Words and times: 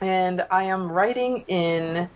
and 0.00 0.44
I 0.50 0.64
am 0.64 0.90
writing 0.90 1.44
in 1.46 2.08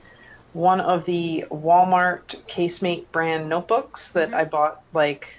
one 0.53 0.81
of 0.81 1.05
the 1.05 1.45
Walmart 1.51 2.34
Casemate 2.49 3.12
brand 3.12 3.49
notebooks 3.49 4.11
that 4.11 4.31
Mhm. 4.31 4.34
I 4.34 4.45
bought 4.47 4.81
like 4.93 5.36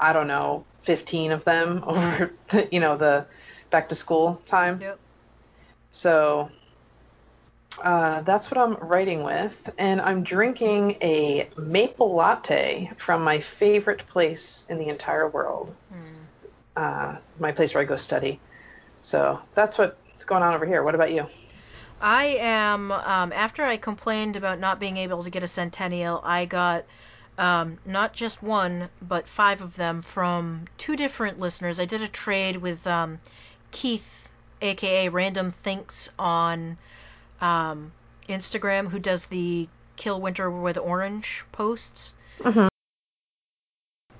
I 0.00 0.12
don't 0.12 0.26
know, 0.28 0.64
15 0.82 1.32
of 1.32 1.44
them 1.44 1.84
over 1.86 2.32
the, 2.48 2.68
you 2.72 2.80
know 2.80 2.96
the 2.96 3.26
back 3.70 3.88
to 3.90 3.94
school 3.94 4.40
time. 4.46 4.80
Yep. 4.80 4.98
So 5.90 6.50
uh, 7.82 8.20
that's 8.22 8.50
what 8.50 8.58
I'm 8.58 8.74
writing 8.76 9.22
with, 9.22 9.70
and 9.78 10.00
I'm 10.00 10.22
drinking 10.22 10.96
a 11.02 11.48
maple 11.56 12.14
latte 12.14 12.90
from 12.96 13.22
my 13.22 13.40
favorite 13.40 14.06
place 14.08 14.66
in 14.68 14.78
the 14.78 14.88
entire 14.88 15.28
world, 15.28 15.74
Mm. 15.92 16.26
uh, 16.76 17.16
my 17.38 17.52
place 17.52 17.74
where 17.74 17.82
I 17.82 17.86
go 17.86 17.96
study. 17.96 18.40
So 19.02 19.40
that's 19.54 19.78
what's 19.78 20.24
going 20.24 20.42
on 20.42 20.54
over 20.54 20.66
here. 20.66 20.82
What 20.82 20.94
about 20.94 21.12
you? 21.12 21.26
I 22.00 22.38
am 22.40 22.90
um, 22.92 23.32
after 23.32 23.62
I 23.64 23.76
complained 23.76 24.36
about 24.36 24.58
not 24.58 24.80
being 24.80 24.96
able 24.96 25.22
to 25.22 25.30
get 25.30 25.42
a 25.42 25.48
Centennial, 25.48 26.20
I 26.24 26.46
got 26.46 26.84
um, 27.40 27.78
not 27.86 28.12
just 28.12 28.42
one 28.42 28.90
but 29.00 29.26
five 29.26 29.62
of 29.62 29.74
them 29.74 30.02
from 30.02 30.66
two 30.78 30.94
different 30.94 31.40
listeners. 31.40 31.80
I 31.80 31.86
did 31.86 32.02
a 32.02 32.08
trade 32.08 32.58
with 32.58 32.86
um, 32.86 33.18
Keith, 33.70 34.28
aka 34.60 35.08
Random 35.08 35.50
Thinks, 35.50 36.10
on 36.18 36.76
um, 37.40 37.92
Instagram, 38.28 38.88
who 38.88 38.98
does 38.98 39.24
the 39.24 39.68
Kill 39.96 40.20
Winter 40.20 40.50
with 40.50 40.76
Orange 40.76 41.44
posts. 41.50 42.12
Mhm. 42.40 42.68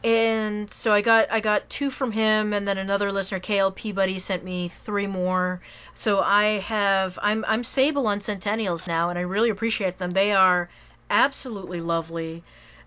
And 0.02 0.72
so 0.72 0.94
I 0.94 1.02
got 1.02 1.30
I 1.30 1.40
got 1.40 1.68
two 1.68 1.90
from 1.90 2.12
him, 2.12 2.54
and 2.54 2.66
then 2.66 2.78
another 2.78 3.12
listener, 3.12 3.38
KLP 3.38 3.94
Buddy, 3.94 4.18
sent 4.18 4.42
me 4.42 4.68
three 4.68 5.06
more. 5.06 5.60
So 5.94 6.20
I 6.20 6.60
have 6.60 7.18
I'm 7.22 7.44
I'm 7.46 7.64
Sable 7.64 8.06
on 8.06 8.20
Centennials 8.20 8.86
now, 8.86 9.10
and 9.10 9.18
I 9.18 9.22
really 9.22 9.50
appreciate 9.50 9.98
them. 9.98 10.12
They 10.12 10.32
are 10.32 10.70
absolutely 11.10 11.82
lovely. 11.82 12.42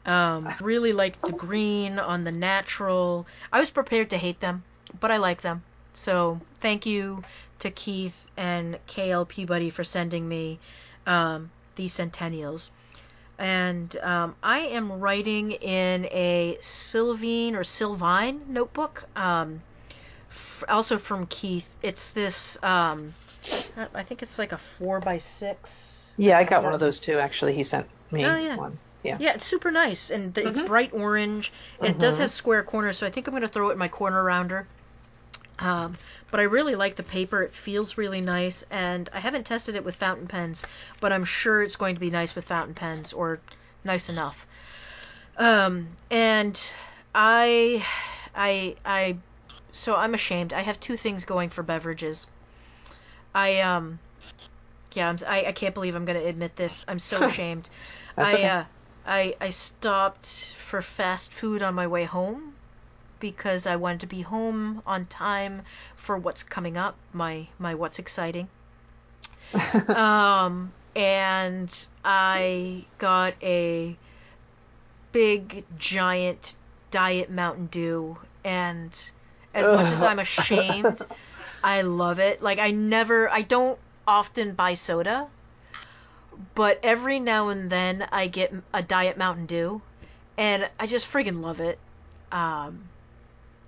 Um, 0.05 0.53
really 0.61 0.91
like 0.93 1.21
the 1.23 1.31
green 1.31 1.97
on 1.99 2.23
the 2.23 2.31
natural. 2.31 3.25
I 3.51 3.59
was 3.59 3.69
prepared 3.69 4.09
to 4.09 4.17
hate 4.17 4.39
them, 4.39 4.63
but 4.99 5.11
I 5.11 5.17
like 5.17 5.41
them. 5.41 5.63
So 5.93 6.41
thank 6.59 6.85
you 6.85 7.23
to 7.59 7.71
Keith 7.71 8.27
and 8.35 8.77
KLP 8.87 9.47
Buddy 9.47 9.69
for 9.69 9.83
sending 9.83 10.27
me 10.27 10.59
um, 11.05 11.51
these 11.75 11.93
Centennials. 11.93 12.69
And 13.39 13.95
um, 13.97 14.35
I 14.43 14.59
am 14.59 14.91
writing 14.99 15.51
in 15.51 16.05
a 16.05 16.57
Silvine 16.61 17.55
or 17.55 17.63
Silvine 17.63 18.41
notebook, 18.47 19.05
um, 19.15 19.61
f- 20.29 20.63
also 20.67 20.97
from 20.97 21.25
Keith. 21.27 21.67
It's 21.81 22.11
this, 22.11 22.61
um, 22.63 23.13
I 23.93 24.03
think 24.03 24.21
it's 24.21 24.37
like 24.37 24.51
a 24.51 24.57
four 24.57 24.99
by 24.99 25.17
six. 25.17 26.11
Yeah, 26.17 26.37
I 26.37 26.43
got 26.43 26.63
one 26.63 26.73
of 26.73 26.79
those 26.79 26.99
too. 26.99 27.17
Actually, 27.19 27.55
he 27.55 27.63
sent 27.63 27.87
me 28.11 28.23
Oh, 28.23 28.35
yeah. 28.35 28.55
one. 28.55 28.77
Yeah. 29.03 29.17
Yeah, 29.19 29.33
it's 29.33 29.45
super 29.45 29.69
nice, 29.71 30.09
and 30.11 30.33
th- 30.33 30.47
it's 30.47 30.59
bright 30.59 30.93
orange, 30.93 31.51
and 31.81 31.87
it 31.95 31.99
does 31.99 32.15
Mhm. 32.15 32.21
have 32.21 32.31
square 32.31 32.63
corners, 32.63 32.97
so 32.97 33.05
I 33.05 33.09
think 33.09 33.27
I'm 33.27 33.33
gonna 33.33 33.47
throw 33.47 33.69
it 33.69 33.73
in 33.73 33.77
my 33.77 33.89
corner 33.89 34.23
rounder. 34.23 34.65
Um, 35.59 35.97
but 36.31 36.39
I 36.39 36.43
really 36.43 36.75
like 36.75 36.95
the 36.95 37.03
paper; 37.03 37.43
it 37.43 37.51
feels 37.53 37.97
really 37.97 38.21
nice, 38.21 38.63
and 38.71 39.09
I 39.13 39.19
haven't 39.19 39.45
tested 39.45 39.75
it 39.75 39.83
with 39.83 39.95
fountain 39.95 40.27
pens, 40.27 40.63
but 40.99 41.11
I'm 41.11 41.25
sure 41.25 41.61
it's 41.61 41.75
going 41.75 41.95
to 41.95 41.99
be 42.01 42.09
nice 42.09 42.33
with 42.33 42.45
fountain 42.45 42.73
pens, 42.75 43.13
or 43.13 43.39
nice 43.83 44.09
enough. 44.09 44.47
Um, 45.37 45.89
and 46.09 46.59
I, 47.13 47.85
I, 48.35 48.75
I, 48.85 49.17
so 49.71 49.95
I'm 49.95 50.13
ashamed. 50.13 50.53
I 50.53 50.61
have 50.61 50.79
two 50.79 50.95
things 50.97 51.25
going 51.25 51.49
for 51.49 51.61
beverages. 51.63 52.27
I 53.35 53.59
um, 53.61 53.99
yeah, 54.93 55.09
I'm, 55.09 55.17
I 55.27 55.45
I 55.47 55.51
can't 55.51 55.73
believe 55.73 55.95
I'm 55.95 56.05
gonna 56.05 56.23
admit 56.23 56.55
this. 56.55 56.83
I'm 56.87 56.99
so 56.99 57.23
ashamed. 57.27 57.69
That's 58.15 58.33
I 58.33 58.37
okay. 58.37 58.47
uh, 58.47 58.63
I 59.05 59.35
I 59.39 59.49
stopped 59.49 60.53
for 60.57 60.81
fast 60.81 61.31
food 61.31 61.61
on 61.61 61.75
my 61.75 61.87
way 61.87 62.05
home 62.05 62.55
because 63.19 63.67
I 63.67 63.75
wanted 63.75 64.01
to 64.01 64.07
be 64.07 64.21
home 64.21 64.81
on 64.85 65.05
time 65.05 65.61
for 65.95 66.17
what's 66.17 66.43
coming 66.43 66.77
up, 66.77 66.95
my 67.13 67.47
my 67.59 67.75
what's 67.75 67.99
exciting. 67.99 68.47
Um 69.89 70.73
and 70.95 71.87
I 72.03 72.85
got 72.97 73.33
a 73.41 73.97
big 75.11 75.65
giant 75.77 76.55
diet 76.91 77.29
Mountain 77.29 77.67
Dew 77.67 78.17
and 78.43 79.11
as 79.53 79.67
much 79.67 79.91
as 79.91 80.03
I'm 80.03 80.19
ashamed, 80.27 81.01
I 81.63 81.81
love 81.81 82.19
it. 82.19 82.41
Like 82.41 82.59
I 82.59 82.71
never 82.71 83.29
I 83.29 83.41
don't 83.41 83.77
often 84.07 84.53
buy 84.53 84.73
soda, 84.73 85.27
but 86.55 86.79
every 86.83 87.19
now 87.19 87.49
and 87.49 87.69
then 87.69 88.07
I 88.11 88.27
get 88.27 88.53
a 88.73 88.81
diet 88.81 89.17
Mountain 89.17 89.45
Dew 89.45 89.81
and 90.37 90.69
I 90.79 90.87
just 90.87 91.11
friggin' 91.11 91.41
love 91.41 91.59
it. 91.61 91.79
Um 92.31 92.89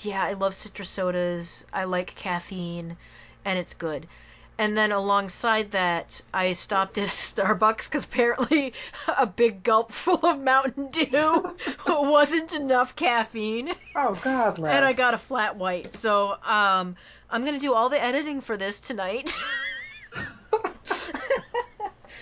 yeah, 0.01 0.23
I 0.23 0.33
love 0.33 0.53
citrus 0.53 0.89
sodas. 0.89 1.65
I 1.71 1.85
like 1.85 2.15
caffeine 2.15 2.97
and 3.43 3.57
it's 3.57 3.73
good. 3.73 4.07
And 4.57 4.77
then 4.77 4.93
alongside 4.93 5.71
that, 5.71 6.21
I 6.33 6.53
stopped 6.53 6.97
at 6.97 7.09
Starbucks 7.09 7.89
because 7.89 8.05
apparently 8.05 8.73
a 9.07 9.25
big 9.25 9.63
gulp 9.63 9.91
full 10.03 10.25
of 10.25 10.39
Mountain 10.39 10.91
Dew 10.91 11.55
wasn't 11.87 12.53
enough 12.53 12.95
caffeine 12.95 13.73
oh 13.95 14.15
God, 14.23 14.59
Les. 14.59 14.71
and 14.71 14.85
I 14.85 14.93
got 14.93 15.13
a 15.13 15.17
flat 15.17 15.57
white. 15.57 15.95
So 15.95 16.31
um, 16.43 16.95
I'm 17.29 17.43
gonna 17.43 17.59
do 17.59 17.73
all 17.73 17.89
the 17.89 18.01
editing 18.01 18.41
for 18.41 18.57
this 18.57 18.79
tonight 18.79 19.33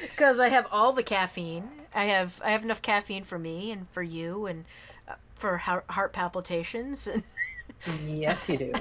because 0.10 0.40
I 0.40 0.50
have 0.50 0.68
all 0.72 0.94
the 0.94 1.04
caffeine. 1.04 1.70
I 1.94 2.06
have 2.06 2.40
I 2.44 2.52
have 2.52 2.64
enough 2.64 2.82
caffeine 2.82 3.24
for 3.24 3.38
me 3.38 3.72
and 3.72 3.88
for 3.92 4.02
you 4.02 4.48
and 4.48 4.66
uh, 5.08 5.14
for 5.36 5.58
heart, 5.58 5.86
heart 5.90 6.14
palpitations. 6.14 7.08
yes, 8.10 8.50
you 8.50 8.58
do. 8.58 8.74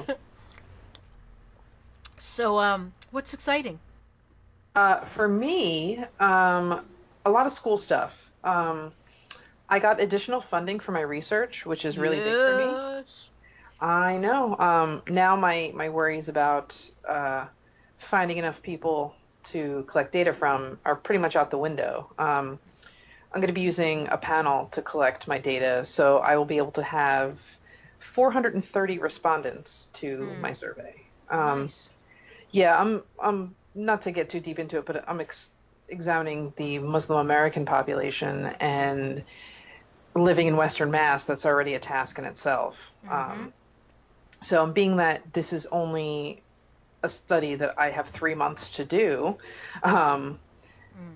so 2.18 2.58
um, 2.58 2.92
what's 3.10 3.34
exciting? 3.34 3.78
Uh, 4.74 5.00
for 5.00 5.28
me, 5.28 6.02
um, 6.18 6.80
a 7.24 7.30
lot 7.30 7.46
of 7.46 7.52
school 7.52 7.76
stuff. 7.76 8.30
Um, 8.42 8.92
I 9.68 9.78
got 9.78 10.00
additional 10.00 10.40
funding 10.40 10.80
for 10.80 10.92
my 10.92 11.00
research, 11.02 11.66
which 11.66 11.84
is 11.84 11.98
really 11.98 12.20
big 12.20 12.34
for 12.34 12.54
me. 12.56 12.76
I 13.80 14.16
know. 14.16 14.56
Um, 14.58 15.02
now 15.08 15.36
my 15.36 15.72
my 15.74 15.88
worries 15.88 16.28
about 16.28 16.80
uh, 17.06 17.46
finding 17.98 18.38
enough 18.38 18.62
people 18.62 19.14
to 19.52 19.84
collect 19.88 20.12
data 20.12 20.32
from 20.32 20.78
are 20.84 20.96
pretty 20.96 21.20
much 21.20 21.36
out 21.36 21.50
the 21.50 21.58
window. 21.58 22.12
Um, 22.18 22.58
I'm 23.32 23.40
going 23.40 23.48
to 23.48 23.54
be 23.54 23.62
using 23.62 24.08
a 24.10 24.18
panel 24.18 24.66
to 24.72 24.82
collect 24.82 25.26
my 25.28 25.38
data, 25.38 25.84
so 25.84 26.18
I 26.18 26.36
will 26.36 26.44
be 26.44 26.58
able 26.58 26.72
to 26.72 26.82
have 26.82 27.40
430 27.98 28.98
respondents 28.98 29.86
to 29.94 30.36
Hmm. 30.36 30.40
my 30.40 30.52
survey. 30.52 30.94
Um, 31.30 31.62
nice. 31.62 31.90
Yeah, 32.50 32.78
I'm 32.78 33.02
I'm 33.22 33.56
not 33.74 34.02
to 34.02 34.12
get 34.12 34.28
too 34.30 34.40
deep 34.40 34.58
into 34.58 34.78
it, 34.78 34.86
but 34.86 35.08
I'm 35.08 35.20
ex- 35.20 35.50
examining 35.88 36.52
the 36.56 36.78
Muslim 36.78 37.20
American 37.20 37.64
population 37.64 38.46
and 38.60 39.24
living 40.14 40.46
in 40.46 40.56
Western 40.56 40.90
Mass. 40.90 41.24
That's 41.24 41.46
already 41.46 41.74
a 41.74 41.78
task 41.80 42.18
in 42.18 42.24
itself. 42.26 42.92
Um, 43.08 43.54
so, 44.42 44.66
being 44.66 44.96
that 44.96 45.32
this 45.32 45.52
is 45.52 45.66
only 45.66 46.44
a 47.02 47.08
study 47.08 47.54
that 47.56 47.78
I 47.78 47.90
have 47.90 48.08
three 48.08 48.34
months 48.34 48.70
to 48.70 48.84
do, 48.84 49.38
um, 49.82 50.38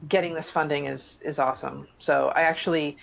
getting 0.08 0.34
this 0.34 0.50
funding 0.50 0.86
is 0.86 1.18
is 1.22 1.38
awesome. 1.38 1.88
So, 1.98 2.32
I 2.34 2.42
actually 2.42 2.98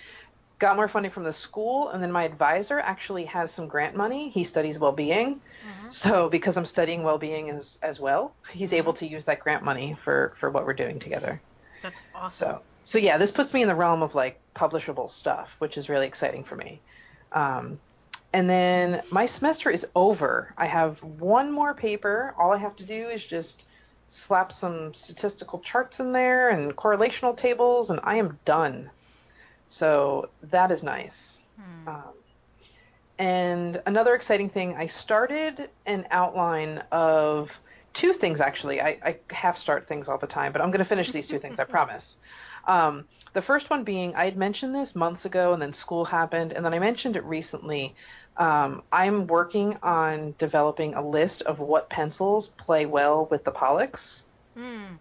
got 0.58 0.76
more 0.76 0.88
funding 0.88 1.10
from 1.12 1.24
the 1.24 1.32
school, 1.32 1.88
and 1.90 2.02
then 2.02 2.12
my 2.12 2.24
advisor 2.24 2.78
actually 2.78 3.24
has 3.26 3.50
some 3.52 3.68
grant 3.68 3.96
money. 3.96 4.30
He 4.30 4.44
studies 4.44 4.78
well-being, 4.78 5.40
so 5.88 6.28
because 6.28 6.56
I'm 6.56 6.66
studying 6.66 7.02
well-being 7.02 7.50
as 7.50 7.78
as 7.82 8.00
well, 8.00 8.34
he's 8.50 8.72
able 8.72 8.92
to 8.94 9.06
use 9.06 9.24
that 9.26 9.40
grant 9.40 9.62
money 9.62 9.94
for 9.94 10.32
for 10.36 10.50
what 10.50 10.64
we're 10.66 10.74
doing 10.74 10.98
together. 10.98 11.40
That's 11.82 11.98
awesome. 12.14 12.48
So 12.48 12.60
so 12.84 12.98
yeah, 12.98 13.16
this 13.16 13.30
puts 13.30 13.52
me 13.54 13.62
in 13.62 13.68
the 13.68 13.74
realm 13.74 14.02
of 14.02 14.14
like 14.14 14.38
publishable 14.54 15.10
stuff, 15.10 15.56
which 15.58 15.76
is 15.78 15.88
really 15.88 16.06
exciting 16.06 16.44
for 16.44 16.54
me. 16.54 16.80
Um, 17.32 17.80
and 18.34 18.50
then 18.50 19.00
my 19.10 19.26
semester 19.26 19.70
is 19.70 19.86
over. 19.94 20.52
I 20.58 20.66
have 20.66 21.00
one 21.04 21.52
more 21.52 21.72
paper. 21.72 22.34
All 22.36 22.52
I 22.52 22.58
have 22.58 22.74
to 22.76 22.84
do 22.84 23.06
is 23.06 23.24
just 23.24 23.64
slap 24.08 24.50
some 24.50 24.92
statistical 24.92 25.60
charts 25.60 26.00
in 26.00 26.10
there 26.10 26.48
and 26.48 26.74
correlational 26.74 27.36
tables, 27.36 27.90
and 27.90 28.00
I 28.02 28.16
am 28.16 28.40
done. 28.44 28.90
So 29.68 30.30
that 30.50 30.72
is 30.72 30.82
nice. 30.82 31.40
Um, 31.86 32.02
and 33.20 33.80
another 33.86 34.16
exciting 34.16 34.48
thing, 34.48 34.74
I 34.74 34.86
started 34.86 35.70
an 35.86 36.08
outline 36.10 36.82
of 36.90 37.60
two 37.92 38.12
things 38.12 38.40
actually. 38.40 38.80
I, 38.80 38.98
I 39.04 39.16
half 39.30 39.56
start 39.56 39.86
things 39.86 40.08
all 40.08 40.18
the 40.18 40.26
time, 40.26 40.50
but 40.50 40.60
I'm 40.60 40.72
going 40.72 40.80
to 40.80 40.84
finish 40.84 41.12
these 41.12 41.28
two 41.28 41.38
things, 41.38 41.60
I 41.60 41.64
promise. 41.76 42.16
Um, 42.66 43.04
the 43.32 43.42
first 43.42 43.70
one 43.70 43.84
being, 43.84 44.14
I 44.14 44.24
had 44.24 44.36
mentioned 44.36 44.74
this 44.74 44.94
months 44.94 45.24
ago, 45.24 45.52
and 45.52 45.62
then 45.62 45.72
school 45.72 46.04
happened, 46.04 46.52
and 46.52 46.64
then 46.64 46.74
I 46.74 46.78
mentioned 46.78 47.16
it 47.16 47.24
recently. 47.24 47.94
Um, 48.36 48.82
I'm 48.90 49.26
working 49.26 49.78
on 49.82 50.34
developing 50.38 50.94
a 50.94 51.06
list 51.06 51.42
of 51.42 51.60
what 51.60 51.88
pencils 51.88 52.48
play 52.48 52.86
well 52.86 53.26
with 53.30 53.44
the 53.44 53.52
Pollux. 53.52 54.24
Hmm. 54.56 54.94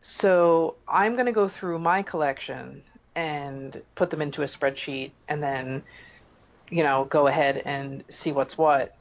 So 0.00 0.76
I'm 0.88 1.14
going 1.14 1.26
to 1.26 1.32
go 1.32 1.48
through 1.48 1.78
my 1.78 2.02
collection 2.02 2.82
and 3.14 3.80
put 3.94 4.10
them 4.10 4.22
into 4.22 4.42
a 4.42 4.46
spreadsheet 4.46 5.12
and 5.28 5.42
then, 5.42 5.82
you 6.70 6.82
know, 6.82 7.04
go 7.04 7.26
ahead 7.26 7.62
and 7.64 8.04
see 8.08 8.32
what's 8.32 8.56
what. 8.56 8.96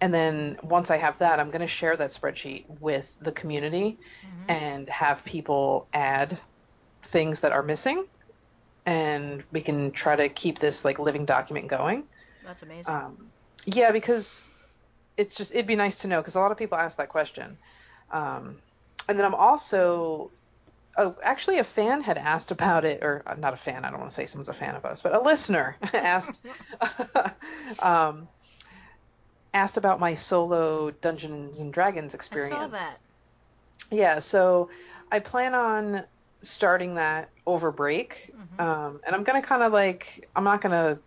And 0.00 0.12
then 0.12 0.58
once 0.62 0.90
I 0.90 0.96
have 0.98 1.18
that, 1.18 1.40
I'm 1.40 1.50
going 1.50 1.60
to 1.60 1.66
share 1.66 1.96
that 1.96 2.10
spreadsheet 2.10 2.64
with 2.80 3.16
the 3.20 3.32
community 3.32 3.98
and 4.48 4.88
have 4.90 5.24
people 5.24 5.86
add 5.94 6.38
things 7.02 7.40
that 7.40 7.52
are 7.52 7.62
missing. 7.62 8.04
And 8.84 9.42
we 9.50 9.62
can 9.62 9.92
try 9.92 10.16
to 10.16 10.28
keep 10.28 10.58
this 10.58 10.84
like 10.84 10.98
living 10.98 11.24
document 11.24 11.68
going. 11.68 12.04
That's 12.44 12.62
amazing. 12.62 12.94
Um, 12.94 13.28
yeah, 13.66 13.90
because 13.90 14.52
it's 15.16 15.36
just 15.36 15.52
it'd 15.52 15.66
be 15.66 15.76
nice 15.76 16.00
to 16.00 16.08
know 16.08 16.20
because 16.20 16.34
a 16.34 16.40
lot 16.40 16.52
of 16.52 16.58
people 16.58 16.78
ask 16.78 16.98
that 16.98 17.08
question. 17.08 17.58
Um, 18.10 18.56
and 19.08 19.18
then 19.18 19.26
I'm 19.26 19.34
also, 19.34 20.30
oh, 20.96 21.16
actually, 21.22 21.58
a 21.58 21.64
fan 21.64 22.02
had 22.02 22.18
asked 22.18 22.50
about 22.50 22.84
it, 22.84 23.02
or 23.02 23.22
uh, 23.26 23.34
not 23.34 23.54
a 23.54 23.56
fan. 23.56 23.84
I 23.84 23.90
don't 23.90 23.98
want 23.98 24.10
to 24.10 24.14
say 24.14 24.26
someone's 24.26 24.48
a 24.48 24.54
fan 24.54 24.74
of 24.76 24.84
us, 24.84 25.02
but 25.02 25.14
a 25.14 25.20
listener 25.20 25.76
asked, 25.94 26.40
um, 27.78 28.28
asked 29.52 29.76
about 29.76 30.00
my 30.00 30.14
solo 30.14 30.90
Dungeons 30.90 31.60
and 31.60 31.72
Dragons 31.72 32.14
experience. 32.14 32.54
I 32.54 32.58
saw 32.58 32.68
that. 32.68 33.00
Yeah, 33.90 34.18
so 34.20 34.70
I 35.10 35.18
plan 35.18 35.54
on 35.54 36.04
starting 36.42 36.96
that 36.96 37.30
over 37.46 37.70
break. 37.70 38.32
Um, 38.58 39.00
and 39.06 39.14
I'm 39.14 39.24
going 39.24 39.40
to 39.40 39.46
kind 39.46 39.62
of 39.62 39.72
like, 39.72 40.28
I'm 40.36 40.44
not 40.44 40.60
going 40.60 40.72
to, 40.72 40.98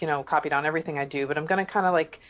you 0.00 0.06
know, 0.06 0.22
copy 0.22 0.48
down 0.48 0.66
everything 0.66 0.98
I 0.98 1.04
do, 1.04 1.26
but 1.26 1.38
I'm 1.38 1.46
going 1.46 1.64
to 1.64 1.70
kind 1.70 1.86
of 1.86 1.92
like 1.92 2.20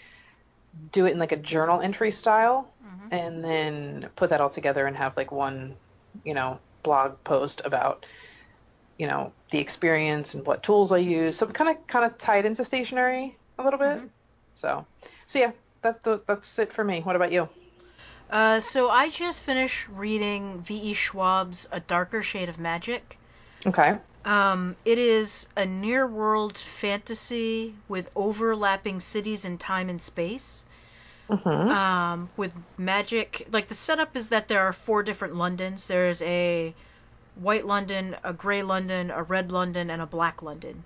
do 0.93 1.07
it 1.07 1.13
in 1.13 1.19
like 1.19 1.33
a 1.33 1.37
journal 1.37 1.81
entry 1.81 2.11
style 2.11 2.69
and 3.11 3.45
then 3.45 4.09
put 4.17 4.31
that 4.31 4.41
all 4.41 4.51
together 4.51 4.87
and 4.87 4.97
have 4.97 5.17
like 5.17 5.33
one, 5.33 5.77
you 6.25 6.35
know, 6.35 6.59
blog 6.83 7.23
post 7.25 7.63
about, 7.65 8.07
you 8.99 9.07
know, 9.07 9.33
the 9.51 9.59
experience 9.59 10.35
and 10.35 10.47
what 10.47 10.63
tools 10.63 10.93
I 10.93 10.99
use. 10.99 11.37
So 11.37 11.47
I'm 11.47 11.53
kind 11.53 11.71
of 11.71 11.87
kind 11.87 12.05
of 12.05 12.19
tied 12.19 12.47
into 12.47 12.65
stationery 12.65 13.37
a 13.59 13.65
little 13.65 13.79
bit. 13.79 14.01
So, 14.55 14.87
so 15.27 15.39
yeah, 15.39 15.53
that, 15.83 16.03
that's 16.27 16.59
it 16.59 16.73
for 16.73 16.83
me. 16.83 17.01
What 17.01 17.17
about 17.17 17.33
you? 17.33 17.49
Uh, 18.31 18.61
so 18.61 18.91
I 18.91 19.09
just 19.11 19.43
finished 19.45 19.87
reading 19.89 20.63
V.E. 20.63 20.95
Schwab's 20.95 21.69
A 21.71 21.79
Darker 21.79 22.23
Shade 22.23 22.49
of 22.49 22.59
Magic. 22.59 23.19
Okay. 23.65 23.99
Um, 24.27 24.77
it 24.85 24.99
is 24.99 25.49
a 25.57 25.65
near 25.65 26.07
world 26.07 26.59
fantasy 26.59 27.77
with 27.89 28.11
overlapping 28.15 29.01
cities 29.01 29.47
in 29.47 29.57
time 29.59 29.89
and 29.89 30.03
space. 30.03 30.67
hmm 31.29 31.71
Um, 31.71 32.31
with 32.37 32.53
magic. 32.79 33.47
Like 33.51 33.69
the 33.69 33.75
setup 33.75 34.17
is 34.17 34.29
that 34.29 34.49
there 34.49 34.63
are 34.69 34.73
four 34.73 35.03
different 35.03 35.35
Londons. 35.37 35.87
There's 35.87 36.23
a 36.23 36.75
white 37.35 37.67
London, 37.67 38.17
a 38.25 38.33
gray 38.33 38.63
London, 38.63 39.11
a 39.11 39.23
red 39.23 39.53
London, 39.53 39.91
and 39.91 40.03
a 40.03 40.07
black 40.07 40.43
London. 40.43 40.85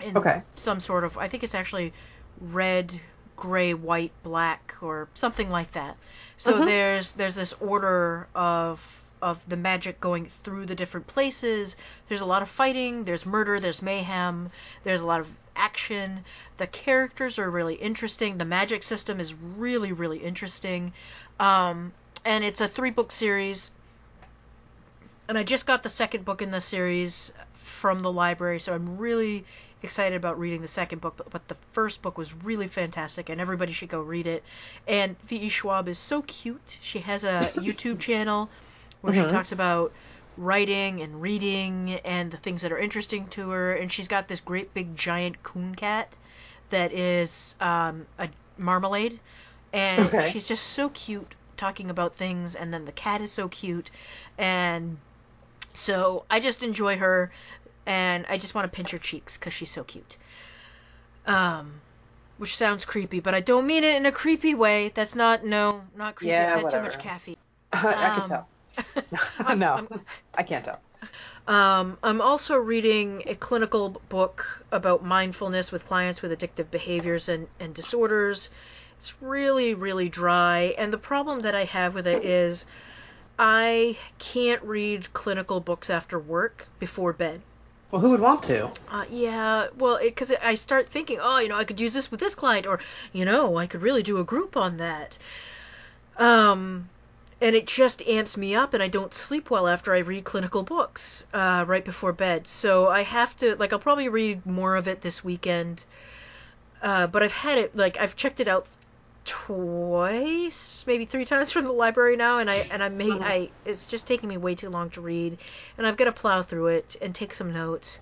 In 0.00 0.16
Okay. 0.16 0.42
Some 0.56 0.80
sort 0.80 1.04
of. 1.04 1.18
I 1.18 1.28
think 1.28 1.44
it's 1.44 1.54
actually 1.54 1.94
red, 2.40 3.00
gray, 3.36 3.74
white, 3.74 4.12
black, 4.22 4.74
or 4.82 5.10
something 5.14 5.50
like 5.50 5.72
that. 5.72 5.96
So 6.36 6.60
Mhm. 6.60 6.64
there's 6.64 7.12
there's 7.12 7.34
this 7.34 7.52
order 7.54 8.28
of 8.34 8.99
of 9.22 9.40
the 9.48 9.56
magic 9.56 10.00
going 10.00 10.26
through 10.26 10.66
the 10.66 10.74
different 10.74 11.06
places. 11.06 11.76
There's 12.08 12.20
a 12.20 12.26
lot 12.26 12.42
of 12.42 12.48
fighting, 12.48 13.04
there's 13.04 13.26
murder, 13.26 13.60
there's 13.60 13.82
mayhem, 13.82 14.50
there's 14.84 15.00
a 15.00 15.06
lot 15.06 15.20
of 15.20 15.28
action. 15.56 16.24
The 16.56 16.66
characters 16.66 17.38
are 17.38 17.50
really 17.50 17.74
interesting. 17.74 18.38
The 18.38 18.44
magic 18.44 18.82
system 18.82 19.20
is 19.20 19.34
really 19.34 19.92
really 19.92 20.18
interesting. 20.18 20.92
Um, 21.38 21.92
and 22.24 22.44
it's 22.44 22.60
a 22.60 22.68
three 22.68 22.90
book 22.90 23.12
series. 23.12 23.70
And 25.28 25.38
I 25.38 25.42
just 25.42 25.66
got 25.66 25.82
the 25.82 25.88
second 25.88 26.24
book 26.24 26.42
in 26.42 26.50
the 26.50 26.60
series 26.60 27.32
from 27.54 28.00
the 28.00 28.12
library, 28.12 28.58
so 28.58 28.74
I'm 28.74 28.98
really 28.98 29.44
excited 29.82 30.16
about 30.16 30.38
reading 30.38 30.60
the 30.60 30.68
second 30.68 31.00
book. 31.00 31.16
But, 31.16 31.30
but 31.30 31.48
the 31.48 31.56
first 31.72 32.02
book 32.02 32.18
was 32.18 32.32
really 32.34 32.68
fantastic, 32.68 33.28
and 33.28 33.40
everybody 33.40 33.72
should 33.72 33.88
go 33.88 34.00
read 34.00 34.26
it. 34.26 34.42
And 34.86 35.16
V.E. 35.22 35.48
Schwab 35.48 35.88
is 35.88 35.98
so 35.98 36.22
cute. 36.22 36.78
She 36.80 36.98
has 37.00 37.24
a 37.24 37.38
YouTube 37.54 38.00
channel 38.00 38.50
where 39.02 39.12
she 39.14 39.26
Mhm. 39.26 39.30
talks 39.30 39.52
about 39.52 39.92
writing 40.36 41.00
and 41.02 41.20
reading 41.22 42.00
and 42.04 42.30
the 42.30 42.36
things 42.38 42.62
that 42.62 42.72
are 42.72 42.78
interesting 42.78 43.26
to 43.28 43.50
her. 43.50 43.74
And 43.74 43.92
she's 43.92 44.08
got 44.08 44.28
this 44.28 44.40
great 44.40 44.72
big 44.74 44.96
giant 44.96 45.42
coon 45.42 45.74
cat 45.74 46.14
that 46.70 46.92
is 46.92 47.54
um, 47.60 48.06
a 48.18 48.28
marmalade, 48.58 49.18
and 49.72 50.06
Okay. 50.06 50.20
she's 50.20 50.46
just 50.46 50.64
so 50.68 50.88
cute 50.90 51.34
talking 51.56 51.90
about 51.90 52.16
things. 52.16 52.54
And 52.56 52.72
then 52.72 52.84
the 52.84 52.92
cat 52.92 53.20
is 53.20 53.32
so 53.32 53.48
cute, 53.48 53.90
and 54.38 54.96
so 55.74 56.24
I 56.30 56.40
just 56.40 56.62
enjoy 56.62 56.98
her, 56.98 57.30
and 57.86 58.26
I 58.28 58.38
just 58.38 58.54
want 58.54 58.70
to 58.70 58.76
pinch 58.76 58.90
her 58.92 58.98
cheeks 58.98 59.36
because 59.36 59.52
she's 59.54 59.70
so 59.70 59.84
cute. 59.84 60.16
Um, 61.26 61.80
which 62.38 62.56
sounds 62.56 62.84
creepy, 62.84 63.20
but 63.20 63.34
I 63.34 63.40
don't 63.40 63.66
mean 63.66 63.84
it 63.84 63.96
in 63.96 64.06
a 64.06 64.12
creepy 64.12 64.54
way. 64.54 64.90
That's 64.94 65.14
not 65.14 65.44
no, 65.44 65.82
not 65.96 66.14
creepy. 66.16 66.42
Yeah, 66.42 66.44
I've 66.44 66.54
had 66.54 66.70
too 66.70 66.80
much 66.80 66.98
caffeine. 66.98 67.36
I 67.72 68.10
can 68.10 68.22
Um, 68.22 68.22
tell. 68.22 68.48
No, 69.56 69.74
I'm- 69.74 70.44
can't 70.46 70.64
tell. 70.64 70.80
Um, 71.48 71.98
I'm 72.02 72.20
also 72.20 72.56
reading 72.56 73.22
a 73.26 73.34
clinical 73.34 74.00
book 74.08 74.64
about 74.70 75.04
mindfulness 75.04 75.72
with 75.72 75.86
clients 75.86 76.22
with 76.22 76.30
addictive 76.30 76.70
behaviors 76.70 77.28
and, 77.28 77.48
and 77.58 77.74
disorders. 77.74 78.50
It's 78.98 79.14
really, 79.22 79.74
really 79.74 80.08
dry, 80.08 80.74
and 80.76 80.92
the 80.92 80.98
problem 80.98 81.40
that 81.40 81.54
I 81.54 81.64
have 81.64 81.94
with 81.94 82.06
it 82.06 82.24
is 82.24 82.66
I 83.38 83.96
can't 84.18 84.62
read 84.62 85.12
clinical 85.14 85.60
books 85.60 85.88
after 85.88 86.18
work 86.18 86.68
before 86.78 87.14
bed. 87.14 87.40
Well, 87.90 88.00
who 88.02 88.10
would 88.10 88.20
want 88.20 88.42
to? 88.44 88.70
Uh, 88.88 89.04
yeah, 89.10 89.68
well, 89.76 89.98
because 90.00 90.30
I 90.30 90.54
start 90.54 90.86
thinking, 90.88 91.18
oh, 91.20 91.38
you 91.38 91.48
know, 91.48 91.56
I 91.56 91.64
could 91.64 91.80
use 91.80 91.94
this 91.94 92.10
with 92.10 92.20
this 92.20 92.34
client, 92.34 92.66
or 92.66 92.78
you 93.12 93.24
know, 93.24 93.56
I 93.56 93.66
could 93.66 93.82
really 93.82 94.02
do 94.02 94.18
a 94.18 94.24
group 94.24 94.56
on 94.56 94.76
that. 94.76 95.18
Um, 96.16 96.88
and 97.40 97.56
it 97.56 97.66
just 97.66 98.02
amps 98.02 98.36
me 98.36 98.54
up, 98.54 98.74
and 98.74 98.82
I 98.82 98.88
don't 98.88 99.14
sleep 99.14 99.50
well 99.50 99.66
after 99.66 99.94
I 99.94 99.98
read 99.98 100.24
clinical 100.24 100.62
books 100.62 101.26
uh, 101.32 101.64
right 101.66 101.84
before 101.84 102.12
bed. 102.12 102.46
So 102.46 102.88
I 102.88 103.02
have 103.02 103.36
to, 103.38 103.56
like, 103.56 103.72
I'll 103.72 103.78
probably 103.78 104.08
read 104.08 104.44
more 104.44 104.76
of 104.76 104.88
it 104.88 105.00
this 105.00 105.24
weekend. 105.24 105.84
Uh, 106.82 107.06
but 107.06 107.22
I've 107.22 107.32
had 107.32 107.58
it, 107.58 107.76
like, 107.76 107.98
I've 107.98 108.16
checked 108.16 108.40
it 108.40 108.48
out 108.48 108.66
twice, 109.24 110.84
maybe 110.86 111.04
three 111.04 111.24
times 111.24 111.52
from 111.52 111.64
the 111.64 111.72
library 111.72 112.16
now, 112.16 112.38
and 112.38 112.50
I 112.50 112.62
and 112.72 112.82
I 112.82 112.88
may 112.88 113.12
I 113.12 113.50
it's 113.64 113.84
just 113.84 114.06
taking 114.06 114.28
me 114.28 114.36
way 114.36 114.54
too 114.54 114.70
long 114.70 114.90
to 114.90 115.00
read, 115.00 115.38
and 115.76 115.86
I've 115.86 115.96
got 115.96 116.06
to 116.06 116.12
plow 116.12 116.42
through 116.42 116.68
it 116.68 116.96
and 117.00 117.14
take 117.14 117.34
some 117.34 117.52
notes. 117.52 118.00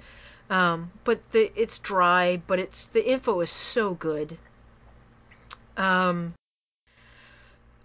Um, 0.49 0.91
but 1.05 1.21
the 1.33 1.51
it's 1.61 1.79
dry, 1.79 2.41
but 2.47 2.59
it's 2.59 2.87
the 2.87 3.07
info 3.07 3.41
is 3.41 3.51
so 3.51 3.95
good. 3.95 4.39
Um, 5.77 6.35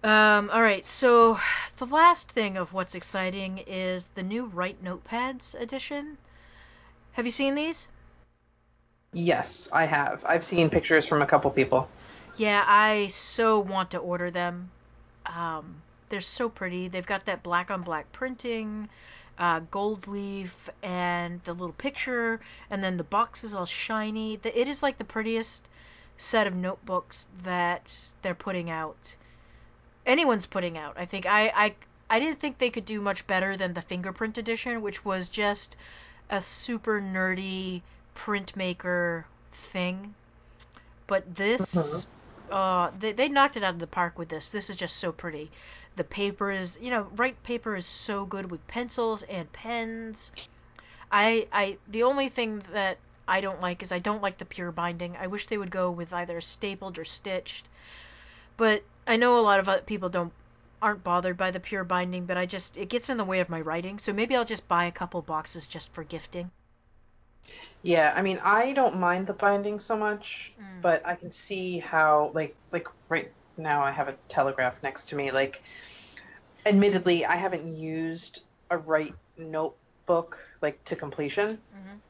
um, 0.04 0.50
all 0.50 0.60
right, 0.60 0.84
so 0.84 1.40
the 1.78 1.86
last 1.86 2.30
thing 2.30 2.58
of 2.58 2.72
what's 2.74 2.94
exciting 2.94 3.58
is 3.66 4.06
the 4.14 4.22
new 4.22 4.44
Write 4.44 4.84
Notepads 4.84 5.58
edition. 5.58 6.18
Have 7.12 7.24
you 7.24 7.32
seen 7.32 7.54
these? 7.54 7.88
Yes, 9.14 9.68
I 9.72 9.86
have. 9.86 10.24
I've 10.28 10.44
seen 10.44 10.68
pictures 10.68 11.08
from 11.08 11.22
a 11.22 11.26
couple 11.26 11.50
people. 11.50 11.88
Yeah, 12.36 12.64
I 12.66 13.06
so 13.06 13.60
want 13.60 13.92
to 13.92 13.98
order 13.98 14.30
them. 14.30 14.70
Um, 15.24 15.76
they're 16.10 16.20
so 16.20 16.48
pretty. 16.48 16.88
They've 16.88 17.06
got 17.06 17.24
that 17.24 17.42
black 17.42 17.70
on 17.70 17.82
black 17.82 18.12
printing, 18.12 18.90
uh, 19.38 19.60
gold 19.70 20.06
leaf, 20.06 20.68
and 20.82 21.40
the 21.44 21.52
little 21.52 21.72
picture, 21.72 22.40
and 22.68 22.84
then 22.84 22.96
the 22.98 23.04
box 23.04 23.42
is 23.42 23.54
all 23.54 23.66
shiny. 23.66 24.38
It 24.42 24.68
is 24.68 24.82
like 24.82 24.98
the 24.98 25.04
prettiest 25.04 25.66
set 26.18 26.46
of 26.46 26.54
notebooks 26.54 27.26
that 27.44 27.96
they're 28.22 28.34
putting 28.34 28.68
out. 28.68 29.16
Anyone's 30.06 30.46
putting 30.46 30.76
out. 30.76 30.96
I 30.98 31.06
think 31.06 31.26
I 31.26 31.48
I 31.48 31.74
I 32.10 32.20
didn't 32.20 32.38
think 32.38 32.58
they 32.58 32.70
could 32.70 32.86
do 32.86 33.00
much 33.00 33.26
better 33.26 33.56
than 33.56 33.74
the 33.74 33.82
fingerprint 33.82 34.38
edition, 34.38 34.82
which 34.82 35.04
was 35.04 35.28
just 35.28 35.76
a 36.30 36.40
super 36.40 37.00
nerdy 37.00 37.82
printmaker 38.14 39.24
thing. 39.52 40.14
But 41.06 41.34
this, 41.34 42.06
uh, 42.50 42.90
they, 42.98 43.12
they 43.12 43.28
knocked 43.28 43.56
it 43.56 43.62
out 43.62 43.74
of 43.74 43.78
the 43.78 43.86
park 43.86 44.18
with 44.18 44.28
this. 44.28 44.50
This 44.50 44.70
is 44.70 44.76
just 44.76 44.96
so 44.96 45.12
pretty. 45.12 45.50
The 45.96 46.04
paper 46.04 46.50
is, 46.50 46.78
you 46.80 46.90
know, 46.90 47.08
Write 47.16 47.42
paper 47.42 47.76
is 47.76 47.86
so 47.86 48.24
good 48.24 48.50
with 48.50 48.66
pencils 48.68 49.22
and 49.24 49.52
pens. 49.52 50.32
I, 51.12 51.46
I, 51.52 51.78
the 51.88 52.02
only 52.02 52.28
thing 52.28 52.62
that 52.72 52.98
I 53.28 53.40
don't 53.40 53.60
like 53.60 53.82
is 53.82 53.92
I 53.92 53.98
don't 53.98 54.22
like 54.22 54.38
the 54.38 54.44
PUR 54.44 54.72
binding. 54.72 55.16
I 55.16 55.26
wish 55.26 55.46
they 55.46 55.58
would 55.58 55.70
go 55.70 55.90
with 55.90 56.12
either 56.12 56.40
stapled 56.40 56.98
or 56.98 57.04
stitched. 57.04 57.66
But 58.56 58.82
I 59.06 59.16
know 59.16 59.38
a 59.38 59.40
lot 59.40 59.60
of 59.60 59.86
people 59.86 60.08
don't 60.08 60.32
aren't 60.80 61.02
bothered 61.02 61.36
by 61.36 61.50
the 61.50 61.60
PUR 61.60 61.84
binding, 61.84 62.26
but 62.26 62.36
I 62.36 62.46
just 62.46 62.76
it 62.76 62.88
gets 62.88 63.08
in 63.08 63.16
the 63.16 63.24
way 63.24 63.40
of 63.40 63.48
my 63.48 63.60
writing. 63.60 63.98
So 63.98 64.12
maybe 64.12 64.36
I'll 64.36 64.44
just 64.44 64.68
buy 64.68 64.84
a 64.84 64.92
couple 64.92 65.22
boxes 65.22 65.66
just 65.66 65.92
for 65.92 66.04
gifting. 66.04 66.50
Yeah, 67.82 68.12
I 68.14 68.22
mean, 68.22 68.40
I 68.42 68.72
don't 68.72 68.98
mind 68.98 69.26
the 69.26 69.34
binding 69.34 69.78
so 69.78 69.96
much, 69.96 70.52
Mm. 70.58 70.82
but 70.82 71.06
I 71.06 71.14
can 71.16 71.30
see 71.30 71.78
how, 71.78 72.30
like, 72.34 72.56
like 72.72 72.88
right 73.08 73.30
now 73.58 73.82
I 73.82 73.90
have 73.90 74.08
a 74.08 74.14
telegraph 74.28 74.82
next 74.82 75.08
to 75.08 75.16
me. 75.16 75.30
Like, 75.30 75.62
admittedly, 76.64 77.26
I 77.26 77.36
haven't 77.36 77.76
used 77.76 78.42
a 78.70 78.78
Write 78.78 79.14
notebook 79.36 80.38
like 80.62 80.82
to 80.86 80.96
completion. 80.96 81.58
Mhm. 81.74 82.00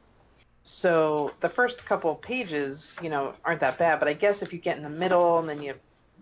So 0.62 1.32
the 1.40 1.48
first 1.48 1.84
couple 1.84 2.12
of 2.12 2.22
pages, 2.22 2.96
you 3.02 3.10
know, 3.10 3.34
aren't 3.44 3.60
that 3.60 3.78
bad. 3.78 3.98
But 3.98 4.08
I 4.08 4.14
guess 4.14 4.42
if 4.42 4.52
you 4.52 4.58
get 4.58 4.76
in 4.76 4.82
the 4.82 4.90
middle 4.90 5.38
and 5.38 5.48
then 5.48 5.62
you 5.62 5.74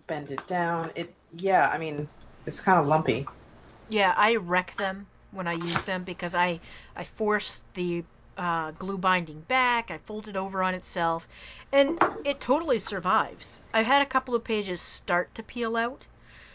bend 0.07 0.31
it 0.31 0.45
down, 0.47 0.91
it, 0.95 1.15
yeah, 1.33 1.69
I 1.69 1.77
mean, 1.77 2.09
it's 2.45 2.61
kind 2.61 2.79
of 2.79 2.87
lumpy. 2.87 3.25
Yeah, 3.87 4.13
I 4.17 4.35
wreck 4.35 4.75
them 4.75 5.07
when 5.31 5.47
I 5.47 5.53
use 5.53 5.83
them 5.83 6.03
because 6.03 6.35
I 6.35 6.59
I 6.97 7.05
force 7.05 7.61
the 7.75 8.03
uh, 8.35 8.71
glue 8.71 8.97
binding 8.97 9.41
back. 9.43 9.89
I 9.89 9.99
fold 9.99 10.27
it 10.27 10.35
over 10.35 10.61
on 10.63 10.73
itself, 10.73 11.27
and 11.71 12.01
it 12.25 12.41
totally 12.41 12.77
survives. 12.79 13.61
I've 13.73 13.85
had 13.85 14.01
a 14.01 14.05
couple 14.05 14.35
of 14.35 14.43
pages 14.43 14.81
start 14.81 15.33
to 15.35 15.43
peel 15.43 15.77
out, 15.77 16.07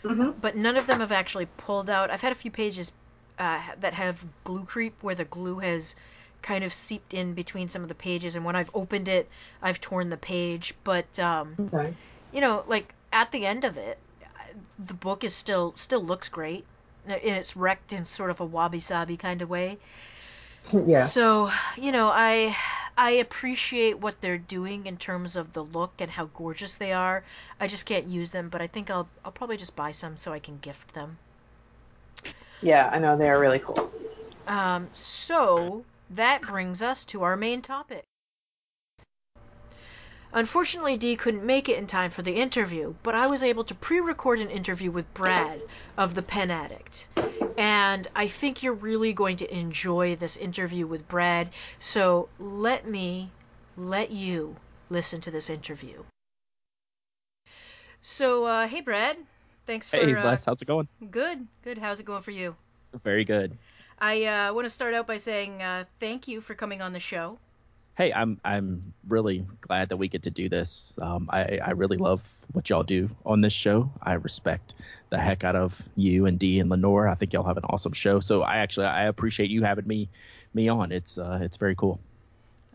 hmm 0.05 0.31
but 0.37 0.57
none 0.57 0.77
of 0.77 0.87
them 0.87 1.01
have 1.01 1.13
actually 1.13 1.47
pulled 1.47 1.91
out. 1.91 2.11
I've 2.11 2.23
had 2.23 2.33
a 2.33 2.37
few 2.37 2.51
pages 2.53 2.93
uh, 3.39 3.63
that 3.79 3.95
have 3.95 4.27
glue 4.45 4.65
creep 4.67 5.03
where 5.03 5.17
the 5.17 5.25
glue 5.27 5.61
has 5.61 5.97
kind 6.43 6.65
of 6.65 6.73
seeped 6.75 7.15
in 7.15 7.35
between 7.35 7.69
some 7.69 7.83
of 7.83 7.89
the 7.89 7.95
pages, 7.97 8.37
and 8.37 8.45
when 8.45 8.57
I've 8.57 8.71
opened 8.75 9.09
it, 9.09 9.31
I've 9.63 9.81
torn 9.81 10.11
the 10.11 10.17
page. 10.19 10.75
But 10.85 11.19
um, 11.19 11.59
Okay. 11.59 11.97
you 12.31 12.41
know, 12.41 12.65
like 12.67 12.95
at 13.13 13.33
the 13.33 13.47
end 13.47 13.65
of 13.65 13.77
it, 13.77 13.99
the 14.79 14.95
book 14.95 15.25
is 15.25 15.35
still 15.35 15.75
still 15.77 16.03
looks 16.03 16.29
great, 16.29 16.65
and 17.07 17.15
it's 17.23 17.57
wrecked 17.57 17.93
in 17.93 18.05
sort 18.05 18.31
of 18.31 18.41
a 18.41 18.45
wabi 18.45 18.81
sabi 18.81 19.17
kind 19.17 19.43
of 19.43 19.49
way. 19.49 19.79
Yeah. 20.87 21.07
So 21.07 21.51
you 21.77 21.93
know, 21.93 22.09
I 22.13 22.57
I 22.97 23.11
appreciate 23.11 23.99
what 24.01 24.21
they're 24.21 24.39
doing 24.39 24.87
in 24.87 24.97
terms 24.97 25.37
of 25.37 25.53
the 25.53 25.63
look 25.63 25.93
and 26.01 26.11
how 26.11 26.27
gorgeous 26.35 26.75
they 26.75 26.93
are. 26.93 27.23
I 27.61 27.69
just 27.69 27.87
can't 27.87 28.07
use 28.07 28.33
them, 28.33 28.49
but 28.49 28.61
I 28.61 28.67
think 28.67 28.91
I'll 28.91 29.09
I'll 29.25 29.33
probably 29.33 29.57
just 29.57 29.77
buy 29.77 29.93
some 29.93 30.17
so 30.17 30.33
I 30.33 30.41
can 30.41 30.59
gift 30.59 30.95
them. 30.95 31.17
Yeah, 32.61 32.91
I 32.93 32.99
know 32.99 33.17
they 33.17 33.31
are 33.31 33.39
really 33.39 33.61
cool. 33.61 33.91
Um, 34.49 34.89
so 34.93 35.85
that 36.11 36.43
brings 36.43 36.83
us 36.83 37.05
to 37.07 37.23
our 37.23 37.37
main 37.37 37.63
topic. 37.63 38.08
Unfortunately, 40.33 40.97
Dee 40.97 41.17
couldn't 41.17 41.45
make 41.45 41.69
it 41.69 41.79
in 41.79 41.87
time 41.87 42.11
for 42.11 42.23
the 42.23 42.35
interview, 42.35 42.95
but 43.03 43.15
I 43.15 43.27
was 43.27 43.43
able 43.43 43.65
to 43.65 43.75
pre 43.75 44.01
record 44.01 44.41
an 44.41 44.51
interview 44.51 44.91
with 44.91 45.13
Brad 45.15 45.61
of 45.97 46.15
The 46.15 46.23
Pen 46.23 46.51
Addict. 46.51 47.09
And 47.57 48.07
I 48.15 48.29
think 48.29 48.63
you're 48.63 48.75
really 48.75 49.13
going 49.13 49.37
to 49.39 49.53
enjoy 49.55 50.17
this 50.17 50.37
interview 50.37 50.87
with 50.87 51.09
Brad, 51.09 51.51
so 51.81 52.29
let 52.39 52.87
me 52.87 53.31
let 53.77 54.11
you 54.11 54.57
listen 54.91 55.21
to 55.23 55.31
this 55.31 55.49
interview. 55.51 56.03
So, 58.03 58.45
uh, 58.45 58.69
hey, 58.69 58.81
Brad. 58.81 59.17
Thanks 59.67 59.89
for. 59.89 59.97
Hey, 59.97 60.15
uh, 60.15 60.25
Les, 60.25 60.45
how's 60.45 60.63
it 60.63 60.67
going? 60.67 60.89
Good, 61.11 61.47
good. 61.63 61.79
How's 61.79 62.01
it 62.01 62.07
going 62.07 62.23
for 62.23 62.31
you? 62.31 62.55
Very 63.03 63.25
good. 63.25 63.57
I 63.99 64.25
uh, 64.25 64.55
want 64.55 64.67
to 64.67 64.71
start 64.71 64.95
out 64.95 65.07
by 65.07 65.17
saying 65.17 65.61
uh, 65.61 65.85
thank 66.01 66.29
you 66.29 66.41
for 66.41 66.55
coming 66.55 66.81
on 66.81 66.93
the 66.93 67.01
show. 67.01 67.39
Hey, 67.99 68.13
I'm 68.13 68.41
I'm 68.45 68.95
really 69.09 69.45
glad 69.61 69.89
that 69.89 69.97
we 69.97 70.07
get 70.07 70.23
to 70.23 70.31
do 70.31 70.49
this. 70.49 70.93
Um, 71.03 71.29
I 71.33 71.59
I 71.61 71.71
really 71.73 71.97
love 71.97 72.31
what 72.53 72.71
y'all 72.71 72.85
do 72.85 73.11
on 73.27 73.41
this 73.41 73.53
show. 73.53 73.91
I 74.01 74.13
respect 74.13 74.75
the 75.11 75.19
heck 75.19 75.43
out 75.43 75.57
of 75.57 75.83
you 75.97 76.27
and 76.27 76.39
Dee 76.39 76.61
and 76.61 76.71
Lenore. 76.71 77.09
I 77.09 77.15
think 77.15 77.33
y'all 77.33 77.43
have 77.43 77.57
an 77.57 77.65
awesome 77.65 77.95
show. 77.95 78.21
So 78.21 78.43
I 78.43 78.59
actually 78.59 78.87
I 78.87 79.07
appreciate 79.07 79.51
you 79.51 79.65
having 79.65 79.85
me 79.89 80.09
me 80.55 80.69
on. 80.69 80.93
It's 80.93 81.19
uh 81.19 81.41
it's 81.43 81.57
very 81.57 81.75
cool. 81.75 81.99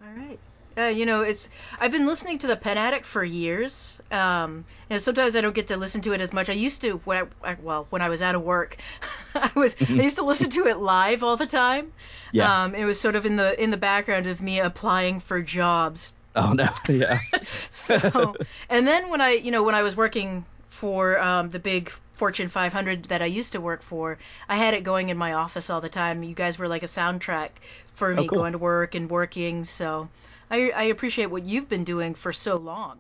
All 0.01 0.13
right. 0.13 0.39
Uh, 0.77 0.87
you 0.87 1.05
know, 1.05 1.21
it's 1.21 1.47
I've 1.79 1.91
been 1.91 2.05
listening 2.05 2.39
to 2.39 2.47
the 2.47 2.57
Pen 2.57 2.77
Addict 2.77 3.05
for 3.05 3.23
years. 3.23 4.01
Um, 4.11 4.65
and 4.89 5.01
sometimes 5.01 5.37
I 5.37 5.41
don't 5.41 5.55
get 5.55 5.67
to 5.67 5.77
listen 5.77 6.01
to 6.01 6.11
it 6.11 6.19
as 6.19 6.33
much. 6.33 6.49
I 6.49 6.53
used 6.53 6.81
to 6.81 6.97
when 7.05 7.29
I, 7.45 7.55
well 7.63 7.87
when 7.91 8.01
I 8.01 8.09
was 8.09 8.21
out 8.21 8.35
of 8.35 8.41
work, 8.41 8.75
I 9.35 9.51
was 9.55 9.75
I 9.97 10.01
used 10.01 10.17
to 10.17 10.23
listen 10.23 10.49
to 10.51 10.67
it 10.67 10.77
live 10.77 11.23
all 11.23 11.37
the 11.37 11.47
time. 11.47 11.93
Yeah. 12.31 12.63
Um, 12.63 12.75
it 12.75 12.85
was 12.85 12.99
sort 12.99 13.15
of 13.15 13.25
in 13.25 13.35
the 13.35 13.61
in 13.61 13.71
the 13.71 13.77
background 13.77 14.27
of 14.27 14.41
me 14.41 14.59
applying 14.59 15.19
for 15.19 15.41
jobs. 15.41 16.13
Oh 16.35 16.53
no. 16.53 16.69
Yeah. 16.89 17.19
So, 17.71 18.37
and 18.69 18.87
then 18.87 19.09
when 19.09 19.21
I, 19.21 19.31
you 19.31 19.51
know, 19.51 19.63
when 19.63 19.75
I 19.75 19.83
was 19.83 19.95
working 19.95 20.45
for 20.69 21.19
um, 21.19 21.49
the 21.49 21.59
big 21.59 21.91
Fortune 22.13 22.47
500 22.49 23.05
that 23.05 23.21
I 23.21 23.25
used 23.25 23.53
to 23.53 23.61
work 23.61 23.81
for, 23.81 24.17
I 24.47 24.57
had 24.57 24.73
it 24.73 24.83
going 24.83 25.09
in 25.09 25.17
my 25.17 25.33
office 25.33 25.69
all 25.69 25.81
the 25.81 25.89
time. 25.89 26.23
You 26.23 26.35
guys 26.35 26.57
were 26.57 26.67
like 26.67 26.83
a 26.83 26.87
soundtrack 26.87 27.49
for 27.93 28.13
me 28.13 28.23
Oh, 28.23 28.27
cool. 28.27 28.39
going 28.39 28.53
to 28.53 28.57
work 28.59 28.95
and 28.95 29.09
working. 29.09 29.63
So, 29.65 30.09
I, 30.49 30.71
I 30.71 30.83
appreciate 30.83 31.27
what 31.27 31.43
you've 31.45 31.69
been 31.69 31.83
doing 31.83 32.13
for 32.15 32.31
so 32.33 32.55
long. 32.57 32.99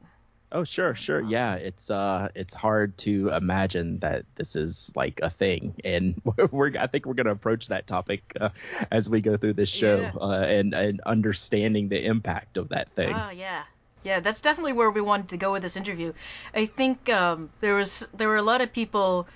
Oh 0.53 0.63
sure, 0.63 0.93
sure. 0.93 1.21
Yeah, 1.21 1.55
it's 1.55 1.89
uh 1.89 2.29
it's 2.35 2.53
hard 2.53 2.95
to 2.99 3.29
imagine 3.29 3.97
that 3.99 4.25
this 4.35 4.55
is 4.55 4.91
like 4.95 5.19
a 5.23 5.29
thing, 5.29 5.73
and 5.83 6.21
we're, 6.51 6.77
I 6.79 6.85
think 6.85 7.07
we're 7.07 7.15
gonna 7.15 7.31
approach 7.31 7.67
that 7.67 7.87
topic 7.87 8.21
uh, 8.39 8.49
as 8.91 9.09
we 9.09 9.19
go 9.21 9.35
through 9.35 9.53
this 9.53 9.69
show, 9.69 10.01
Yeah. 10.01 10.11
uh, 10.21 10.43
and 10.43 10.73
and 10.75 11.01
understanding 11.01 11.89
the 11.89 12.05
impact 12.05 12.57
of 12.57 12.69
that 12.69 12.91
thing. 12.91 13.13
Ah, 13.15 13.31
yeah. 13.31 13.63
Yeah, 14.03 14.19
that's 14.19 14.41
definitely 14.41 14.73
where 14.73 14.91
we 14.91 15.01
wanted 15.01 15.29
to 15.29 15.37
go 15.37 15.53
with 15.53 15.63
this 15.63 15.77
interview. 15.77 16.13
I 16.53 16.65
think 16.67 17.09
um, 17.09 17.49
there 17.61 17.73
was 17.73 18.05
there 18.13 18.27
were 18.27 18.37
a 18.37 18.41
lot 18.43 18.61
of 18.61 18.71
people. 18.71 19.27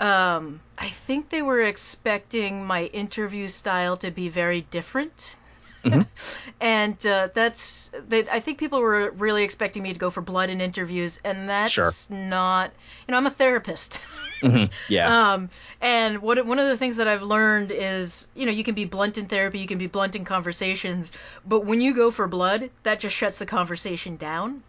Um, 0.00 0.60
I 0.78 0.88
think 0.88 1.28
they 1.28 1.42
were 1.42 1.60
expecting 1.60 2.64
my 2.64 2.84
interview 2.84 3.48
style 3.48 3.96
to 3.98 4.10
be 4.10 4.28
very 4.28 4.62
different, 4.62 5.36
Mhm. 5.84 6.06
and 6.60 7.06
uh, 7.06 7.28
that's 7.34 7.90
they, 8.08 8.28
I 8.28 8.40
think 8.40 8.58
people 8.58 8.80
were 8.80 9.10
really 9.12 9.44
expecting 9.44 9.82
me 9.82 9.92
to 9.92 9.98
go 9.98 10.10
for 10.10 10.20
blood 10.20 10.50
in 10.50 10.60
interviews, 10.60 11.20
and 11.24 11.48
that's 11.48 11.72
Sure. 11.72 11.92
not. 12.10 12.72
You 13.06 13.12
know, 13.12 13.18
I'm 13.18 13.26
a 13.26 13.30
therapist. 13.30 14.00
Mhm, 14.40 14.70
Yeah. 14.88 15.32
Um, 15.32 15.50
and 15.80 16.22
what 16.22 16.46
one 16.46 16.60
of 16.60 16.68
the 16.68 16.76
things 16.76 16.98
that 16.98 17.08
I've 17.08 17.22
learned 17.22 17.72
is, 17.72 18.28
you 18.36 18.46
know, 18.46 18.52
you 18.52 18.62
can 18.62 18.76
be 18.76 18.84
blunt 18.84 19.18
in 19.18 19.26
therapy, 19.26 19.58
you 19.58 19.66
can 19.66 19.78
be 19.78 19.88
blunt 19.88 20.14
in 20.14 20.24
conversations, 20.24 21.10
but 21.44 21.64
when 21.66 21.80
you 21.80 21.92
go 21.92 22.12
for 22.12 22.28
blood, 22.28 22.70
that 22.84 23.00
just 23.00 23.16
shuts 23.16 23.40
the 23.40 23.46
conversation 23.46 24.16
down. 24.16 24.62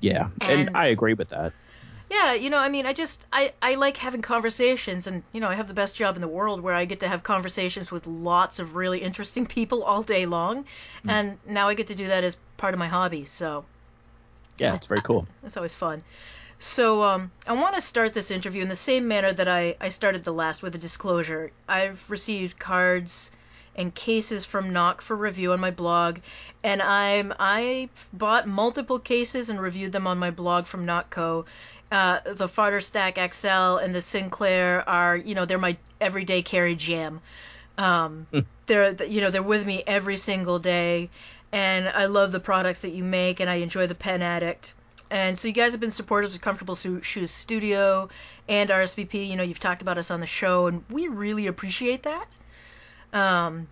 yeah. 0.00 0.28
And, 0.40 0.68
and- 0.68 0.76
I 0.76 0.86
agree 0.88 1.14
with 1.14 1.30
that. 1.30 1.52
Yeah, 2.10 2.34
you 2.34 2.50
know, 2.50 2.58
I 2.58 2.68
mean, 2.68 2.86
I 2.86 2.92
just 2.92 3.24
I 3.32 3.52
I 3.62 3.76
like 3.76 3.96
having 3.96 4.20
conversations, 4.20 5.06
and 5.06 5.22
you 5.32 5.40
know, 5.40 5.48
I 5.48 5.54
have 5.54 5.68
the 5.68 5.74
best 5.74 5.94
job 5.94 6.16
in 6.16 6.20
the 6.20 6.28
world 6.28 6.60
where 6.60 6.74
I 6.74 6.84
get 6.84 7.00
to 7.00 7.08
have 7.08 7.22
conversations 7.22 7.92
with 7.92 8.06
lots 8.06 8.58
of 8.58 8.74
really 8.74 8.98
interesting 9.00 9.46
people 9.58 9.84
all 9.84 10.02
day 10.02 10.26
long, 10.26 10.64
and 11.06 11.38
now 11.46 11.68
I 11.68 11.74
get 11.74 11.86
to 11.86 11.94
do 11.94 12.08
that 12.08 12.24
as 12.24 12.36
part 12.56 12.74
of 12.74 12.78
my 12.78 12.88
hobby. 12.88 13.24
So 13.26 13.64
Yeah, 14.58 14.74
it's 14.74 14.86
very 14.86 15.02
cool. 15.02 15.26
It's 15.44 15.56
always 15.56 15.74
fun. 15.76 16.02
So 16.58 17.02
um, 17.04 17.32
I 17.46 17.52
want 17.52 17.76
to 17.76 17.80
start 17.80 18.12
this 18.12 18.30
interview 18.30 18.62
in 18.62 18.68
the 18.68 18.76
same 18.76 19.08
manner 19.08 19.32
that 19.32 19.48
I, 19.48 19.76
I 19.80 19.88
started 19.88 20.24
the 20.24 20.32
last 20.32 20.62
with 20.62 20.74
a 20.74 20.78
disclosure. 20.78 21.52
I've 21.68 22.04
received 22.10 22.58
cards 22.58 23.30
and 23.76 23.94
cases 23.94 24.44
from 24.44 24.72
Nock 24.72 25.00
for 25.00 25.16
review 25.16 25.52
on 25.52 25.60
my 25.60 25.70
blog, 25.70 26.18
and 26.62 26.82
I'm 26.82 27.32
I 27.38 27.88
bought 28.12 28.46
multiple 28.46 28.98
cases 28.98 29.48
and 29.48 29.60
reviewed 29.60 29.92
them 29.92 30.06
on 30.06 30.18
my 30.18 30.30
blog 30.30 30.66
from 30.66 30.84
Nock 30.84 31.08
Co. 31.10 31.46
uh, 31.90 32.20
the 32.24 32.48
Fodderstack 32.48 33.16
XL 33.34 33.78
and 33.82 33.94
the 33.94 34.00
Sinclair 34.00 34.88
are, 34.88 35.16
you 35.16 35.34
know, 35.34 35.44
they're 35.44 35.58
my 35.58 35.76
everyday 36.00 36.42
carry 36.42 36.76
jam. 36.76 37.20
Um, 37.78 38.26
Hmm. 38.32 38.40
they're, 38.66 38.92
you 39.04 39.20
know, 39.20 39.30
they're 39.30 39.42
with 39.42 39.66
me 39.66 39.82
every 39.86 40.16
single 40.16 40.58
day, 40.58 41.08
and 41.52 41.88
I 41.88 42.06
love 42.06 42.30
the 42.32 42.40
products 42.40 42.82
that 42.82 42.90
you 42.90 43.02
make, 43.02 43.40
and 43.40 43.48
I 43.48 43.56
enjoy 43.56 43.86
the 43.86 43.94
Pen 43.94 44.22
Addict. 44.22 44.74
And 45.10 45.36
so 45.38 45.48
you 45.48 45.54
guys 45.54 45.72
have 45.72 45.80
been 45.80 45.90
supporters 45.90 46.34
of 46.36 46.40
Comfortable 46.40 46.76
Shoes 46.76 47.32
Studio 47.32 48.08
and 48.48 48.70
RSVP. 48.70 49.28
You 49.28 49.36
know, 49.36 49.42
you've 49.42 49.58
talked 49.58 49.82
about 49.82 49.98
us 49.98 50.10
on 50.10 50.20
the 50.20 50.26
show, 50.26 50.66
and 50.68 50.84
we 50.88 51.08
really 51.08 51.48
appreciate 51.48 52.04
that. 52.04 52.26
Um, 53.12 53.66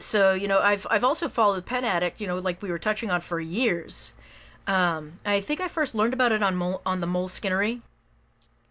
so 0.00 0.32
you 0.32 0.48
know, 0.48 0.58
I've 0.58 0.86
I've 0.90 1.04
also 1.04 1.28
followed 1.28 1.66
Pen 1.66 1.84
Addict. 1.84 2.20
You 2.20 2.26
know, 2.26 2.38
like 2.38 2.62
we 2.62 2.70
were 2.70 2.78
touching 2.80 3.10
on 3.10 3.20
for 3.20 3.38
years. 3.38 4.12
Um, 4.70 5.18
I 5.24 5.40
think 5.40 5.60
I 5.60 5.66
first 5.66 5.96
learned 5.96 6.14
about 6.14 6.30
it 6.30 6.44
on 6.44 6.54
Mol- 6.54 6.80
on 6.86 7.00
the 7.00 7.06
Moleskinerie. 7.08 7.80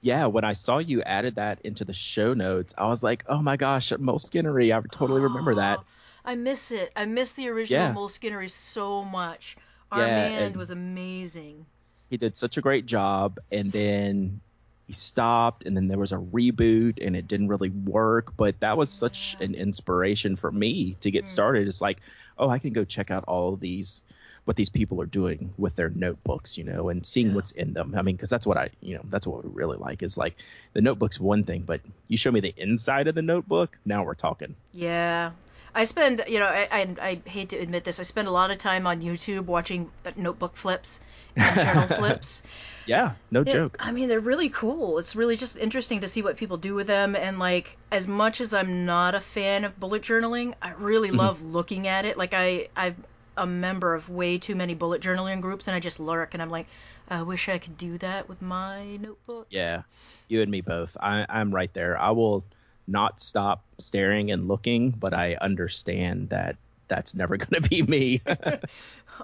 Yeah, 0.02 0.28
when 0.28 0.46
I 0.46 0.54
saw 0.54 0.78
you 0.78 1.02
added 1.02 1.36
that 1.36 1.60
into 1.66 1.84
the 1.84 1.92
show 1.92 2.34
notes, 2.34 2.74
I 2.78 2.88
was 2.88 3.04
like, 3.04 3.26
oh 3.28 3.42
my 3.42 3.58
gosh, 3.58 3.92
Moleskinerie. 3.92 4.74
I 4.74 4.80
totally 4.88 5.20
remember 5.20 5.56
that. 5.56 5.80
Oh, 5.80 5.84
I 6.26 6.36
miss 6.36 6.72
it. 6.72 6.94
I 6.96 7.06
miss 7.06 7.34
the 7.34 7.50
original 7.50 7.88
Yeah. 7.88 7.94
Moleskinerie 7.94 8.50
so 8.50 9.04
much. 9.04 9.58
Our 9.92 10.08
Yeah, 10.08 10.50
was 10.56 10.70
amazing. 10.70 11.66
He 12.10 12.16
did 12.16 12.38
such 12.38 12.56
a 12.56 12.62
great 12.62 12.86
job, 12.86 13.40
and 13.52 13.70
then 13.72 14.40
he 14.88 14.94
stopped, 14.94 15.66
and 15.66 15.76
then 15.76 15.90
there 15.90 15.98
was 16.00 16.14
a 16.14 16.18
reboot, 16.18 17.06
and 17.06 17.14
it 17.16 17.28
didn't 17.28 17.50
really 17.50 17.72
work. 17.72 18.38
But 18.38 18.60
that 18.62 18.78
was 18.78 18.90
such 18.90 19.36
Yeah. 19.40 19.48
an 19.48 19.56
inspiration 19.56 20.38
for 20.38 20.50
me 20.52 20.96
to 21.02 21.12
get 21.12 21.26
Mm. 21.26 21.28
started. 21.28 21.68
It's 21.68 21.82
like, 21.82 21.98
oh, 22.38 22.50
I 22.50 22.60
can 22.60 22.72
go 22.72 22.86
check 22.86 23.12
out 23.12 23.26
all 23.26 23.58
these 23.58 24.02
what 24.46 24.56
these 24.58 24.70
people 24.70 25.02
are 25.02 25.06
doing 25.06 25.54
with 25.58 25.76
their 25.76 25.90
notebooks, 25.90 26.58
you 26.58 26.64
know, 26.64 26.90
and 26.90 27.06
seeing 27.06 27.34
Yeah. 27.34 27.34
what's 27.34 27.52
in 27.52 27.74
them. 27.74 27.94
I 27.96 28.02
mean, 28.02 28.16
because 28.16 28.30
that's 28.30 28.48
what 28.48 28.58
I, 28.58 28.70
you 28.82 28.96
know, 28.96 29.02
that's 29.10 29.28
what 29.28 29.44
we 29.44 29.52
really 29.54 29.78
like 29.78 30.04
is 30.04 30.18
like 30.18 30.36
the 30.74 30.82
notebook's 30.82 31.20
one 31.20 31.44
thing, 31.44 31.64
but 31.64 31.82
you 32.08 32.18
show 32.18 32.32
me 32.32 32.40
the 32.40 32.54
inside 32.58 33.08
of 33.08 33.16
the 33.16 33.22
notebook, 33.22 33.78
now 33.86 34.04
we're 34.04 34.16
talking. 34.16 34.56
Yeah. 34.72 35.32
I 35.76 35.84
spend, 35.86 36.24
you 36.28 36.40
know, 36.40 36.46
I, 36.48 36.68
I, 36.72 36.96
I 37.02 37.30
hate 37.30 37.50
to 37.50 37.58
admit 37.58 37.84
this, 37.84 38.00
I 38.00 38.04
spend 38.04 38.28
a 38.28 38.32
lot 38.32 38.50
of 38.52 38.58
time 38.58 38.88
on 38.88 39.02
YouTube 39.02 39.46
watching 39.46 39.92
uh, 40.06 40.12
notebook 40.16 40.56
flips 40.56 41.00
and 41.40 41.60
journal 41.60 41.88
flips. 41.88 42.42
Yeah, 42.86 43.16
no 43.32 43.44
Yeah, 43.44 43.56
joke. 43.56 43.80
I 43.80 43.92
mean, 43.92 44.10
they're 44.10 44.20
really 44.20 44.50
cool. 44.50 45.00
It's 45.00 45.16
really 45.16 45.38
just 45.38 45.58
interesting 45.58 46.02
to 46.02 46.08
see 46.08 46.22
what 46.22 46.38
people 46.38 46.58
do 46.58 46.76
with 46.76 46.88
them. 46.88 47.16
And, 47.16 47.40
like, 47.40 47.78
as 47.92 48.08
much 48.08 48.42
as 48.42 48.54
I'm 48.54 48.86
not 48.86 49.16
a 49.16 49.22
fan 49.22 49.64
of 49.66 49.80
bullet 49.80 50.04
journaling, 50.04 50.54
I 50.62 50.72
really 50.72 51.12
Mhm. 51.12 51.12
love 51.12 51.42
looking 51.42 51.88
at 51.88 52.06
it. 52.06 52.18
Like, 52.18 52.34
I, 52.34 52.70
I'm 52.76 53.06
a 53.40 53.46
member 53.48 53.96
of 53.96 54.10
way 54.10 54.38
too 54.38 54.56
many 54.56 54.74
bullet 54.76 55.02
journaling 55.02 55.42
groups, 55.42 55.68
and 55.68 55.76
I 55.76 55.80
just 55.80 56.00
lurk, 56.00 56.34
and 56.34 56.42
I'm 56.44 56.50
like, 56.50 56.68
I 57.10 57.22
wish 57.24 57.50
I 57.50 57.58
could 57.58 57.78
do 57.78 57.98
that 58.00 58.30
with 58.30 58.42
my 58.42 58.98
notebook. 58.98 59.48
Yeah, 59.50 59.84
you 60.28 60.42
and 60.42 60.52
me 60.52 60.62
both. 60.62 60.96
I, 61.02 61.26
I'm 61.30 61.54
right 61.54 61.74
there. 61.74 61.98
I 62.00 62.12
will 62.12 62.44
not 62.88 63.20
stop 63.22 63.64
staring 63.80 64.32
and 64.32 64.48
looking, 64.48 64.92
but 64.92 65.14
I 65.14 65.36
understand 65.42 66.30
that 66.30 66.58
that's 66.88 67.14
never 67.16 67.38
going 67.44 67.62
to 67.62 67.68
be 67.70 67.82
me. 67.82 68.22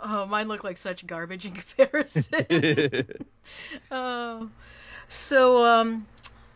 Oh, 0.03 0.25
mine 0.25 0.49
look 0.49 0.63
like 0.65 0.77
such 0.77 1.07
garbage 1.07 1.45
in 1.45 1.53
comparison. 1.53 2.45
Oh, 3.91 4.49
so 5.09 5.63
um, 5.63 6.05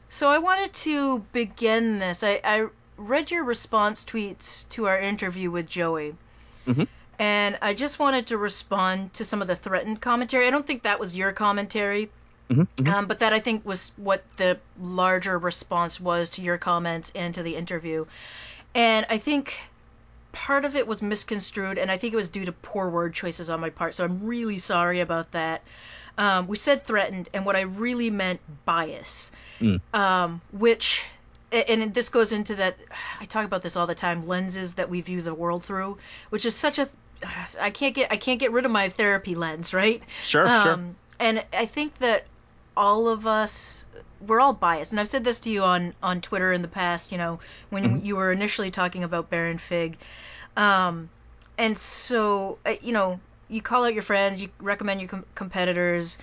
so 0.09 0.29
I 0.29 0.39
wanted 0.39 0.73
to 0.73 1.19
begin 1.31 1.99
this. 1.99 2.21
I, 2.23 2.41
I 2.43 2.67
read 2.97 3.31
your 3.31 3.43
response 3.45 4.03
tweets 4.03 4.67
to 4.69 4.87
our 4.87 4.99
interview 4.99 5.51
with 5.51 5.67
Joey, 5.67 6.15
Mhm. 6.67 6.87
And 7.19 7.57
I 7.61 7.73
just 7.73 7.99
wanted 7.99 8.27
to 8.27 8.37
respond 8.37 9.13
to 9.15 9.25
some 9.25 9.41
of 9.41 9.47
the 9.47 9.55
threatened 9.55 10.01
commentary. 10.01 10.47
I 10.47 10.49
don't 10.49 10.65
think 10.65 10.83
that 10.83 10.99
was 10.99 11.15
your 11.15 11.33
commentary, 11.33 12.09
Mhm, 12.49 12.67
mhm. 12.77 12.91
um, 12.91 13.05
but 13.07 13.19
that 13.19 13.33
I 13.33 13.39
think 13.41 13.65
was 13.65 13.91
what 13.97 14.23
the 14.37 14.57
larger 14.81 15.37
response 15.37 15.99
was 15.99 16.31
to 16.31 16.41
your 16.41 16.57
comments 16.57 17.11
and 17.13 17.35
to 17.35 17.43
the 17.43 17.55
interview. 17.55 18.05
And 18.73 19.05
I 19.09 19.17
think 19.19 19.59
part 20.31 20.63
of 20.65 20.75
it 20.75 20.87
was 20.87 21.01
misconstrued, 21.01 21.77
and 21.77 21.91
I 21.91 21.97
think 21.97 22.13
it 22.13 22.17
was 22.17 22.29
due 22.29 22.45
to 22.45 22.51
poor 22.51 22.89
word 22.89 23.13
choices 23.13 23.49
on 23.49 23.59
my 23.59 23.69
part. 23.69 23.95
So 23.95 24.03
I'm 24.03 24.25
really 24.25 24.59
sorry 24.59 25.01
about 25.01 25.31
that. 25.33 25.61
Um, 26.17 26.47
we 26.47 26.57
said 26.57 26.85
threatened, 26.85 27.29
and 27.33 27.45
what 27.45 27.55
I 27.55 27.61
really 27.61 28.09
meant 28.09 28.39
bias, 28.65 29.31
Mm. 29.59 29.79
um, 29.93 30.41
which, 30.51 31.03
and 31.51 31.93
this 31.93 32.09
goes 32.09 32.31
into 32.31 32.55
that. 32.55 32.77
I 33.19 33.25
talk 33.25 33.45
about 33.45 33.61
this 33.61 33.75
all 33.75 33.87
the 33.87 33.95
time. 33.95 34.27
Lenses 34.27 34.75
that 34.75 34.89
we 34.89 35.01
view 35.01 35.21
the 35.21 35.33
world 35.33 35.63
through, 35.63 35.97
which 36.29 36.45
is 36.45 36.55
such 36.55 36.79
a. 36.79 36.87
I 37.59 37.69
can't 37.71 37.95
get 37.95 38.11
I 38.11 38.17
can't 38.17 38.39
get 38.39 38.51
rid 38.51 38.65
of 38.65 38.71
my 38.71 38.89
therapy 38.89 39.35
lens, 39.35 39.73
right? 39.73 40.01
Sure, 40.21 40.45
sure. 40.53 40.73
Um, 40.73 40.95
and 41.19 41.43
I 41.53 41.65
think 41.65 41.97
that 41.99 42.25
all 42.77 43.07
of 43.07 43.27
us 43.27 43.85
we're 44.25 44.39
all 44.39 44.53
biased, 44.53 44.91
and 44.91 44.99
I've 44.99 45.07
said 45.09 45.23
this 45.23 45.39
to 45.41 45.49
you 45.49 45.63
on 45.63 45.93
on 46.03 46.21
Twitter 46.21 46.51
in 46.53 46.61
the 46.61 46.67
past. 46.67 47.11
You 47.11 47.17
know, 47.17 47.39
when 47.69 47.83
Mhm. 47.83 48.05
you 48.05 48.15
were 48.15 48.31
initially 48.31 48.71
talking 48.71 49.03
about 49.03 49.29
Baron 49.29 49.57
Fig, 49.57 49.97
um, 50.57 51.09
and 51.57 51.77
so 51.77 52.59
uh, 52.65 52.75
you 52.81 52.93
know 52.93 53.19
you 53.47 53.61
call 53.61 53.85
out 53.85 53.93
your 53.93 54.03
friends, 54.03 54.41
you 54.41 54.49
recommend 54.59 55.01
your 55.01 55.09
com- 55.09 55.25
competitors, 55.35 56.17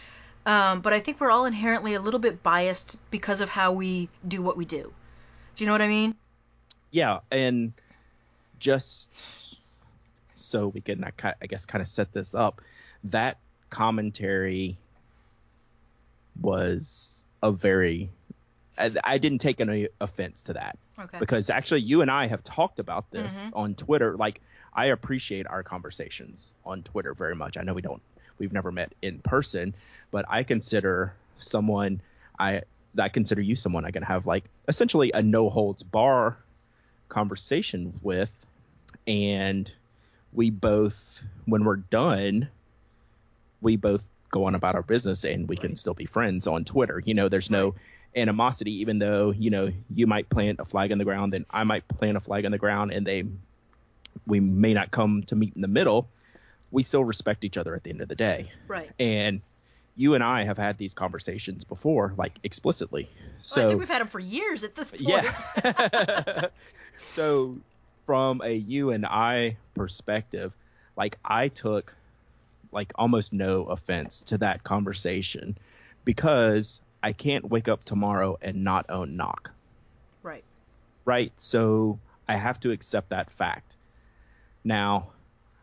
um, 0.46 0.80
but 0.80 0.92
I 0.92 1.00
think 1.00 1.20
we're 1.20 1.30
all 1.30 1.44
inherently 1.46 1.94
a 1.94 2.00
little 2.00 2.20
bit 2.20 2.42
biased 2.42 2.96
because 3.10 3.40
of 3.40 3.48
how 3.50 3.72
we 3.72 4.08
do 4.26 4.42
what 4.42 4.56
we 4.56 4.64
do. 4.64 4.94
Do 5.56 5.64
you 5.64 5.66
know 5.66 5.72
what 5.72 5.82
I 5.82 5.88
mean? 5.88 6.16
yeah, 6.90 7.20
and 7.30 7.72
just 8.58 9.45
so 10.36 10.68
we 10.68 10.80
can, 10.80 11.02
I 11.04 11.10
I 11.42 11.46
guess, 11.46 11.66
kind 11.66 11.82
of 11.82 11.88
set 11.88 12.12
this 12.12 12.34
up, 12.34 12.60
that 13.04 13.38
commentary 13.70 14.76
was 16.40 17.24
a 17.42 17.52
very. 17.52 18.10
I, 18.78 18.92
I 19.02 19.18
didn't 19.18 19.38
take 19.38 19.60
any 19.60 19.88
offense 20.00 20.42
to 20.44 20.52
that 20.54 20.78
Okay. 20.98 21.18
because 21.18 21.48
actually 21.48 21.80
you 21.80 22.02
and 22.02 22.10
I 22.10 22.26
have 22.26 22.44
talked 22.44 22.78
about 22.78 23.10
this 23.10 23.50
Mhm. 23.50 23.56
on 23.58 23.74
Twitter. 23.74 24.16
Like 24.16 24.40
I 24.74 24.86
appreciate 24.86 25.46
our 25.46 25.62
conversations 25.62 26.52
on 26.64 26.82
Twitter 26.82 27.14
very 27.14 27.34
much. 27.34 27.56
I 27.56 27.62
know 27.62 27.72
we 27.72 27.82
don't 27.82 28.02
we've 28.38 28.52
never 28.52 28.70
met 28.70 28.92
in 29.00 29.18
person, 29.20 29.74
but 30.10 30.26
I 30.28 30.42
consider 30.42 31.14
someone 31.38 32.02
I 32.38 32.62
I 32.98 33.08
consider 33.08 33.40
you 33.40 33.56
someone 33.56 33.86
I 33.86 33.90
can 33.92 34.02
have 34.02 34.26
like 34.26 34.44
essentially 34.68 35.10
a 35.12 35.22
no 35.22 35.48
holds 35.48 35.82
bar 35.82 36.36
conversation 37.08 37.98
with 38.02 38.44
and 39.06 39.70
we 40.32 40.50
both 40.50 41.24
when 41.46 41.64
we're 41.64 41.76
done 41.76 42.48
we 43.60 43.76
both 43.76 44.10
go 44.30 44.44
on 44.44 44.54
about 44.54 44.74
our 44.74 44.82
business 44.82 45.24
and 45.24 45.48
we 45.48 45.56
can 45.56 45.76
still 45.76 45.94
be 45.94 46.06
friends 46.06 46.46
on 46.46 46.64
Twitter. 46.64 47.02
You 47.04 47.14
know, 47.14 47.28
there's 47.28 47.50
no 47.50 47.74
animosity, 48.14 48.80
even 48.80 48.98
though, 48.98 49.30
you 49.30 49.50
know, 49.50 49.70
you 49.94 50.06
might 50.06 50.28
plant 50.28 50.60
a 50.60 50.64
flag 50.64 50.90
in 50.90 50.98
the 50.98 51.04
ground 51.04 51.34
and 51.34 51.44
I 51.50 51.64
might 51.64 51.86
plant 51.88 52.16
a 52.16 52.20
flag 52.20 52.44
in 52.44 52.52
the 52.52 52.58
ground 52.58 52.92
and 52.92 53.06
they 53.06 53.24
we 54.26 54.40
may 54.40 54.74
not 54.74 54.90
come 54.90 55.22
to 55.24 55.36
meet 55.36 55.54
in 55.54 55.62
the 55.62 55.68
middle. 55.68 56.08
We 56.70 56.82
still 56.82 57.04
respect 57.04 57.44
each 57.44 57.56
other 57.56 57.74
at 57.74 57.84
the 57.84 57.90
end 57.90 58.00
of 58.00 58.08
the 58.08 58.14
day. 58.14 58.50
Right. 58.66 58.90
And 58.98 59.40
you 59.94 60.14
and 60.14 60.24
I 60.24 60.44
have 60.44 60.58
had 60.58 60.76
these 60.78 60.94
conversations 60.94 61.64
before, 61.64 62.12
like 62.16 62.38
explicitly. 62.42 63.08
So 63.40 63.60
well, 63.60 63.66
I 63.66 63.70
think 63.70 63.80
we've 63.80 63.88
had 63.88 64.00
them 64.00 64.08
for 64.08 64.20
years 64.20 64.64
at 64.64 64.74
this 64.74 64.90
point. 64.90 65.02
yeah. 65.02 66.48
so 67.06 67.56
from 68.06 68.40
a 68.42 68.52
you 68.54 68.90
and 68.90 69.04
I 69.04 69.58
perspective, 69.74 70.54
like 70.96 71.18
I 71.24 71.48
took 71.48 71.94
like 72.72 72.92
almost 72.96 73.32
no 73.32 73.64
offense 73.64 74.22
to 74.22 74.38
that 74.38 74.64
conversation 74.64 75.58
because 76.04 76.80
I 77.02 77.12
can't 77.12 77.48
wake 77.48 77.68
up 77.68 77.84
tomorrow 77.84 78.38
and 78.40 78.64
not 78.64 78.86
own 78.90 79.16
Nock. 79.16 79.52
right. 80.22 80.44
Right? 81.04 81.32
So 81.36 82.00
I 82.28 82.36
have 82.36 82.60
to 82.60 82.72
accept 82.72 83.10
that 83.10 83.32
fact. 83.32 83.76
Now, 84.64 85.12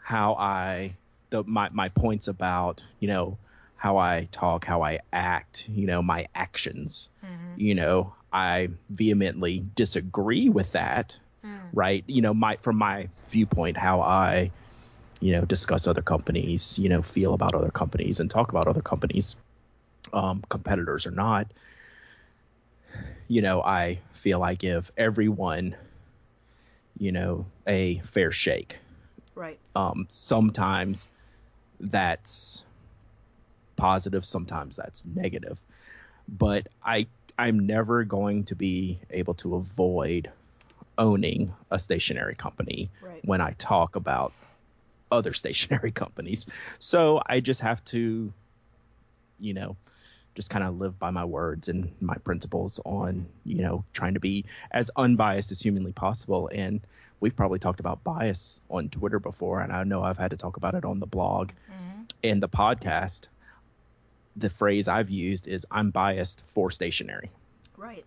how 0.02 0.34
I 0.36 0.96
the 1.30 1.44
my 1.44 1.70
my 1.72 1.90
points 1.90 2.28
about, 2.28 2.82
you 3.00 3.08
know, 3.08 3.38
how 3.76 3.98
I 3.98 4.28
talk, 4.32 4.66
how 4.66 4.82
I 4.84 5.00
act, 5.12 5.68
you 5.70 5.88
know, 5.88 6.02
my 6.02 6.28
actions 6.36 7.10
hmm 7.22 7.30
you 7.56 7.76
know, 7.76 8.16
I 8.32 8.70
vehemently 8.90 9.64
disagree 9.76 10.50
with 10.50 10.72
that, 10.72 11.16
Mm. 11.46 11.70
right? 11.74 12.04
You 12.08 12.22
know, 12.22 12.34
my 12.34 12.58
from 12.58 12.78
my 12.78 13.10
viewpoint, 13.28 13.78
how 13.78 14.02
I, 14.02 14.52
you 15.20 15.34
know, 15.34 15.42
discuss 15.46 15.88
other 15.88 16.02
companies, 16.02 16.80
you 16.80 16.90
know, 16.90 17.02
feel 17.02 17.34
about 17.34 17.54
other 17.54 17.72
companies 17.72 18.20
and 18.20 18.30
talk 18.30 18.50
about 18.52 18.68
other 18.68 18.82
companies, 18.82 19.36
um, 20.14 20.44
competitors 20.50 21.06
or 21.06 21.12
not. 21.12 21.48
You 23.28 23.42
know, 23.42 23.62
I 23.62 24.00
feel 24.14 24.44
I 24.44 24.54
give 24.56 24.92
everyone, 24.98 25.76
you 26.98 27.12
know, 27.12 27.46
a 27.68 28.00
fair 28.00 28.32
shake. 28.32 28.78
Right. 29.36 29.60
Um, 29.76 30.06
sometimes 30.10 31.08
that's 31.80 32.64
positive, 33.76 34.24
sometimes 34.24 34.76
that's 34.76 35.04
negative. 35.04 35.60
But 36.28 36.68
I 36.84 37.08
I'm 37.38 37.66
never 37.66 38.04
going 38.04 38.46
to 38.46 38.56
be 38.56 39.00
able 39.10 39.34
to 39.36 39.56
avoid 39.56 40.32
owning 40.98 41.54
a 41.72 41.80
stationary 41.80 42.36
company 42.36 42.90
Right. 43.02 43.24
when 43.26 43.42
I 43.42 43.52
talk 43.52 43.96
about 43.96 44.34
other 45.12 45.34
stationary 45.44 45.92
companies. 45.92 46.48
So 46.80 47.22
I 47.26 47.40
just 47.40 47.62
have 47.62 47.84
to, 47.86 48.32
you 49.40 49.54
know, 49.54 49.76
just 50.36 50.50
kind 50.50 50.64
of 50.64 50.80
live 50.80 50.98
by 50.98 51.12
my 51.12 51.26
words 51.26 51.68
and 51.68 51.94
my 52.02 52.16
principles 52.16 52.80
on, 52.86 53.28
you 53.46 53.62
know, 53.62 53.84
trying 53.94 54.16
to 54.16 54.20
be 54.20 54.46
as 54.72 54.90
unbiased 54.96 55.52
as 55.52 55.62
humanly 55.62 55.92
possible. 55.92 56.50
And 56.52 56.82
we've 57.20 57.36
probably 57.36 57.60
talked 57.60 57.80
about 57.80 58.04
bias 58.04 58.60
on 58.70 58.90
Twitter 58.90 59.20
before, 59.20 59.62
and 59.62 59.72
I 59.72 59.84
know 59.84 60.02
I've 60.04 60.18
had 60.18 60.32
to 60.32 60.38
talk 60.38 60.58
about 60.58 60.74
it 60.76 60.86
on 60.86 61.00
the 61.00 61.06
blog 61.06 61.50
mm-hmm. 61.50 62.02
and 62.24 62.42
the 62.42 62.50
podcast. 62.50 63.28
The 64.36 64.50
phrase 64.50 64.88
I've 64.88 65.12
used 65.12 65.48
is 65.48 65.68
I'm 65.70 65.92
biased 65.92 66.44
for 66.48 66.72
stationery. 66.72 67.30
Right. 67.78 68.04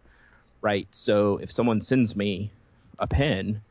Right. 0.60 0.88
So 0.90 1.36
if 1.36 1.52
someone 1.52 1.80
sends 1.80 2.16
me 2.16 2.50
a 2.98 3.06
pen, 3.06 3.62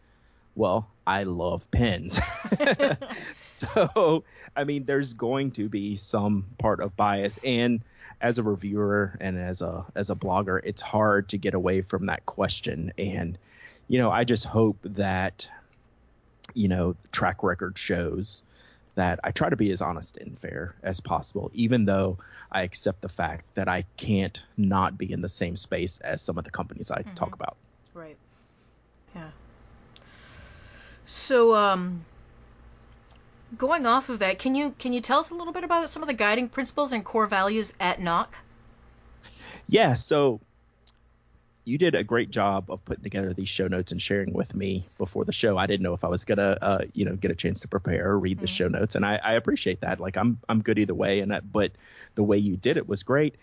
well, 0.56 0.88
I 1.06 1.24
love 1.24 1.70
pens. 1.70 2.20
so, 3.42 4.24
I 4.56 4.64
mean, 4.64 4.86
there's 4.86 5.14
going 5.14 5.52
to 5.52 5.70
be 5.70 5.96
some 5.96 6.46
part 6.58 6.80
of 6.80 6.96
bias. 6.96 7.40
And 7.44 7.82
as 8.22 8.38
a 8.38 8.44
reviewer 8.44 9.18
and 9.20 9.38
as 9.38 9.62
a 9.62 9.86
as 9.96 10.10
a 10.10 10.16
blogger, 10.16 10.62
it's 10.64 10.82
hard 10.82 11.30
to 11.30 11.38
get 11.38 11.54
away 11.54 11.82
from 11.82 12.08
that 12.08 12.26
question. 12.26 12.94
And, 12.98 13.38
you 13.88 14.00
know, 14.00 14.10
I 14.10 14.24
just 14.24 14.46
hope 14.46 14.78
that, 14.84 15.50
you 16.54 16.70
know, 16.70 16.96
track 17.12 17.44
record 17.44 17.78
shows 17.78 18.44
that 18.96 19.20
I 19.24 19.32
try 19.32 19.50
to 19.50 19.58
be 19.58 19.72
as 19.72 19.82
honest 19.82 20.18
and 20.18 20.40
fair 20.40 20.74
as 20.82 21.02
possible, 21.02 21.52
even 21.54 21.84
though 21.84 22.18
I 22.50 22.62
accept 22.62 23.02
the 23.02 23.10
fact 23.10 23.54
that 23.56 23.68
I 23.68 23.84
can't 23.98 24.42
not 24.58 24.98
be 24.98 25.12
in 25.12 25.22
the 25.22 25.30
same 25.30 25.58
space 25.58 26.00
as 26.00 26.22
some 26.22 26.38
of 26.38 26.46
the 26.46 26.52
companies 26.52 26.90
I 26.90 27.02
mm-hmm. 27.02 27.14
talk 27.14 27.36
about. 27.36 27.58
Yeah. 29.16 29.30
So, 31.08 31.56
um, 31.56 32.06
going 33.58 33.86
off 33.86 34.10
of 34.10 34.20
that, 34.20 34.40
can 34.40 34.56
you 34.56 34.76
can 34.78 34.94
you 34.94 35.02
tell 35.02 35.20
us 35.20 35.30
a 35.30 35.36
little 35.36 35.54
bit 35.54 35.64
about 35.64 35.90
some 35.90 36.04
of 36.04 36.08
the 36.08 36.14
guiding 36.14 36.50
principles 36.50 36.92
and 36.92 37.04
core 37.04 37.28
values 37.28 37.74
at 37.80 38.02
Nock? 38.02 38.36
Yeah, 39.68 39.94
so 39.94 40.42
you 41.64 41.80
did 41.80 41.96
a 41.96 42.04
great 42.04 42.30
job 42.30 42.70
of 42.70 42.86
putting 42.86 43.04
together 43.04 43.34
these 43.34 43.50
show 43.50 43.68
notes 43.68 43.92
and 43.92 44.00
sharing 44.00 44.34
with 44.34 44.54
me 44.54 44.88
before 45.00 45.26
the 45.26 45.32
show. 45.32 45.58
I 45.58 45.66
didn't 45.66 45.82
know 45.82 45.96
if 45.96 46.04
I 46.04 46.08
was 46.10 46.24
gonna, 46.24 46.58
uh, 46.62 46.82
you 46.94 47.06
know, 47.06 47.16
get 47.16 47.32
a 47.32 47.36
chance 47.36 47.62
to 47.62 47.68
prepare 47.68 48.12
or 48.12 48.20
read 48.20 48.38
mm-hmm. 48.38 48.42
the 48.42 48.48
show 48.48 48.68
notes, 48.68 48.96
and 48.96 49.06
I, 49.06 49.16
I, 49.16 49.34
appreciate 49.34 49.82
that. 49.82 50.00
Like 50.00 50.16
I'm 50.18 50.40
I'm 50.48 50.62
good 50.62 50.78
either 50.78 50.94
way, 50.94 51.20
and 51.22 51.32
that, 51.32 51.52
but 51.52 51.72
the 52.14 52.24
way 52.24 52.38
you 52.38 52.56
did 52.56 52.78
it 52.78 52.88
was 52.88 53.04
great. 53.04 53.36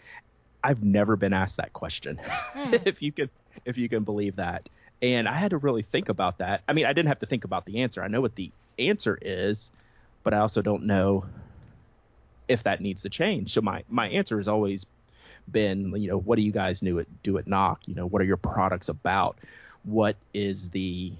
I've 0.65 0.85
never 0.85 1.17
been 1.17 1.33
asked 1.33 1.57
that 1.57 1.73
question, 1.73 2.21
mm. 2.55 2.83
if 2.87 3.03
you 3.03 3.11
can 3.11 3.29
if 3.65 3.77
you 3.77 3.89
can 3.89 4.05
believe 4.05 4.37
that. 4.37 4.69
And 5.03 5.29
I 5.29 5.37
had 5.37 5.51
to 5.51 5.59
really 5.59 5.83
think 5.83 6.09
about 6.09 6.39
that. 6.39 6.63
I 6.69 6.73
mean, 6.73 6.87
I 6.87 6.93
didn't 6.93 7.09
have 7.09 7.19
to 7.19 7.27
think 7.27 7.45
about 7.45 7.67
the 7.67 7.81
answer. 7.81 8.03
I 8.03 8.09
know 8.09 8.21
what 8.21 8.37
the 8.37 8.53
answer 8.79 9.19
is, 9.21 9.71
but 10.23 10.33
I 10.33 10.39
also 10.39 10.63
don't 10.63 10.85
know 10.85 11.27
if 12.49 12.63
that 12.63 12.81
needs 12.81 13.03
to 13.03 13.11
change. 13.11 13.53
So 13.53 13.61
my 13.61 13.83
my 13.89 14.09
answer 14.09 14.37
has 14.37 14.47
always 14.47 14.87
been, 15.51 15.93
you 15.97 16.09
know, 16.09 16.19
what 16.19 16.37
do 16.37 16.43
you 16.43 16.53
guys 16.53 16.81
do 16.81 17.01
at 17.01 17.23
do 17.25 17.37
at 17.39 17.49
Nock? 17.49 17.81
You 17.87 17.97
know, 17.97 18.07
what 18.07 18.23
are 18.23 18.25
your 18.25 18.37
products 18.37 18.89
about? 18.89 19.39
What 19.83 20.15
is 20.33 20.71
the 20.71 21.13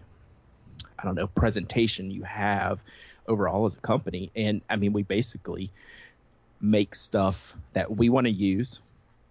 I 0.97 1.03
don't 1.05 1.17
know 1.17 1.27
presentation 1.27 2.13
you 2.13 2.23
have 2.23 2.79
overall 3.27 3.67
as 3.67 3.77
a 3.77 3.81
company? 3.81 4.31
And 4.37 4.61
I 4.71 4.77
mean, 4.77 4.93
we 4.93 5.03
basically 5.03 5.71
make 6.61 6.95
stuff 6.95 7.57
that 7.73 7.97
we 7.97 8.09
want 8.09 8.29
to 8.29 8.33
use, 8.33 8.81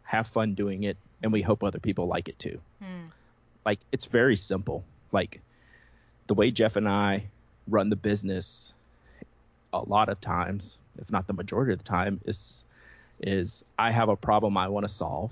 have 0.04 0.28
fun 0.28 0.56
doing 0.56 0.84
it, 0.84 0.98
and 1.24 1.32
we 1.32 1.42
hope 1.42 1.64
other 1.64 1.80
people 1.80 2.08
like 2.08 2.28
it 2.28 2.38
too. 2.38 2.60
Mm 2.84 3.12
like 3.66 3.80
it's 3.92 4.06
very 4.06 4.36
simple. 4.36 4.84
Like 5.12 5.42
the 6.28 6.34
way 6.34 6.52
Jeff 6.52 6.76
and 6.76 6.88
I 6.88 7.26
run 7.68 7.90
the 7.90 7.96
business 7.96 8.74
a 9.74 9.80
lot 9.80 10.10
of 10.10 10.20
times, 10.20 10.78
if 11.00 11.12
not 11.12 11.28
the 11.28 11.34
majority 11.34 11.74
of 11.74 11.80
the 11.80 11.86
time, 11.86 12.20
is 12.26 12.64
is 13.20 13.64
I 13.78 13.92
have 13.92 14.10
a 14.10 14.16
problem 14.16 14.58
I 14.58 14.68
want 14.70 14.86
to 14.86 14.92
solve 14.92 15.32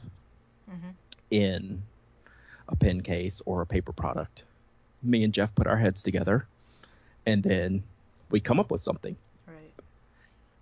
mm-hmm. 0.70 0.90
in 1.32 1.82
a 2.68 2.76
pen 2.76 3.02
case 3.02 3.42
or 3.46 3.62
a 3.62 3.66
paper 3.66 3.92
product. 3.92 4.44
Me 5.02 5.24
and 5.24 5.34
Jeff 5.34 5.56
put 5.56 5.66
our 5.66 5.78
heads 5.78 6.04
together 6.04 6.46
and 7.26 7.42
then 7.44 7.84
we 8.30 8.40
come 8.40 8.60
up 8.60 8.72
with 8.72 8.82
something. 8.82 9.16
Right. 9.48 9.74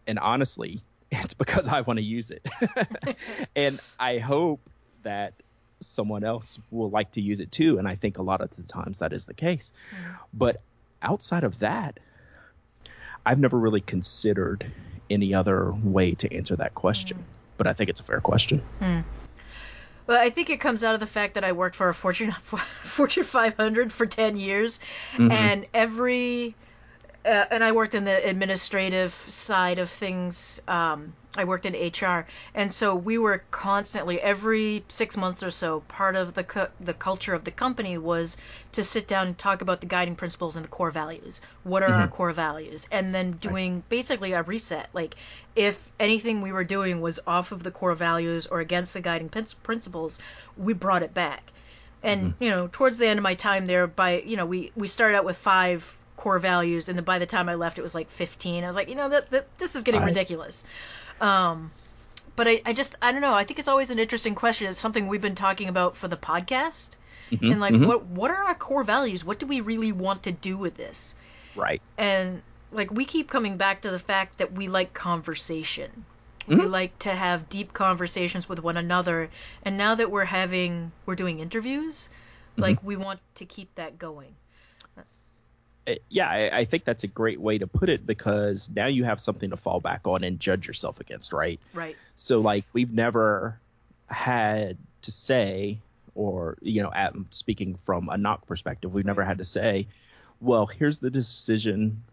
And 0.05 0.19
honestly, 0.19 0.81
it's 1.11 1.33
because 1.33 1.67
I 1.67 1.81
want 1.81 1.97
to 1.97 2.03
use 2.03 2.31
it. 2.31 2.45
and 3.55 3.79
I 3.99 4.19
hope 4.19 4.61
that 5.03 5.33
someone 5.79 6.23
else 6.23 6.59
will 6.71 6.89
like 6.89 7.11
to 7.11 7.21
use 7.21 7.39
it 7.39 7.51
too. 7.51 7.77
And 7.77 7.87
I 7.87 7.95
think 7.95 8.17
a 8.17 8.21
lot 8.21 8.41
of 8.41 8.55
the 8.55 8.63
times 8.63 8.99
that 8.99 9.13
is 9.13 9.25
the 9.25 9.33
case. 9.33 9.71
Mm. 9.91 10.17
But 10.33 10.61
outside 11.01 11.43
of 11.43 11.59
that, 11.59 11.99
I've 13.25 13.39
never 13.39 13.57
really 13.57 13.81
considered 13.81 14.65
any 15.09 15.33
other 15.33 15.71
way 15.71 16.13
to 16.15 16.33
answer 16.33 16.55
that 16.55 16.73
question. 16.73 17.17
Mm. 17.17 17.23
But 17.57 17.67
I 17.67 17.73
think 17.73 17.89
it's 17.89 17.99
a 17.99 18.03
fair 18.03 18.21
question. 18.21 18.61
Mm. 18.79 19.03
Well, 20.07 20.19
I 20.19 20.29
think 20.29 20.49
it 20.49 20.61
comes 20.61 20.83
out 20.83 20.93
of 20.93 21.01
the 21.01 21.07
fact 21.07 21.33
that 21.33 21.43
I 21.43 21.51
worked 21.51 21.75
for 21.75 21.89
a 21.89 21.93
Fortune 21.93 22.31
Fortune 22.83 23.23
500 23.23 23.91
for 23.91 24.05
10 24.05 24.37
years, 24.37 24.79
mm-hmm. 25.13 25.31
and 25.31 25.65
every 25.73 26.55
uh, 27.27 27.45
and 27.51 27.61
I 27.61 27.73
worked 27.73 27.93
in 27.93 28.05
the 28.05 28.25
administrative 28.25 29.13
side 29.27 29.79
of 29.79 29.89
things. 29.89 30.61
Um, 30.65 31.13
I 31.35 31.43
worked 31.43 31.65
in 31.65 31.73
HR, 31.73 32.25
and 32.55 32.71
so 32.73 32.95
we 32.95 33.17
were 33.17 33.43
constantly 33.51 34.19
every 34.21 34.85
six 34.87 35.17
months 35.17 35.43
or 35.43 35.51
so. 35.51 35.81
Part 35.89 36.15
of 36.15 36.33
the 36.35 36.45
cu- 36.45 36.71
the 36.79 36.93
culture 36.93 37.33
of 37.33 37.43
the 37.43 37.51
company 37.51 37.97
was 37.97 38.37
to 38.71 38.83
sit 38.83 39.09
down 39.09 39.27
and 39.27 39.37
talk 39.37 39.61
about 39.61 39.81
the 39.81 39.87
guiding 39.87 40.15
principles 40.15 40.55
and 40.55 40.63
the 40.63 40.69
core 40.69 40.89
values. 40.89 41.41
What 41.63 41.83
are 41.83 41.89
mm-hmm. 41.89 41.99
our 41.99 42.07
core 42.07 42.31
values? 42.31 42.87
And 42.91 43.13
then 43.13 43.33
doing 43.33 43.83
basically 43.89 44.31
a 44.31 44.41
reset. 44.41 44.87
Like 44.93 45.15
if 45.53 45.91
anything 45.99 46.41
we 46.41 46.53
were 46.53 46.63
doing 46.63 47.01
was 47.01 47.19
off 47.27 47.51
of 47.51 47.61
the 47.61 47.71
core 47.71 47.95
values 47.95 48.47
or 48.47 48.61
against 48.61 48.93
the 48.93 49.01
guiding 49.01 49.27
pin- 49.27 49.47
principles, 49.63 50.17
we 50.55 50.71
brought 50.71 51.03
it 51.03 51.13
back. 51.13 51.51
And 52.01 52.33
mm-hmm. 52.33 52.43
you 52.43 52.49
know, 52.51 52.69
towards 52.71 52.97
the 52.97 53.07
end 53.07 53.19
of 53.19 53.23
my 53.23 53.35
time 53.35 53.65
there, 53.65 53.85
by 53.85 54.21
you 54.21 54.37
know, 54.37 54.45
we 54.45 54.71
we 54.77 54.87
started 54.87 55.17
out 55.17 55.25
with 55.25 55.35
five 55.35 55.96
core 56.17 56.39
values, 56.39 56.89
and 56.89 56.97
then 56.97 57.05
by 57.05 57.19
the 57.19 57.25
time 57.25 57.47
I 57.47 57.55
left, 57.55 57.77
it 57.77 57.83
was 57.83 57.95
like 57.95 58.09
15. 58.11 58.63
I 58.63 58.67
was 58.67 58.75
like, 58.75 58.89
you 58.89 58.95
know, 58.95 59.07
that, 59.09 59.29
that 59.29 59.47
this 59.59 59.75
is 59.75 59.83
getting 59.83 60.01
right. 60.01 60.07
ridiculous. 60.07 60.63
Um, 61.21 61.71
but 62.35 62.47
I, 62.47 62.61
I 62.65 62.73
just 62.73 62.95
I 63.01 63.11
don't 63.11 63.21
know. 63.21 63.33
I 63.33 63.45
think 63.45 63.59
it's 63.59 63.67
always 63.67 63.89
an 63.89 63.99
interesting 63.99 64.35
question. 64.35 64.67
It's 64.67 64.79
something 64.79 65.07
we've 65.07 65.21
been 65.21 65.35
talking 65.35 65.69
about 65.69 65.95
for 65.95 66.07
the 66.07 66.17
podcast, 66.17 66.91
mm-hmm, 67.31 67.51
and 67.51 67.61
like 67.61 67.73
mm-hmm. 67.73 67.87
what 67.87 68.05
what 68.05 68.31
are 68.31 68.43
our 68.43 68.55
core 68.55 68.83
values? 68.83 69.23
What 69.23 69.39
do 69.39 69.47
we 69.47 69.61
really 69.61 69.91
want 69.91 70.23
to 70.23 70.31
do 70.31 70.57
with 70.57 70.75
this? 70.75 71.15
Right. 71.55 71.81
And 71.97 72.41
like 72.71 72.91
we 72.91 73.05
keep 73.05 73.29
coming 73.29 73.57
back 73.57 73.81
to 73.81 73.91
the 73.91 73.99
fact 73.99 74.37
that 74.39 74.53
we 74.53 74.67
like 74.67 74.93
conversation. 74.93 76.05
Mm-hmm. 76.41 76.61
We 76.61 76.67
like 76.67 76.97
to 76.99 77.11
have 77.11 77.49
deep 77.49 77.73
conversations 77.73 78.47
with 78.47 78.59
one 78.59 78.77
another. 78.77 79.29
And 79.63 79.77
now 79.77 79.95
that 79.95 80.11
we're 80.11 80.25
having 80.25 80.91
we're 81.05 81.15
doing 81.15 81.39
interviews, 81.39 82.09
like 82.55 82.77
mm-hmm. 82.77 82.87
we 82.87 82.95
want 82.97 83.19
to 83.35 83.45
keep 83.45 83.73
that 83.75 83.97
going 83.97 84.35
yeah, 86.09 86.29
I, 86.29 86.59
I, 86.59 86.65
think 86.65 86.83
that's 86.83 87.03
a 87.03 87.07
great 87.07 87.39
way 87.39 87.57
to 87.57 87.67
put 87.67 87.89
it 87.89 88.05
because 88.05 88.69
now 88.75 88.87
you 88.87 89.03
have 89.05 89.21
something 89.21 89.51
to 89.51 89.57
fall 89.57 89.79
back 89.79 90.01
on 90.05 90.23
and 90.23 90.39
judge 90.39 90.67
yourself 90.67 90.99
against, 90.99 91.31
right? 91.31 91.59
Right. 91.73 91.95
So 92.15 92.41
like 92.41 92.65
we've 92.73 92.91
never 92.91 93.59
had 94.07 94.77
to 95.03 95.11
say, 95.11 95.79
or 96.15 96.57
you 96.61 96.83
know, 96.83 96.91
at, 96.93 97.13
speaking 97.29 97.75
from 97.75 98.09
a 98.09 98.17
Nock 98.17 98.47
perspective, 98.47 98.93
we've 98.93 99.05
never 99.05 99.23
had 99.23 99.37
to 99.37 99.45
say, 99.45 99.87
well, 100.41 100.65
here's 100.65 100.99
the 100.99 101.09
decision, 101.09 102.03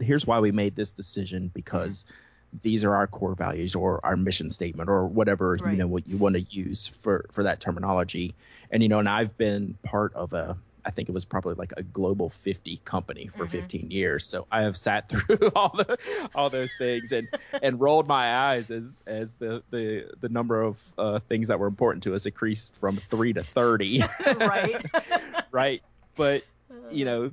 here's 0.00 0.26
why 0.26 0.40
we 0.40 0.52
made 0.52 0.76
this 0.76 0.92
decision 0.92 1.50
because. 1.54 2.04
Mm-hmm. 2.04 2.14
These 2.62 2.82
are 2.82 2.96
our 2.96 3.06
core 3.06 3.36
values, 3.36 3.76
or 3.76 4.04
our 4.04 4.16
mission 4.16 4.50
statement, 4.50 4.90
or 4.90 5.06
whatever 5.06 5.56
right. 5.62 5.70
you 5.70 5.78
know 5.78 5.86
what 5.86 6.08
you 6.08 6.16
want 6.16 6.34
to 6.34 6.40
use 6.40 6.84
for 6.84 7.26
for 7.30 7.44
that 7.44 7.60
terminology. 7.60 8.34
And 8.72 8.82
you 8.82 8.88
know, 8.88 8.98
and 8.98 9.08
I've 9.08 9.38
been 9.38 9.78
part 9.84 10.12
of 10.14 10.32
a 10.32 10.58
I 10.84 10.90
think 10.90 11.08
it 11.08 11.12
was 11.12 11.24
probably 11.24 11.54
like 11.54 11.72
a 11.76 11.82
global 11.82 12.30
50 12.30 12.80
company 12.84 13.28
for 13.28 13.44
mm-hmm. 13.46 13.60
15 13.60 13.90
years. 13.90 14.26
So 14.26 14.46
I 14.50 14.62
have 14.62 14.76
sat 14.76 15.08
through 15.08 15.50
all 15.54 15.74
the 15.76 15.98
all 16.34 16.50
those 16.50 16.72
things 16.78 17.12
and 17.12 17.28
and 17.62 17.80
rolled 17.80 18.06
my 18.06 18.34
eyes 18.34 18.70
as 18.70 19.02
as 19.06 19.34
the 19.34 19.62
the 19.70 20.10
the 20.20 20.28
number 20.28 20.62
of 20.62 20.82
uh, 20.98 21.20
things 21.28 21.48
that 21.48 21.58
were 21.58 21.66
important 21.66 22.02
to 22.04 22.14
us 22.14 22.26
increased 22.26 22.74
from 22.76 23.00
three 23.10 23.32
to 23.32 23.44
30. 23.44 24.02
right. 24.26 24.84
right. 25.50 25.82
But 26.16 26.44
you 26.90 27.04
know, 27.04 27.32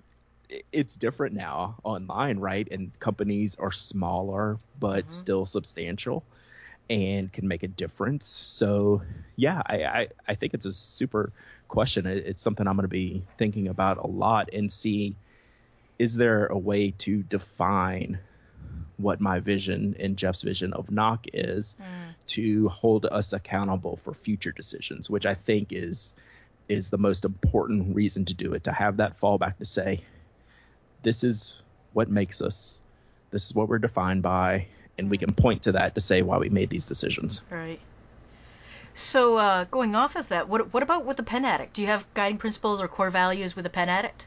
it's 0.71 0.95
different 0.95 1.35
now 1.35 1.75
online, 1.83 2.39
right? 2.39 2.67
And 2.71 2.97
companies 2.99 3.55
are 3.59 3.71
smaller 3.71 4.57
but 4.79 5.05
mm-hmm. 5.05 5.09
still 5.09 5.45
substantial 5.45 6.23
and 6.89 7.31
can 7.31 7.47
make 7.47 7.63
a 7.63 7.67
difference. 7.67 8.25
So 8.25 9.01
yeah, 9.35 9.61
I, 9.65 9.83
I, 9.83 10.07
I 10.27 10.35
think 10.35 10.53
it's 10.53 10.65
a 10.65 10.73
super 10.73 11.31
question. 11.67 12.05
It's 12.05 12.41
something 12.41 12.67
I'm 12.67 12.75
going 12.75 12.83
to 12.83 12.87
be 12.87 13.23
thinking 13.37 13.67
about 13.67 13.97
a 13.97 14.07
lot 14.07 14.49
and 14.53 14.71
see 14.71 15.15
is 15.99 16.15
there 16.15 16.45
a 16.45 16.57
way 16.57 16.91
to 16.91 17.23
define 17.23 18.19
what 18.97 19.19
my 19.19 19.39
vision 19.39 19.95
and 19.99 20.17
Jeff's 20.17 20.41
vision 20.41 20.73
of 20.73 20.91
Nock 20.91 21.25
is 21.33 21.75
mm. 21.79 22.15
to 22.27 22.69
hold 22.69 23.05
us 23.05 23.33
accountable 23.33 23.97
for 23.97 24.13
future 24.13 24.51
decisions, 24.51 25.09
which 25.09 25.25
I 25.25 25.35
think 25.35 25.71
is 25.71 26.15
is 26.67 26.89
the 26.89 26.97
most 26.97 27.23
important 27.23 27.95
reason 27.95 28.25
to 28.25 28.33
do 28.33 28.53
it, 28.53 28.65
to 28.65 28.71
have 28.73 28.97
that 28.97 29.19
fallback 29.19 29.57
to 29.57 29.65
say, 29.65 30.01
this 31.01 31.23
is 31.23 31.55
what 31.93 32.09
makes 32.09 32.41
us, 32.41 32.81
this 33.31 33.45
is 33.45 33.55
what 33.55 33.69
we're 33.69 33.77
defined 33.77 34.21
by, 34.21 34.67
and 34.97 35.09
we 35.09 35.17
can 35.17 35.33
point 35.33 35.63
to 35.63 35.73
that 35.73 35.95
to 35.95 36.01
say 36.01 36.21
why 36.21 36.37
we 36.37 36.49
made 36.49 36.69
these 36.69 36.85
decisions. 36.85 37.41
Right. 37.49 37.79
So 38.97 39.37
uh, 39.37 39.65
going 39.65 39.93
off 39.93 40.15
of 40.15 40.29
that, 40.29 40.49
what 40.49 40.73
what 40.73 40.81
about 40.81 41.05
with 41.05 41.17
the 41.17 41.23
pen 41.23 41.45
addict? 41.45 41.73
Do 41.73 41.81
you 41.81 41.87
have 41.87 42.11
guiding 42.15 42.39
principles 42.39 42.81
or 42.81 42.87
core 42.87 43.11
values 43.11 43.55
with 43.55 43.63
the 43.63 43.69
pen 43.69 43.89
addict? 43.89 44.25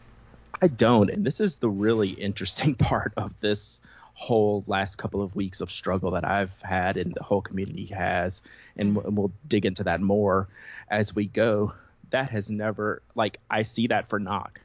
I 0.62 0.68
don't, 0.68 1.10
and 1.10 1.26
this 1.26 1.40
is 1.40 1.56
the 1.56 1.68
really 1.68 2.10
interesting 2.10 2.74
part 2.76 3.12
of 3.16 3.34
this 3.40 3.80
whole 4.14 4.62
last 4.68 4.96
couple 4.96 5.22
of 5.22 5.34
weeks 5.34 5.60
of 5.60 5.72
struggle 5.72 6.12
that 6.12 6.24
I've 6.24 6.62
had 6.62 6.98
and 6.98 7.12
the 7.12 7.22
whole 7.22 7.40
community 7.40 7.86
has, 7.86 8.42
and, 8.76 8.96
and 8.96 9.16
we'll 9.16 9.32
dig 9.48 9.66
into 9.66 9.84
that 9.84 10.00
more 10.00 10.46
as 10.88 11.14
we 11.16 11.26
go. 11.26 11.74
That 12.10 12.30
has 12.30 12.48
never 12.48 13.02
like 13.16 13.40
I 13.50 13.62
see 13.62 13.88
that 13.88 14.08
for 14.08 14.20
Nock. 14.20 14.60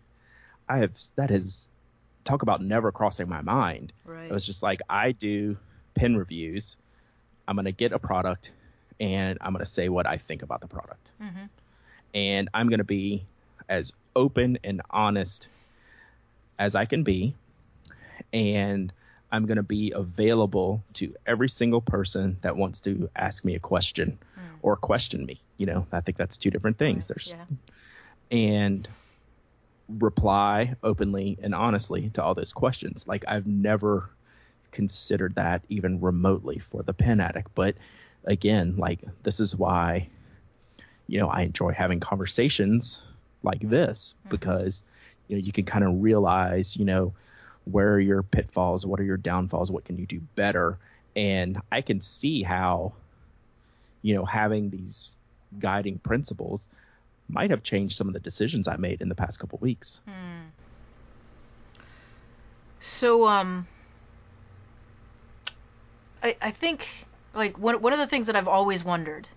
I 0.69 0.77
have 0.77 0.91
that 1.15 1.31
has 1.31 1.67
talk 2.23 2.43
about 2.43 2.61
never 2.61 2.91
crossing 2.91 3.27
my 3.27 3.41
mind. 3.41 3.91
Right. 4.05 4.25
It 4.25 4.31
was 4.31 4.45
just 4.45 4.61
like 4.61 4.81
I 4.87 5.13
do 5.13 5.57
pen 5.95 6.15
reviews. 6.15 6.77
I'm 7.47 7.55
gonna 7.55 7.71
get 7.71 7.91
a 7.91 7.99
product 7.99 8.51
and 8.99 9.37
I'm 9.41 9.53
gonna 9.53 9.65
say 9.65 9.89
what 9.89 10.07
I 10.07 10.17
think 10.17 10.41
about 10.41 10.61
the 10.61 10.67
product. 10.67 11.11
Mm-hmm. 11.21 11.45
And 12.13 12.49
I'm 12.53 12.69
gonna 12.69 12.83
be 12.83 13.25
as 13.67 13.91
open 14.15 14.57
and 14.63 14.81
honest 14.89 15.47
as 16.57 16.75
I 16.75 16.85
can 16.85 17.03
be. 17.03 17.35
And 18.31 18.91
I'm 19.31 19.45
going 19.45 19.57
to 19.57 19.63
be 19.63 19.91
available 19.91 20.83
to 20.93 21.13
every 21.25 21.49
single 21.49 21.81
person 21.81 22.37
that 22.41 22.55
wants 22.55 22.79
to 22.81 23.09
ask 23.15 23.43
me 23.43 23.55
a 23.55 23.59
question 23.59 24.17
Mm. 24.37 24.59
or 24.61 24.75
question 24.75 25.25
me. 25.25 25.41
You 25.57 25.65
know, 25.65 25.87
I 25.91 26.01
think 26.01 26.17
that's 26.17 26.37
two 26.37 26.51
different 26.51 26.77
things. 26.77 27.07
There's 27.07 27.33
yeah. 27.35 28.37
and 28.37 28.87
reply 29.87 30.75
openly 30.83 31.37
and 31.41 31.53
honestly 31.53 32.09
to 32.11 32.23
all 32.23 32.33
those 32.33 32.53
questions. 32.53 33.05
Like 33.07 33.23
I've 33.27 33.47
never 33.47 34.09
considered 34.71 35.35
that 35.35 35.63
even 35.69 36.01
remotely 36.01 36.59
for 36.59 36.83
the 36.83 36.93
pen 36.93 37.19
addict, 37.19 37.51
but 37.55 37.75
again, 38.25 38.75
like 38.77 38.99
this 39.23 39.39
is 39.39 39.55
why 39.55 40.09
you 41.07 41.19
know 41.19 41.27
I 41.29 41.41
enjoy 41.43 41.71
having 41.71 41.99
conversations 41.99 43.01
like 43.43 43.61
this 43.61 44.15
Mhm. 44.25 44.29
because 44.29 44.83
you 45.27 45.37
know 45.37 45.43
you 45.43 45.51
can 45.51 45.65
kind 45.65 45.83
of 45.85 46.01
realize 46.01 46.75
you 46.75 46.85
know 46.85 47.13
where 47.65 47.93
are 47.93 47.99
your 47.99 48.21
pitfalls, 48.23 48.85
what 48.85 48.99
are 48.99 49.03
your 49.03 49.17
downfalls, 49.17 49.71
what 49.71 49.85
can 49.85 49.97
you 49.97 50.05
do 50.05 50.19
better, 50.35 50.77
and 51.15 51.59
I 51.71 51.81
can 51.81 52.01
see 52.01 52.43
how 52.43 52.93
you 54.01 54.15
know 54.15 54.25
having 54.25 54.69
these 54.69 55.15
guiding 55.59 55.99
principles 55.99 56.67
might 57.27 57.49
have 57.49 57.63
changed 57.63 57.97
some 57.97 58.07
of 58.07 58.13
the 58.13 58.19
decisions 58.19 58.67
I 58.67 58.75
made 58.77 59.01
in 59.01 59.09
the 59.09 59.15
past 59.15 59.39
couple 59.39 59.57
weeks. 59.59 59.99
Hmm. 60.05 60.49
So 62.79 63.27
um, 63.27 63.67
I 66.21 66.35
I 66.41 66.51
think 66.51 66.87
like 67.35 67.57
one 67.57 67.81
one 67.81 67.93
of 67.93 67.99
the 67.99 68.07
things 68.07 68.27
that 68.27 68.35
I've 68.35 68.47
always 68.47 68.83
wondered, 68.83 69.27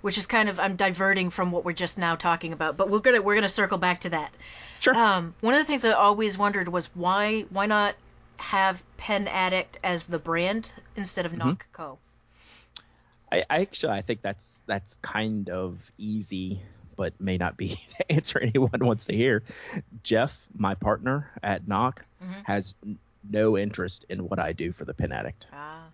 which 0.00 0.18
is 0.18 0.26
kind 0.26 0.48
of 0.48 0.58
I'm 0.58 0.76
diverting 0.76 1.30
from 1.30 1.52
what 1.52 1.64
we're 1.64 1.72
just 1.72 1.98
now 1.98 2.16
talking 2.16 2.52
about, 2.52 2.76
but 2.76 2.88
we're 2.90 3.00
gonna 3.00 3.20
we're 3.22 3.34
gonna 3.34 3.48
circle 3.48 3.78
back 3.78 4.00
to 4.00 4.10
that. 4.10 4.32
Sure. 4.80 4.94
Um, 4.94 5.34
one 5.40 5.54
of 5.54 5.60
the 5.60 5.64
things 5.64 5.84
I 5.84 5.92
always 5.92 6.36
wondered 6.36 6.68
was 6.68 6.86
why 6.94 7.42
why 7.50 7.66
not 7.66 7.94
have 8.38 8.82
Pen 8.98 9.28
Addict 9.28 9.78
as 9.82 10.02
the 10.04 10.18
brand 10.18 10.68
instead 10.96 11.24
of 11.26 11.32
Mhm. 11.32 11.38
Nock 11.38 11.66
Co. 11.72 11.98
I, 13.32 13.44
I 13.50 13.60
actually 13.62 13.92
I 13.92 14.02
think 14.02 14.22
that's 14.22 14.62
that's 14.66 14.94
kind 15.02 15.50
of 15.50 15.90
easy, 15.98 16.60
but 16.96 17.18
may 17.20 17.36
not 17.38 17.56
be 17.56 17.68
the 17.98 18.12
answer 18.12 18.38
anyone 18.38 18.70
wants 18.80 19.06
to 19.06 19.14
hear. 19.14 19.42
Jeff, 20.02 20.46
my 20.56 20.74
partner 20.74 21.30
at 21.42 21.66
Nock, 21.66 22.04
Mhm. 22.22 22.44
has 22.44 22.74
no 23.28 23.58
interest 23.58 24.04
in 24.08 24.28
what 24.28 24.38
I 24.38 24.52
do 24.52 24.70
for 24.72 24.84
the 24.84 24.94
Pen 24.94 25.10
Addict. 25.12 25.46
Ah. 25.52 25.86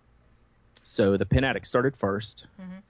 So 0.92 1.16
the 1.16 1.24
Pen 1.24 1.42
Addict 1.42 1.66
started 1.66 1.96
1st 1.96 2.44
Mhm. 2.60 2.82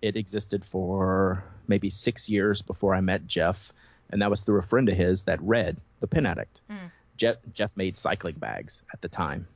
It 0.00 0.14
existed 0.14 0.64
for 0.64 1.42
maybe 1.66 1.90
six 1.90 2.28
years 2.28 2.62
before 2.62 2.94
I 2.94 3.00
met 3.00 3.26
Jeff, 3.26 3.72
and 4.10 4.22
that 4.22 4.30
was 4.30 4.42
through 4.42 4.60
a 4.60 4.62
friend 4.62 4.88
of 4.88 4.96
his 4.96 5.24
that 5.24 5.42
read 5.42 5.76
the 5.98 6.06
Pen 6.06 6.24
Addict. 6.24 6.60
Mm. 6.70 6.92
Jeff 7.16 7.36
Jeff 7.52 7.76
made 7.76 7.96
cycling 7.98 8.36
bags 8.36 8.82
at 8.92 9.00
the 9.00 9.08
time, 9.08 9.48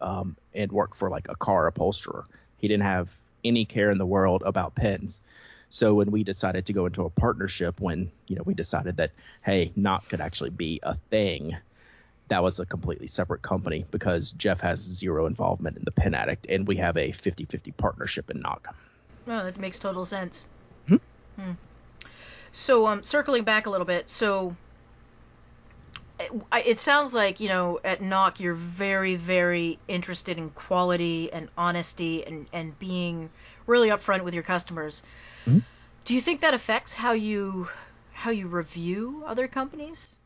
um, 0.00 0.36
and 0.54 0.70
worked 0.70 0.96
for 0.96 1.10
like 1.10 1.26
a 1.28 1.34
car 1.34 1.66
upholsterer. 1.66 2.24
He 2.58 2.68
didn't 2.68 2.84
have 2.84 3.20
any 3.42 3.64
care 3.64 3.90
in 3.90 3.98
the 3.98 4.06
world 4.06 4.44
about 4.46 4.76
pens. 4.76 5.20
So 5.70 5.94
when 5.94 6.12
we 6.12 6.22
decided 6.22 6.66
to 6.66 6.72
go 6.72 6.86
into 6.86 7.04
a 7.04 7.10
partnership, 7.10 7.80
when 7.80 8.12
you 8.28 8.36
know 8.36 8.44
we 8.44 8.54
decided 8.54 8.98
that 8.98 9.10
hey, 9.42 9.72
Nock 9.74 10.08
could 10.08 10.20
actually 10.20 10.50
be 10.50 10.78
a 10.84 10.94
thing, 10.94 11.56
that 12.30 12.42
was 12.42 12.58
a 12.58 12.66
completely 12.66 13.06
separate 13.06 13.42
company 13.42 13.84
because 13.90 14.32
Jeff 14.32 14.60
has 14.60 14.78
zero 14.78 15.26
involvement 15.26 15.76
in 15.76 15.84
the 15.84 15.90
Pen 15.90 16.14
Addict, 16.14 16.46
and 16.48 16.66
we 16.66 16.76
have 16.76 16.96
a 16.96 17.10
50-50 17.10 17.76
partnership 17.76 18.30
in 18.30 18.40
Nock. 18.40 18.74
Oh, 19.26 19.44
that 19.44 19.58
makes 19.58 19.78
total 19.78 20.04
sense. 20.04 20.46
Hmm. 20.88 20.96
Hmm. 21.36 21.52
So, 22.52 22.86
um, 22.86 23.04
circling 23.04 23.44
back 23.44 23.66
a 23.66 23.70
little 23.70 23.86
bit, 23.86 24.08
so 24.08 24.54
it, 26.18 26.30
it 26.66 26.78
sounds 26.80 27.14
like 27.14 27.40
you 27.40 27.48
know 27.48 27.80
at 27.84 28.00
Nock 28.00 28.40
you're 28.40 28.54
very, 28.54 29.16
very 29.16 29.78
interested 29.88 30.38
in 30.38 30.50
quality 30.50 31.32
and 31.32 31.48
honesty 31.56 32.24
and 32.24 32.46
and 32.52 32.78
being 32.78 33.30
really 33.66 33.88
upfront 33.88 34.22
with 34.22 34.34
your 34.34 34.42
customers. 34.42 35.02
Mhm. 35.46 35.62
Do 36.04 36.14
you 36.14 36.20
think 36.20 36.40
that 36.40 36.54
affects 36.54 36.94
how 36.94 37.12
you 37.12 37.68
how 38.12 38.30
you 38.30 38.46
review 38.46 39.24
other 39.26 39.48
companies 39.48 40.16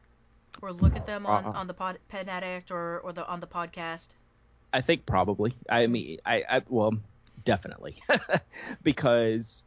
or 0.62 0.72
look 0.72 0.96
at 0.96 1.06
them 1.06 1.26
on, 1.26 1.44
Uh, 1.44 1.50
on 1.52 1.66
the 1.66 1.74
pod, 1.74 1.98
Pen 2.08 2.28
Addict 2.28 2.70
or 2.70 3.00
or 3.00 3.12
the 3.12 3.26
on 3.26 3.40
the 3.40 3.46
podcast? 3.46 4.08
I 4.72 4.80
think 4.80 5.06
probably. 5.06 5.54
I 5.68 5.86
mean, 5.86 6.18
I, 6.26 6.42
I 6.48 6.62
well, 6.68 6.94
definitely, 7.44 7.96
because 8.82 9.62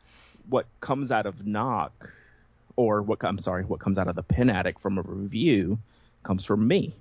what 0.50 0.66
comes 0.82 1.12
out 1.12 1.26
of 1.26 1.46
Nock, 1.46 2.12
or 2.76 3.02
what 3.02 3.24
I'm 3.24 3.38
sorry, 3.38 3.64
what 3.66 3.80
comes 3.80 3.98
out 3.98 4.08
of 4.08 4.16
the 4.16 4.24
pen 4.24 4.50
addict 4.50 4.80
from 4.82 4.98
a 4.98 5.02
review, 5.02 5.80
comes 6.24 6.44
from 6.46 6.68
me, 6.68 6.94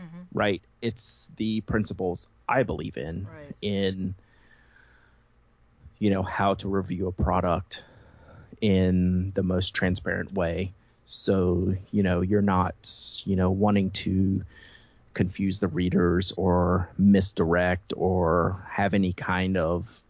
Mhm. 0.00 0.26
right? 0.32 0.62
It's 0.80 1.28
the 1.36 1.60
principles 1.62 2.26
I 2.48 2.62
believe 2.62 2.96
in 2.96 3.26
Right. 3.26 3.54
in, 3.60 4.14
you 5.98 6.10
know, 6.10 6.22
how 6.22 6.54
to 6.54 6.68
review 6.68 7.06
a 7.08 7.12
product 7.12 7.82
in 8.60 9.32
the 9.32 9.42
most 9.42 9.74
transparent 9.74 10.32
way. 10.32 10.72
So 11.04 11.74
you 11.90 12.02
know, 12.02 12.20
you're 12.20 12.42
not, 12.42 12.74
you 13.24 13.36
know, 13.36 13.50
wanting 13.50 13.90
to 13.90 14.42
confuse 15.14 15.60
the 15.60 15.68
readers 15.68 16.32
or 16.38 16.88
misdirect 16.96 17.92
or 17.96 18.64
have 18.70 18.94
any 18.94 19.12
kind 19.12 19.56
of 19.58 20.00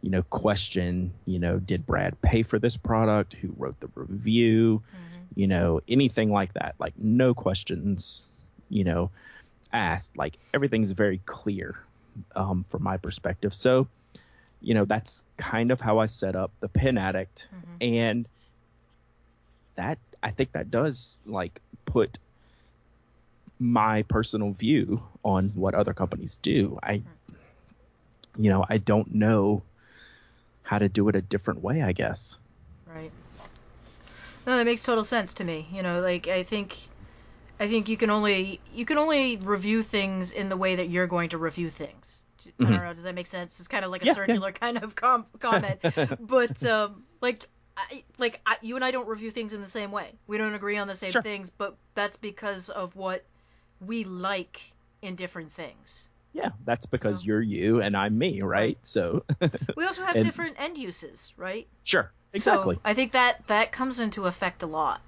you 0.00 0.08
know 0.10 0.22
question 0.22 1.12
you 1.26 1.38
know 1.38 1.58
did 1.58 1.84
brad 1.84 2.18
pay 2.22 2.42
for 2.42 2.58
this 2.58 2.76
product? 2.76 3.34
Who 3.34 3.52
wrote 3.58 3.78
the 3.80 3.88
review? 3.94 4.82
Mhm. 4.92 5.36
you 5.36 5.46
know 5.46 5.80
anything 5.88 6.30
like 6.32 6.54
that. 6.54 6.74
Like 6.78 6.94
no 6.96 7.34
questions 7.34 8.30
you 8.70 8.84
know 8.84 9.10
asked. 9.72 10.16
Like 10.16 10.38
everything's 10.54 10.92
very 10.92 11.20
clear 11.26 11.76
um, 12.34 12.64
from 12.68 12.82
my 12.84 12.96
perspective. 12.96 13.52
So 13.54 13.86
you 14.62 14.72
know 14.74 14.84
that's 14.86 15.22
kind 15.36 15.70
of 15.70 15.80
how 15.80 15.98
i 15.98 16.06
set 16.06 16.34
up 16.36 16.50
the 16.60 16.68
pen 16.68 16.96
addict. 16.96 17.48
Mhm. 17.52 17.86
and 18.08 18.28
that 19.76 19.98
i 20.22 20.30
think 20.30 20.52
that 20.52 20.70
does 20.70 21.20
like 21.26 21.60
put 21.84 22.18
my 23.58 24.02
personal 24.02 24.52
view 24.52 25.02
on 25.24 25.48
what 25.54 25.74
other 25.74 25.92
companies 25.92 26.38
do 26.42 26.78
i 26.82 27.02
you 28.36 28.50
know 28.50 28.64
i 28.68 28.78
don't 28.78 29.14
know 29.14 29.62
how 30.62 30.78
to 30.78 30.88
do 30.88 31.08
it 31.08 31.16
a 31.16 31.20
different 31.22 31.62
way 31.62 31.82
i 31.82 31.92
guess 31.92 32.38
Right. 32.86 33.10
No, 34.46 34.56
that 34.56 34.64
makes 34.64 34.82
total 34.82 35.04
sense 35.04 35.34
to 35.34 35.44
me. 35.44 35.66
You 35.72 35.82
know, 35.82 36.00
like 36.00 36.26
I 36.26 36.42
think 36.42 36.78
I 37.60 37.68
think 37.68 37.88
you 37.90 37.98
can 37.98 38.08
only 38.08 38.60
you 38.74 38.86
can 38.86 38.96
only 38.96 39.36
review 39.36 39.82
things 39.82 40.32
in 40.32 40.48
the 40.48 40.56
way 40.56 40.76
that 40.76 40.88
you're 40.88 41.06
going 41.06 41.28
to 41.30 41.38
review 41.38 41.68
things. 41.68 42.24
I 42.58 42.62
don't 42.64 42.72
know, 42.82 42.94
does 42.94 43.02
that 43.02 43.14
make 43.14 43.26
sense? 43.26 43.58
It's 43.58 43.68
kind 43.68 43.84
of 43.84 43.90
like 43.90 44.02
a 44.02 44.06
Yeah, 44.06 44.12
yeah. 44.16 44.26
circular 44.26 44.52
kind 44.52 44.78
of 44.78 44.94
com- 44.94 45.26
comment. 45.38 45.80
but 46.20 46.64
um 46.64 47.04
like 47.20 47.46
I, 47.90 48.02
like 48.18 48.40
I, 48.44 48.56
you 48.62 48.74
and 48.76 48.84
I 48.84 48.90
don't 48.90 49.06
review 49.08 49.30
things 49.30 49.52
in 49.54 49.60
the 49.60 49.68
same 49.68 49.92
way. 49.92 50.10
We 50.26 50.36
don't 50.38 50.54
agree 50.54 50.76
on 50.76 50.88
the 50.88 50.94
same 50.94 51.10
Sure. 51.10 51.22
things, 51.22 51.50
but 51.50 51.76
that's 51.94 52.16
because 52.16 52.68
of 52.70 52.96
what 52.96 53.24
we 53.80 54.04
like 54.04 54.60
in 55.02 55.14
different 55.14 55.52
things. 55.52 56.08
yeah 56.32 56.50
that's 56.64 56.86
because 56.86 57.20
So- 57.20 57.26
you're 57.26 57.40
you 57.40 57.80
and 57.80 57.96
i'm 57.96 58.18
me 58.18 58.42
right 58.42 58.76
so 58.82 59.24
We 59.76 59.84
also 59.86 60.02
have 60.04 60.16
And- 60.16 60.24
different 60.24 60.56
end 60.58 60.76
uses, 60.76 61.32
right? 61.36 61.66
sure 61.84 62.10
exactly 62.32 62.74
So 62.76 62.80
I 62.84 62.94
think 62.94 63.12
that 63.12 63.46
that 63.46 63.70
comes 63.72 64.00
into 64.00 64.26
effect 64.26 64.62
a 64.62 64.66
lot. 64.66 65.00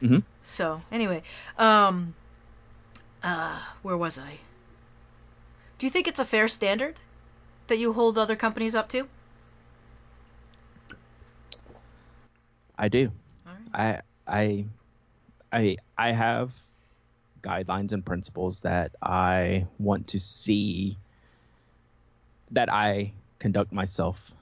hmm 0.00 0.20
So 0.44 0.80
anyway, 0.92 1.22
um, 1.58 2.14
uh, 3.22 3.58
where 3.82 3.96
was 3.96 4.16
I? 4.18 4.38
Do 5.78 5.86
you 5.86 5.90
think 5.90 6.06
it's 6.08 6.20
a 6.20 6.24
fair 6.24 6.46
standard 6.48 6.96
that 7.66 7.78
you 7.78 7.92
hold 7.92 8.16
other 8.16 8.36
companies 8.36 8.74
up 8.74 8.88
to? 8.90 9.08
I 12.78 12.88
do 12.88 13.10
right. 13.46 13.56
I 13.72 14.00
I 14.26 14.66
I 15.52 15.76
I 15.96 16.12
have 16.12 16.52
guidelines 17.42 17.92
and 17.92 18.04
principles 18.04 18.60
that 18.60 18.92
I 19.02 19.66
want 19.78 20.08
to 20.08 20.20
see 20.20 20.96
that 22.52 22.72
I 22.72 23.12
conduct 23.38 23.72
myself 23.72 24.32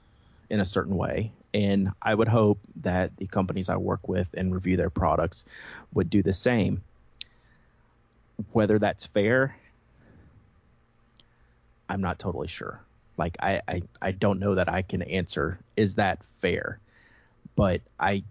in 0.49 0.59
a 0.59 0.65
certain 0.65 0.95
way 0.95 1.33
And 1.53 1.91
I 2.01 2.13
would 2.13 2.27
hope 2.27 2.59
that 2.77 3.17
the 3.17 3.27
companies 3.27 3.69
I 3.69 3.77
work 3.77 4.07
with 4.07 4.29
and 4.33 4.53
review 4.53 4.77
their 4.77 4.89
products 4.89 5.45
would 5.93 6.09
do 6.09 6.23
the 6.23 6.33
same. 6.33 6.81
Whether 8.53 8.79
that's 8.79 9.05
fair, 9.05 9.55
I'm 11.89 12.01
not 12.01 12.19
totally 12.19 12.47
sure. 12.47 12.81
Like 13.17 13.37
I, 13.41 13.61
I, 13.67 13.81
I 14.01 14.11
don't 14.11 14.39
know 14.39 14.55
that 14.55 14.69
I 14.71 14.81
can 14.81 15.01
answer 15.01 15.59
is 15.75 15.95
that 15.95 16.23
fair, 16.23 16.79
but 17.55 17.81
I 17.99 18.23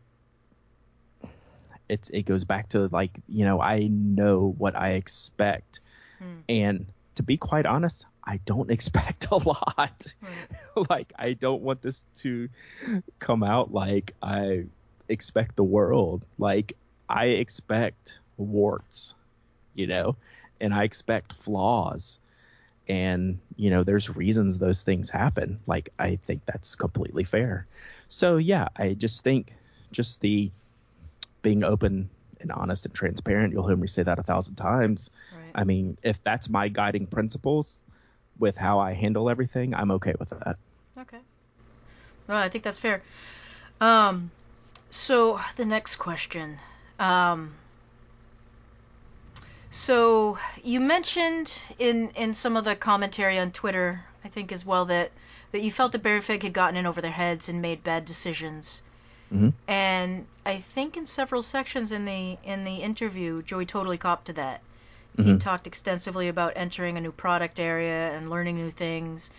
it's 1.89 2.09
it 2.11 2.23
goes 2.23 2.45
back 2.45 2.69
to 2.71 2.89
like 2.93 3.11
you 3.29 3.45
know 3.45 3.61
I 3.61 3.89
know 3.89 4.55
what 4.59 4.77
I 4.77 4.91
expect, 4.91 5.81
Hmm. 6.19 6.41
and 6.49 6.87
to 7.17 7.23
be 7.23 7.37
quite 7.37 7.67
honest, 7.67 8.07
I 8.25 8.39
don't 8.45 8.71
expect 8.77 9.29
a 9.31 9.37
lot. 9.37 10.07
Right. 10.23 10.89
like 10.91 11.13
I 11.19 11.33
don't 11.35 11.63
want 11.63 11.83
this 11.83 12.05
to 12.17 12.49
come 13.19 13.43
out 13.43 13.73
like 13.73 14.15
I 14.23 14.65
expect 15.09 15.57
the 15.57 15.65
world. 15.65 16.25
Like 16.39 16.77
I 17.09 17.27
expect 17.27 18.21
warts, 18.37 19.15
you 19.75 19.87
know, 19.87 20.17
and 20.61 20.73
I 20.73 20.85
expect 20.85 21.35
flaws. 21.35 22.19
And, 22.89 23.39
you 23.57 23.71
know, 23.71 23.85
there's 23.85 24.15
reasons 24.17 24.59
those 24.59 24.83
things 24.83 25.11
happen. 25.11 25.61
Like 25.67 25.91
I 25.99 26.17
think 26.27 26.43
that's 26.47 26.75
completely 26.75 27.25
fair. 27.25 27.67
So 28.11 28.39
yeah, 28.39 28.69
I 28.77 28.95
just 28.95 29.23
think 29.23 29.55
just 29.93 30.21
the 30.21 30.51
being 31.43 31.63
open 31.63 32.11
and 32.41 32.51
honest 32.51 32.85
and 32.85 32.93
transparent, 32.93 33.53
you'll 33.53 33.69
hear 33.69 33.77
me 33.77 33.87
say 33.87 34.03
that 34.03 34.19
a 34.19 34.23
thousand 34.23 34.57
times. 34.57 35.11
Right. 35.33 35.53
I 35.55 35.65
mean, 35.65 35.97
if 36.03 36.23
that's 36.25 36.49
my 36.49 36.69
guiding 36.69 37.07
principles 37.07 37.81
with 38.39 38.57
how 38.57 38.81
I 38.81 38.95
handle 38.95 39.31
everything, 39.31 39.75
I'm 39.75 39.93
okay 39.93 40.15
with 40.19 40.31
that. 40.31 40.57
Okay. 40.99 41.21
No, 42.29 42.35
I 42.35 42.49
think 42.49 42.65
that's 42.65 42.81
fair. 42.81 43.01
Um, 43.81 44.33
so 44.91 45.41
the 45.55 45.65
next 45.65 45.97
question. 45.97 46.59
Um, 46.99 47.55
so 49.71 50.37
you 50.65 50.81
mentioned 50.81 51.57
in 51.79 52.11
in 52.17 52.35
some 52.35 52.57
of 52.57 52.65
the 52.65 52.75
commentary 52.75 53.39
on 53.39 53.53
Twitter, 53.53 54.05
I 54.25 54.29
think 54.29 54.51
as 54.51 54.67
well 54.67 54.85
that 54.87 55.13
that 55.53 55.63
you 55.63 55.71
felt 55.71 55.93
that 55.93 56.03
Baron 56.03 56.23
Fig 56.23 56.43
had 56.43 56.53
gotten 56.53 56.77
in 56.77 56.87
over 56.87 57.01
their 57.01 57.11
heads 57.11 57.49
and 57.49 57.61
made 57.61 57.83
bad 57.83 58.05
decisions. 58.05 58.83
Mhm. 59.33 59.53
And 59.69 60.27
I 60.45 60.59
think 60.59 60.97
in 60.97 61.07
several 61.07 61.43
sections 61.43 61.93
in 61.93 62.05
the 62.05 62.37
in 62.45 62.65
the 62.65 62.77
interview, 62.77 63.43
Joey 63.43 63.67
totally 63.67 63.99
copped 63.99 64.27
to 64.27 64.33
that. 64.35 64.61
He 65.17 65.23
Mhm. 65.25 65.41
talked 65.41 65.67
extensively 65.67 66.29
about 66.29 66.53
entering 66.57 66.97
a 66.97 67.01
new 67.01 67.13
product 67.13 67.59
area 67.61 68.13
and 68.17 68.31
learning 68.31 68.57
new 68.57 68.71
things 68.71 69.31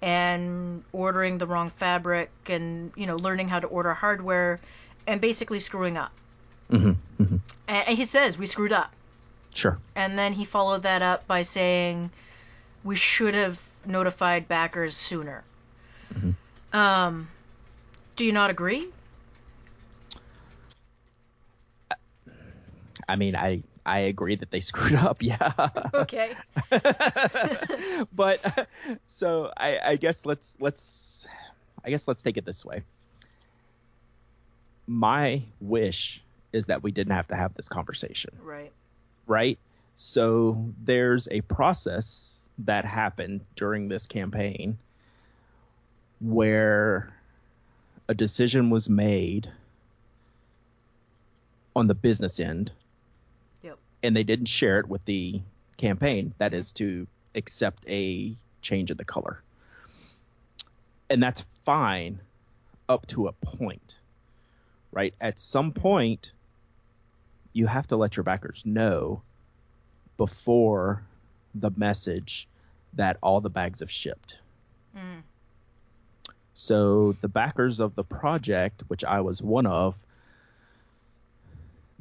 and 0.00 0.82
ordering 0.92 1.38
the 1.38 1.46
wrong 1.46 1.70
fabric 1.70 2.30
and 2.48 2.92
you 2.96 3.06
know 3.06 3.16
learning 3.16 3.48
how 3.48 3.58
to 3.60 3.66
order 3.66 3.92
hardware 3.94 4.60
and 5.06 5.20
basically 5.20 5.60
screwing 5.60 5.96
up. 5.96 6.12
hmm 6.70 6.92
hmm 7.16 7.36
And, 7.66 7.88
and 7.88 7.96
he 7.98 8.04
says 8.04 8.36
we 8.38 8.46
screwed 8.46 8.72
up. 8.72 8.92
Sure. 9.54 9.78
And 9.96 10.18
then 10.18 10.32
he 10.34 10.44
followed 10.44 10.82
that 10.82 11.02
up 11.02 11.26
by 11.26 11.42
saying 11.42 12.10
we 12.84 12.94
should 12.96 13.34
have 13.34 13.60
notified 13.86 14.46
backers 14.48 14.96
sooner. 14.96 15.42
Mhm. 16.14 16.36
Um, 16.72 17.28
do 18.16 18.24
you 18.24 18.32
not 18.32 18.50
agree? 18.50 18.88
I 23.08 23.16
mean, 23.16 23.36
I 23.36 23.62
I 23.84 24.00
agree 24.00 24.36
that 24.36 24.50
they 24.50 24.60
screwed 24.60 24.94
up. 24.94 25.22
Yeah. 25.22 25.52
Okay. 25.94 26.36
but 28.12 28.68
so 29.06 29.50
I, 29.56 29.78
I 29.84 29.96
guess 29.96 30.24
let's 30.26 30.56
let's 30.60 31.26
I 31.84 31.90
guess 31.90 32.06
let's 32.08 32.22
take 32.22 32.36
it 32.36 32.44
this 32.44 32.64
way. 32.64 32.82
My 34.86 35.42
wish 35.60 36.22
is 36.52 36.66
that 36.66 36.82
we 36.82 36.90
didn't 36.92 37.12
have 37.14 37.28
to 37.28 37.36
have 37.36 37.54
this 37.54 37.68
conversation, 37.68 38.30
Right. 38.42 38.72
right? 39.26 39.58
So 39.94 40.72
there's 40.82 41.28
a 41.30 41.40
process 41.42 42.50
that 42.58 42.84
happened 42.84 43.44
during 43.56 43.88
this 43.88 44.06
campaign 44.06 44.78
where 46.20 47.08
a 48.08 48.14
decision 48.14 48.70
was 48.70 48.88
made 48.88 49.50
on 51.76 51.86
the 51.86 51.94
business 51.94 52.40
end 52.40 52.72
Yep. 53.62 53.78
and 54.02 54.16
they 54.16 54.24
didn't 54.24 54.46
share 54.46 54.80
it 54.80 54.88
with 54.88 55.04
the 55.04 55.40
campaign. 55.76 56.34
That 56.38 56.54
is 56.54 56.72
to 56.72 57.06
accept 57.34 57.84
a 57.88 58.34
change 58.62 58.90
in 58.90 58.96
the 58.96 59.04
color. 59.04 59.42
And 61.10 61.22
that's 61.22 61.44
fine 61.64 62.20
up 62.88 63.06
to 63.08 63.28
a 63.28 63.32
point, 63.32 63.98
right? 64.92 65.14
At 65.20 65.38
some 65.38 65.72
point, 65.72 66.32
you 67.52 67.66
have 67.66 67.86
to 67.88 67.96
let 67.96 68.16
your 68.16 68.24
backers 68.24 68.62
know 68.64 69.22
before 70.16 71.02
the 71.54 71.70
message 71.76 72.48
that 72.94 73.16
all 73.22 73.40
the 73.40 73.50
bags 73.50 73.80
have 73.80 73.90
shipped. 73.90 74.38
Mm. 74.96 75.22
So 76.60 77.12
the 77.20 77.28
backers 77.28 77.78
of 77.78 77.94
the 77.94 78.02
project, 78.02 78.82
which 78.88 79.04
I 79.04 79.20
was 79.20 79.40
one 79.40 79.64
of, 79.64 79.94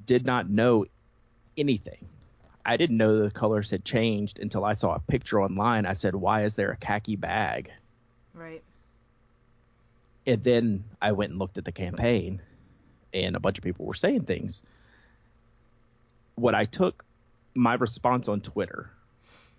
did 0.04 0.26
not 0.26 0.50
know 0.50 0.88
anything. 1.56 2.04
I 2.66 2.76
didn't 2.76 2.98
know 2.98 3.20
the 3.20 3.30
colors 3.30 3.70
had 3.70 3.86
changed 3.86 4.40
until 4.40 4.66
I 4.66 4.74
saw 4.74 4.96
a 4.96 5.00
picture 5.00 5.40
online. 5.40 5.86
I 5.86 5.94
said, 5.94 6.16
"Why 6.16 6.44
is 6.44 6.56
there 6.56 6.72
a 6.72 6.76
khaki 6.76 7.16
bag?" 7.16 7.70
Right. 8.34 8.64
And 10.26 10.44
then 10.44 10.86
I 11.00 11.12
went 11.12 11.30
and 11.34 11.40
looked 11.40 11.60
at 11.60 11.66
the 11.66 11.72
campaign, 11.72 12.42
and 13.14 13.36
a 13.36 13.40
bunch 13.40 13.60
of 13.60 13.64
people 13.64 13.86
were 13.86 13.94
saying 13.94 14.24
things. 14.24 14.64
What 16.34 16.56
I 16.56 16.66
took 16.66 17.06
my 17.54 17.76
response 17.76 18.28
on 18.28 18.42
Twitter, 18.42 18.90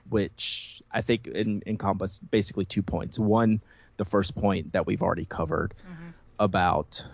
which 0.08 0.82
I 0.90 1.02
think 1.02 1.28
en- 1.32 1.62
encompassed 1.66 2.28
basically 2.28 2.64
two 2.64 2.82
points. 2.82 3.16
One, 3.16 3.61
the 3.98 4.04
first 4.06 4.34
point 4.34 4.72
that 4.72 4.87
we've 4.87 5.02
already 5.02 5.26
covered 5.26 5.74
Mhm. 5.84 6.14
about, 6.38 7.04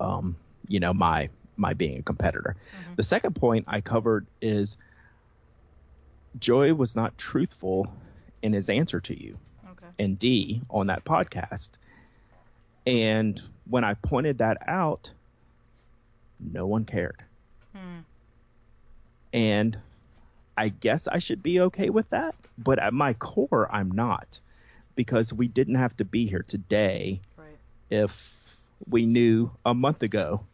um, 0.00 0.36
you 0.66 0.80
know, 0.80 0.92
my 0.92 1.28
my 1.56 1.74
being 1.74 1.98
a 1.98 2.02
competitor. 2.02 2.54
The 2.96 3.02
second 3.02 3.34
point 3.34 3.64
I 3.68 3.80
covered 3.80 4.28
is 4.40 4.76
Joey 6.38 6.70
was 6.72 6.94
not 6.94 7.18
truthful 7.18 7.92
in 8.42 8.52
his 8.52 8.68
answer 8.68 9.00
to 9.00 9.20
you 9.20 9.38
Okay. 9.70 9.88
and 9.98 10.16
D 10.18 10.62
on 10.70 10.86
that 10.86 11.04
podcast. 11.04 11.70
And 12.86 13.40
when 13.64 13.82
I 13.82 13.94
pointed 13.94 14.38
that 14.38 14.58
out, 14.68 15.12
no 16.38 16.66
one 16.68 16.84
cared. 16.84 17.24
Hmm. 17.74 18.00
And 19.32 19.78
I 20.56 20.68
guess 20.68 21.08
I 21.08 21.18
should 21.18 21.42
be 21.42 21.60
okay 21.62 21.90
with 21.90 22.08
that, 22.10 22.36
but 22.56 22.78
at 22.78 22.94
my 22.94 23.14
core, 23.14 23.68
I'm 23.74 23.90
not 23.90 24.40
because 24.98 25.32
we 25.32 25.46
didn't 25.46 25.76
have 25.76 25.96
to 25.96 26.04
be 26.04 26.26
here 26.26 26.42
today 26.42 27.20
Right. 27.36 27.56
if 27.88 28.56
we 28.88 29.06
knew 29.06 29.48
a 29.64 29.72
month 29.72 30.02
ago, 30.02 30.44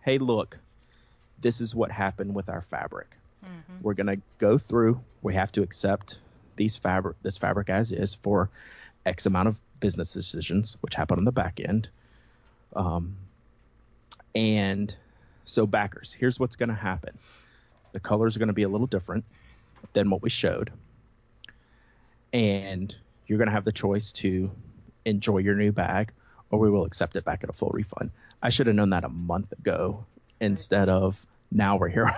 hey, 0.00 0.16
look, 0.16 0.56
this 1.42 1.60
is 1.60 1.74
what 1.74 1.90
happened 1.90 2.34
with 2.34 2.48
our 2.48 2.62
fabric. 2.62 3.14
Mhm. 3.44 3.82
We're 3.82 3.92
gonna 3.92 4.16
go 4.38 4.56
through. 4.56 5.02
We 5.20 5.34
have 5.34 5.52
to 5.52 5.62
accept 5.62 6.18
these 6.56 6.76
fabric, 6.78 7.18
this 7.20 7.36
fabric 7.36 7.68
as 7.68 7.92
is 7.92 8.14
for 8.14 8.48
X 9.04 9.26
amount 9.26 9.48
of 9.48 9.60
business 9.80 10.14
decisions, 10.14 10.78
which 10.80 10.94
happen 10.94 11.18
on 11.18 11.24
the 11.26 11.30
back 11.30 11.60
end. 11.60 11.90
Um, 12.74 13.18
and 14.34 14.96
so 15.44 15.66
backers, 15.66 16.10
here's 16.14 16.40
what's 16.40 16.56
gonna 16.56 16.74
happen. 16.74 17.18
The 17.92 18.00
colors 18.00 18.34
are 18.34 18.38
gonna 18.38 18.54
be 18.54 18.62
a 18.62 18.68
little 18.70 18.86
different 18.86 19.26
than 19.92 20.08
what 20.08 20.22
we 20.22 20.30
showed, 20.30 20.72
and 22.32 22.96
you're 23.26 23.38
gonna 23.38 23.50
have 23.50 23.64
the 23.64 23.72
choice 23.72 24.12
to 24.12 24.50
enjoy 25.04 25.38
your 25.38 25.54
new 25.54 25.72
bag, 25.72 26.12
or 26.50 26.58
we 26.58 26.70
will 26.70 26.84
accept 26.84 27.16
it 27.16 27.24
back 27.24 27.42
at 27.44 27.50
a 27.50 27.52
full 27.52 27.70
refund. 27.72 28.10
I 28.42 28.50
should 28.50 28.66
have 28.66 28.76
known 28.76 28.90
that 28.90 29.04
a 29.04 29.08
month 29.08 29.52
ago 29.52 30.06
instead 30.40 30.88
of 30.88 31.24
now 31.50 31.76
we're 31.76 31.88
here. 31.88 32.12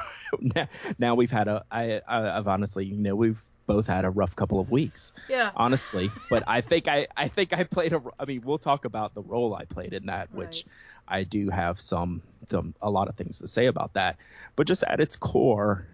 now, 0.98 1.14
we've 1.14 1.30
had 1.30 1.48
a. 1.48 1.64
I, 1.70 2.00
I, 2.06 2.38
I've 2.38 2.48
honestly, 2.48 2.86
you 2.86 2.96
know, 2.96 3.14
we've 3.14 3.40
both 3.66 3.86
had 3.86 4.04
a 4.04 4.10
rough 4.10 4.34
couple 4.34 4.60
of 4.60 4.70
weeks, 4.70 5.12
Yeah. 5.28 5.50
honestly. 5.54 6.10
But 6.30 6.44
I 6.46 6.60
think 6.62 6.88
I, 6.88 7.06
I 7.16 7.28
think 7.28 7.52
I 7.52 7.64
played 7.64 7.92
a. 7.92 8.02
I 8.18 8.24
mean, 8.24 8.42
we'll 8.44 8.58
talk 8.58 8.84
about 8.84 9.14
the 9.14 9.22
role 9.22 9.54
I 9.54 9.64
played 9.64 9.92
in 9.92 10.06
that, 10.06 10.34
which 10.34 10.64
I 11.06 11.24
do 11.24 11.50
have 11.50 11.80
some, 11.80 12.22
some, 12.50 12.74
a 12.82 12.90
lot 12.90 13.08
of 13.08 13.16
things 13.16 13.38
to 13.38 13.48
say 13.48 13.66
about 13.66 13.94
that. 13.94 14.16
But 14.56 14.66
just 14.66 14.82
at 14.82 15.00
its 15.00 15.16
core, 15.16 15.86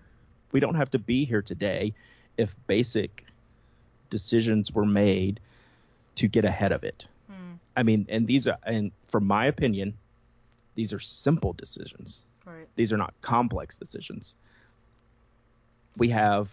we 0.53 0.61
don't 0.61 0.77
have 0.77 0.91
to 0.91 0.99
be 0.99 1.25
here 1.25 1.43
today 1.43 1.95
if 2.37 2.55
basic 2.67 3.24
decisions 4.11 4.73
were 4.73 4.87
made 4.87 5.41
to 6.17 6.29
get 6.29 6.45
ahead 6.45 6.73
of 6.73 6.85
it. 6.85 7.07
Hmm. 7.29 7.55
I 7.77 7.83
mean, 7.83 8.07
and 8.09 8.27
these 8.27 8.47
are, 8.47 8.59
and 8.65 8.93
from 9.09 9.27
my 9.27 9.47
opinion, 9.47 9.95
these 10.75 10.93
are 10.93 11.01
simple 11.01 11.53
decisions. 11.53 12.25
Right. 12.47 12.69
These 12.77 12.93
are 12.93 12.97
not 12.97 13.15
complex 13.21 13.77
decisions. 13.77 14.35
We 15.97 16.09
have 16.11 16.51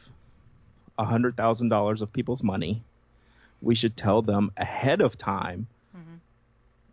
a 0.98 1.06
hundred 1.06 1.36
thousand 1.36 1.70
dollars 1.70 2.02
of 2.02 2.12
people's 2.14 2.44
money. 2.44 2.84
We 3.62 3.76
should 3.76 3.96
tell 3.98 4.22
them 4.22 4.52
ahead 4.58 5.02
of 5.02 5.18
time 5.18 5.68
Mhm. 5.96 6.20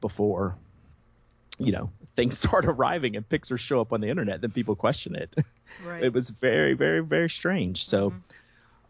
before 0.00 0.56
you 1.58 1.72
know 1.72 1.90
things 2.14 2.38
start 2.46 2.64
arriving 2.66 3.16
and 3.16 3.28
pictures 3.28 3.60
show 3.60 3.80
up 3.80 3.92
on 3.92 4.00
the 4.00 4.08
internet 4.08 4.40
then 4.40 4.50
people 4.52 4.76
question 4.76 5.16
it 5.16 5.34
Right. 5.86 6.04
it 6.04 6.12
was 6.12 6.30
very 6.30 6.74
very 6.74 7.00
very 7.00 7.28
strange 7.28 7.84
so 7.84 8.10
Mhm. 8.10 8.20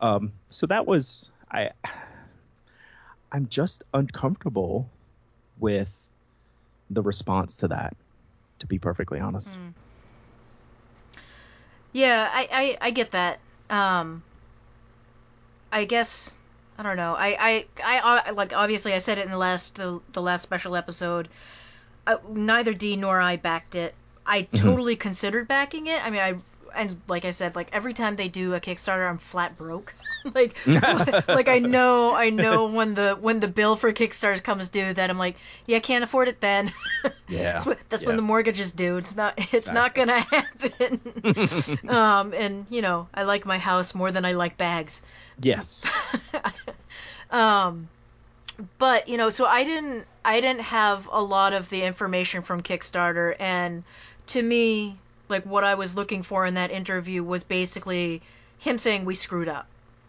um 0.01 0.33
so 0.51 0.67
that 0.67 0.87
was 0.87 1.31
i 1.51 1.71
i'm 3.33 3.49
just 3.49 3.85
uncomfortable 3.95 4.89
with 5.59 6.09
the 6.91 7.03
response 7.03 7.59
to 7.59 7.69
that 7.69 7.95
to 8.59 8.67
be 8.67 8.79
perfectly 8.79 9.21
honest 9.21 9.53
Mm. 9.53 9.73
Yeah, 11.93 12.29
I, 12.33 12.49
I, 12.53 12.79
I 12.89 12.91
get 12.91 13.13
that. 13.13 13.39
Um, 13.71 14.23
I 15.73 15.85
guess 15.85 16.33
I 16.79 16.83
don't 16.83 16.97
know. 16.97 17.15
I, 17.15 17.29
I, 17.29 17.65
I, 17.85 18.23
I 18.27 18.31
like 18.31 18.53
obviously 18.53 18.93
I 18.93 18.99
said 18.99 19.19
it 19.19 19.25
in 19.25 19.31
the 19.31 19.39
last 19.39 19.77
the, 19.77 20.01
the 20.13 20.23
last 20.23 20.43
special 20.43 20.77
episode. 20.77 21.29
Uh, 22.07 22.17
neither 22.31 22.73
D 22.73 22.97
nor 22.97 23.21
I 23.21 23.37
backed 23.37 23.75
it. 23.75 23.95
I 24.25 24.43
totally 24.43 24.97
considered 24.97 25.49
backing 25.49 25.87
it. 25.87 26.05
I 26.05 26.11
mean, 26.11 26.21
I 26.21 26.35
and 26.75 27.01
like 27.09 27.25
I 27.25 27.31
said, 27.31 27.57
like 27.57 27.69
every 27.73 27.95
time 27.95 28.17
they 28.17 28.29
do 28.29 28.55
a 28.55 28.61
Kickstarter, 28.61 29.09
I'm 29.09 29.19
flat 29.19 29.57
broke. 29.59 29.93
like, 30.35 30.57
like 30.67 31.49
I 31.49 31.59
know, 31.59 32.15
I 32.15 32.31
know 32.31 32.67
when 32.67 32.95
the 32.95 33.15
when 33.15 33.41
the 33.41 33.49
bill 33.49 33.77
for 33.77 33.93
Kickstarter 33.93 34.43
comes 34.43 34.69
due 34.69 34.93
that 34.93 35.11
I'm 35.11 35.19
like, 35.19 35.37
yeah, 35.67 35.77
I 35.77 35.81
can't 35.81 36.05
afford 36.05 36.29
it 36.29 36.41
then. 36.41 36.73
Yeah, 37.29 37.53
that's, 37.53 37.67
when, 37.67 37.77
that's 37.91 38.03
yeah. 38.03 38.09
when 38.09 38.17
the 38.17 38.23
mortgage 38.23 38.59
is 38.59 38.73
due. 38.73 38.97
It's 38.97 39.15
not, 39.15 39.35
it's 39.53 39.69
not 39.69 39.95
gonna 39.95 40.19
happen. 40.19 41.01
um, 41.89 42.35
and 42.35 42.67
you 42.71 42.83
know, 42.83 43.07
I 43.15 43.23
like 43.23 43.47
my 43.47 43.59
house 43.59 43.95
more 43.95 44.11
than 44.11 44.25
I 44.25 44.33
like 44.33 44.57
bags. 44.57 45.01
yes 45.41 45.87
um, 47.31 47.89
but 48.79 49.09
you 49.09 49.17
know, 49.17 49.31
so 49.31 49.47
I 49.47 49.65
didn't 49.65 50.07
I 50.25 50.41
didn't 50.41 50.63
have 50.63 51.09
a 51.13 51.23
lot 51.23 51.53
of 51.53 51.69
the 51.69 51.83
information 51.83 52.43
from 52.43 52.63
Kickstarter, 52.63 53.37
and 53.39 53.85
to 54.29 54.43
me, 54.43 54.99
like 55.29 55.45
what 55.45 55.65
I 55.65 55.75
was 55.75 55.95
looking 55.95 56.23
for 56.23 56.47
in 56.47 56.55
that 56.55 56.71
interview 56.71 57.23
was 57.23 57.45
basically 57.45 58.23
him 58.59 58.79
saying 58.79 59.05
we 59.05 59.15
screwed 59.15 59.49
up. 59.49 59.67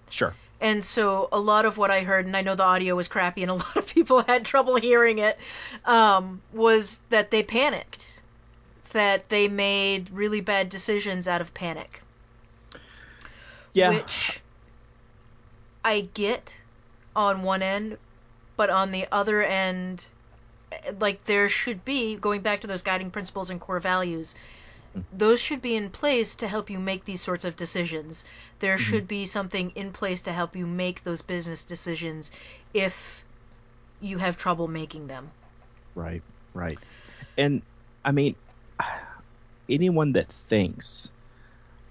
Sure 0.10 0.34
And 0.62 0.84
so 0.84 1.30
a 1.32 1.40
lot 1.40 1.66
of 1.66 1.78
what 1.78 1.90
I 1.90 2.02
heard, 2.02 2.26
and 2.26 2.36
I 2.36 2.42
know 2.42 2.56
the 2.56 2.64
audio 2.64 2.96
was 2.96 3.08
crappy, 3.08 3.44
and 3.44 3.52
a 3.52 3.54
lot 3.64 3.78
of 3.78 3.88
people 3.88 4.22
had 4.22 4.46
trouble 4.46 4.76
hearing 4.76 5.20
it, 5.20 5.38
um, 5.86 6.42
was 6.54 7.00
that 7.10 7.32
they 7.32 7.44
panicked, 7.44 8.22
that 8.92 9.30
they 9.30 9.48
made 9.48 10.10
really 10.12 10.42
bad 10.42 10.70
decisions 10.70 11.28
out 11.28 11.42
of 11.42 11.54
panic. 11.54 12.02
yeah 13.74 13.90
Which 13.90 14.42
I 15.84 16.02
get 16.14 16.54
on 17.16 17.44
one 17.44 17.62
end, 17.62 17.98
but 18.58 18.70
on 18.70 18.92
the 18.92 19.08
other 19.12 19.42
end, 19.42 20.06
like 21.00 21.24
there 21.26 21.50
should 21.50 21.86
be, 21.86 22.16
going 22.16 22.42
back 22.42 22.62
to 22.62 22.68
those 22.68 22.82
guiding 22.82 23.12
principles 23.12 23.50
and 23.50 23.60
core 23.60 23.80
values, 23.80 24.36
those 25.14 25.40
should 25.40 25.62
be 25.62 25.76
in 25.76 25.90
place 25.90 26.36
to 26.36 26.48
help 26.48 26.70
you 26.70 26.80
make 26.80 27.06
these 27.06 27.22
sorts 27.22 27.46
of 27.46 27.56
decisions. 27.56 28.24
There 28.60 28.76
mm-hmm. 28.76 28.84
should 28.84 29.08
be 29.08 29.26
something 29.26 29.72
in 29.76 29.92
place 29.92 30.24
to 30.24 30.34
help 30.34 30.56
you 30.56 30.66
make 30.66 31.04
those 31.04 31.22
business 31.22 31.64
decisions 31.64 32.32
if 32.74 33.24
you 34.02 34.18
have 34.18 34.38
trouble 34.38 34.68
making 34.68 35.08
them. 35.08 35.30
Right, 35.96 36.24
right. 36.54 36.78
And 37.38 37.62
I 38.04 38.12
mean, 38.12 38.36
anyone 39.70 40.14
that 40.14 40.30
thinks 40.30 41.12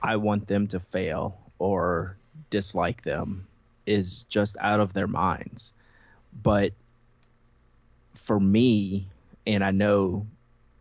I 0.03 0.17
want 0.17 0.47
them 0.49 0.67
to 0.69 0.81
fail 0.81 1.39
or 1.59 2.17
dislike 2.51 3.03
them 3.03 3.47
is 3.87 4.25
just 4.25 4.57
out 4.61 4.81
of 4.81 4.93
their 4.93 5.07
minds. 5.07 5.73
But 6.43 6.73
for 8.15 8.39
me, 8.39 9.09
and 9.47 9.65
I 9.65 9.71
know 9.71 10.27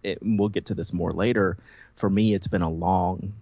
it, 0.03 0.19
we'll 0.21 0.49
get 0.49 0.65
to 0.65 0.75
this 0.75 0.93
more 0.93 1.11
later, 1.11 1.57
for 1.97 2.09
me, 2.09 2.33
it's 2.33 2.47
been 2.47 2.61
a 2.61 2.69
long 2.69 3.33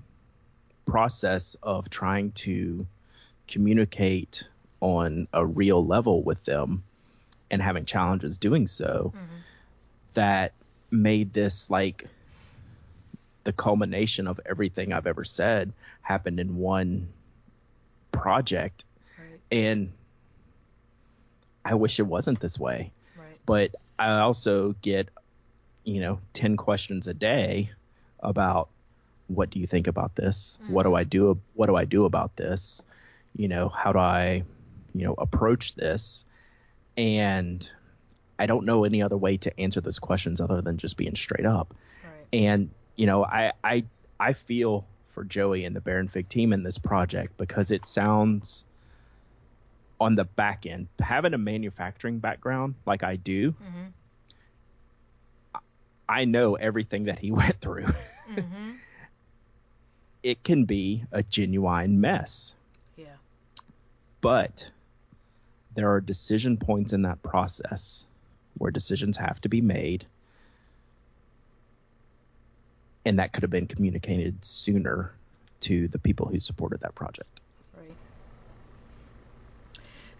process 0.86 1.56
of 1.62 1.90
trying 1.90 2.32
to 2.32 2.88
communicate 3.48 4.48
on 4.80 5.28
a 5.34 5.46
real 5.46 5.86
level 5.86 6.24
with 6.24 6.44
them 6.46 6.84
and 7.52 7.62
having 7.62 7.86
challenges 7.86 8.38
doing 8.38 8.66
so 8.66 9.14
mm-hmm. 9.16 9.36
that 10.14 10.54
made 10.90 11.34
this 11.34 11.70
like 11.70 12.08
the 13.44 13.54
culmination 13.54 14.28
of 14.28 14.40
everything 14.46 14.94
I've 14.94 15.06
ever 15.06 15.24
said 15.24 15.74
happened 16.02 16.40
in 16.40 16.58
one 16.58 17.10
project 18.12 18.84
Right. 19.18 19.40
and 19.52 19.92
I 21.64 21.76
wish 21.76 22.00
it 22.00 22.08
wasn't 22.08 22.40
this 22.40 22.58
way 22.58 22.92
Right. 23.18 23.38
but 23.46 23.76
I 24.00 24.20
also 24.20 24.76
get 24.82 25.10
you 25.84 26.00
know 26.00 26.20
10 26.34 26.58
questions 26.58 27.08
a 27.08 27.14
day 27.14 27.70
about 28.30 28.70
what 29.28 29.50
do 29.50 29.60
you 29.60 29.68
think 29.68 29.88
about 29.88 30.16
this? 30.16 30.58
What 30.68 30.84
do 30.84 30.94
I 30.96 31.04
do 31.04 31.40
what 31.54 31.68
do 31.68 31.76
I 31.76 31.86
do 31.86 32.06
about 32.06 32.36
this? 32.36 32.84
You 33.36 33.48
know 33.48 33.70
how 33.70 33.92
do 33.92 34.00
I 34.00 34.44
you 34.94 35.06
know 35.06 35.16
approach 35.18 35.76
this? 35.76 36.26
And 36.98 37.68
I 38.38 38.46
don't 38.46 38.66
know 38.66 38.84
any 38.84 39.02
other 39.02 39.18
way 39.18 39.38
to 39.38 39.60
answer 39.60 39.82
those 39.82 40.00
questions 40.00 40.42
other 40.42 40.62
than 40.62 40.78
just 40.78 40.98
being 40.98 41.16
straight 41.16 41.46
up. 41.46 41.74
Right. 42.04 42.28
and 42.34 42.70
you 42.96 43.06
know 43.08 43.24
I 43.26 43.52
I 43.64 43.84
I 44.20 44.34
feel 44.34 44.86
for 45.10 45.24
Joey 45.24 45.66
and 45.66 45.76
the 45.76 45.82
Baron 45.82 46.08
Fig 46.08 46.28
team 46.30 46.54
in 46.54 46.64
this 46.64 46.78
project 46.78 47.38
because 47.38 47.72
it 47.72 47.86
sounds 47.86 48.66
on 50.00 50.16
the 50.16 50.26
back 50.26 50.66
end 50.66 50.88
having 51.00 51.34
a 51.34 51.38
manufacturing 51.38 52.20
background 52.20 52.76
like 52.86 53.02
I 53.04 53.16
do 53.16 53.54
Mhm. 53.54 53.92
I 56.08 56.26
know 56.26 56.56
everything 56.56 57.06
that 57.06 57.20
he 57.20 57.32
went 57.42 57.60
through 57.62 57.88
Mhm. 58.30 58.78
it 60.24 60.44
can 60.44 60.66
be 60.66 61.04
a 61.12 61.22
genuine 61.24 62.02
mess 62.02 62.56
Yeah. 62.98 63.16
but 64.22 64.70
there 65.76 65.92
are 65.92 66.02
decision 66.02 66.58
points 66.58 66.94
in 66.94 67.04
that 67.04 67.22
process 67.22 68.06
where 68.58 68.72
decisions 68.72 69.18
have 69.18 69.40
to 69.42 69.50
be 69.50 69.62
made 69.62 70.06
and 73.06 73.20
that 73.20 73.34
could 73.34 73.44
have 73.44 73.52
been 73.52 73.68
communicated 73.68 74.44
sooner 74.44 75.12
to 75.62 75.88
the 75.90 76.00
people 76.00 76.26
who 76.28 76.40
supported 76.40 76.80
that 76.82 76.96
project 76.96 77.40
Right. 77.78 77.94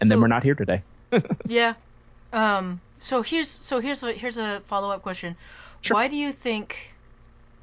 and 0.00 0.10
then 0.10 0.20
we're 0.20 0.28
not 0.28 0.42
here 0.42 0.54
today 0.54 0.82
Yeah. 1.46 1.74
Um. 2.32 2.80
So 2.98 3.22
here's 3.22 3.48
so 3.48 3.78
here's 3.78 4.02
a 4.02 4.12
here's 4.12 4.36
a 4.36 4.60
follow 4.66 4.90
up 4.90 5.02
question. 5.02 5.36
Sure. 5.80 5.94
Why 5.94 6.08
do 6.08 6.16
you 6.16 6.32
think? 6.32 6.76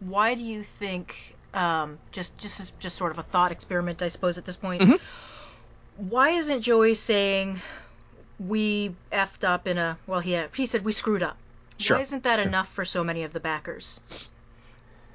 Why 0.06 0.36
do 0.36 0.42
you 0.42 0.64
think? 0.64 1.36
Um. 1.54 2.00
Just 2.12 2.38
just 2.38 2.78
just 2.80 2.98
sort 2.98 3.12
of 3.12 3.20
a 3.20 3.24
thought 3.24 3.52
experiment, 3.52 4.02
I 4.02 4.08
suppose, 4.08 4.38
at 4.38 4.46
this 4.46 4.56
point. 4.58 4.82
Mhm. 4.82 5.00
Why 5.98 6.30
isn't 6.32 6.62
Joey 6.62 6.96
saying 6.96 7.62
we 8.40 8.96
effed 9.12 9.44
up 9.44 9.68
in 9.68 9.78
a? 9.78 9.98
Well, 10.08 10.20
he 10.20 10.42
he 10.56 10.66
said 10.66 10.84
we 10.84 10.92
screwed 10.92 11.22
up. 11.24 11.38
Sure, 11.78 11.98
Why 11.98 12.02
isn't 12.02 12.24
that 12.24 12.40
sure. 12.40 12.48
enough 12.48 12.70
for 12.74 12.86
so 12.86 13.04
many 13.04 13.24
of 13.24 13.34
the 13.34 13.40
backers? 13.40 14.30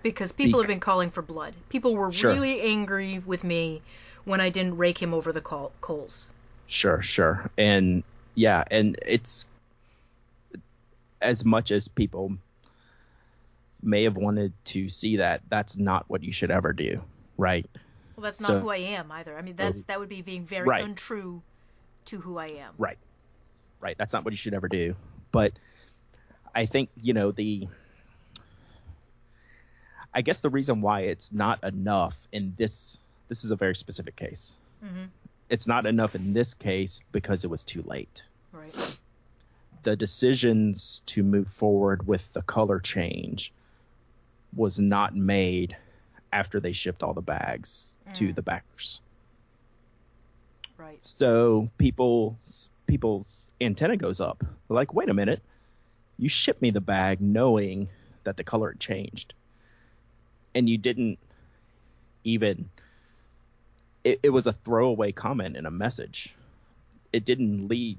Because 0.03 0.31
people 0.33 0.61
have 0.61 0.69
been 0.69 0.81
calling 0.81 1.11
for 1.11 1.23
blood. 1.23 1.55
People 1.69 1.95
were 1.97 2.13
Sure. 2.13 2.33
really 2.33 2.61
angry 2.61 3.19
with 3.19 3.43
me 3.43 3.83
when 4.25 4.41
I 4.41 4.51
didn't 4.51 4.77
rake 4.77 5.01
him 5.03 5.13
over 5.13 5.33
the 5.33 5.41
coal- 5.41 5.73
coals. 5.81 6.31
Sure, 6.69 7.03
sure. 7.03 7.51
And 7.59 8.05
yeah, 8.35 8.63
and 8.71 8.97
it's 9.05 9.47
as 11.21 11.45
much 11.45 11.73
as 11.73 11.89
people 11.89 12.37
may 13.83 14.05
have 14.05 14.17
wanted 14.17 14.53
to 14.65 14.89
see 14.89 15.19
that, 15.19 15.43
that's 15.49 15.77
not 15.77 16.05
what 16.09 16.23
you 16.23 16.33
should 16.33 16.51
ever 16.51 16.73
do, 16.73 17.01
right? 17.37 17.67
Well, 18.17 18.25
that's 18.25 18.39
So- 18.45 18.55
not 18.55 18.63
who 18.63 18.71
I 18.71 18.79
am 18.79 19.11
either. 19.13 19.37
I 19.39 19.43
mean, 19.43 19.57
that's 19.57 19.81
Oh. 19.81 19.85
that 19.89 20.01
would 20.01 20.09
be 20.09 20.23
being 20.23 20.45
very 20.45 20.67
Right. 20.67 20.85
untrue 20.85 21.43
to 22.07 22.21
who 22.21 22.39
I 22.39 22.47
am. 22.47 22.75
Right. 22.79 22.99
Right. 23.81 23.97
That's 23.97 24.13
not 24.13 24.25
what 24.25 24.33
you 24.33 24.37
should 24.37 24.55
ever 24.55 24.69
do. 24.69 24.97
But 25.31 25.53
I 26.55 26.67
think, 26.67 26.91
you 27.01 27.13
know, 27.13 27.31
the 27.31 27.69
I 30.13 30.23
guess 30.23 30.41
the 30.41 30.51
reason 30.51 30.81
why 30.81 31.03
it's 31.03 31.33
not 31.33 31.63
enough 31.63 32.27
in 32.33 32.55
this 32.57 32.99
this 33.29 33.45
is 33.45 33.51
a 33.51 33.57
very 33.57 33.77
specific 33.77 34.17
case. 34.17 34.57
hmm 34.83 35.05
It's 35.51 35.67
not 35.67 35.87
enough 35.87 36.15
in 36.15 36.33
this 36.33 36.55
case 36.55 37.01
because 37.13 37.45
it 37.45 37.49
was 37.51 37.65
too 37.65 37.83
late. 37.83 38.23
Right. 38.53 38.99
the 39.85 39.95
decisions 39.95 41.03
to 41.07 41.23
move 41.23 41.47
forward 41.49 42.07
with 42.07 42.33
the 42.33 42.43
color 42.43 42.81
change 42.81 43.53
was 44.55 44.79
not 44.79 45.15
made 45.15 45.77
after 46.33 46.61
they 46.61 46.73
shipped 46.73 47.03
all 47.03 47.15
the 47.15 47.21
bags 47.23 47.97
to 48.15 48.29
Mm. 48.29 48.35
the 48.35 48.43
backers. 48.43 49.01
Right. 50.77 51.01
So 51.03 51.69
people's 51.79 52.69
people's 52.87 53.51
antenna 53.61 53.97
goes 53.97 54.21
up. 54.21 54.39
They're 54.41 54.75
like, 54.75 54.95
wait 54.95 55.09
a 55.11 55.15
minute, 55.15 55.43
you 56.19 56.29
shipped 56.29 56.63
me 56.63 56.71
the 56.71 56.81
bag 56.81 57.21
knowing 57.21 57.89
that 58.25 58.37
the 58.37 58.45
color 58.45 58.71
had 58.71 58.81
changed, 58.81 59.35
and 60.55 60.69
you 60.69 60.79
didn't 60.79 61.19
even. 62.25 62.71
It, 64.05 64.21
it 64.23 64.31
was 64.31 64.47
a 64.47 64.53
throwaway 64.53 65.13
comment 65.13 65.57
in 65.57 65.67
a 65.67 65.71
message. 65.71 66.35
It 67.13 67.25
didn't 67.25 67.69
lead 67.69 67.99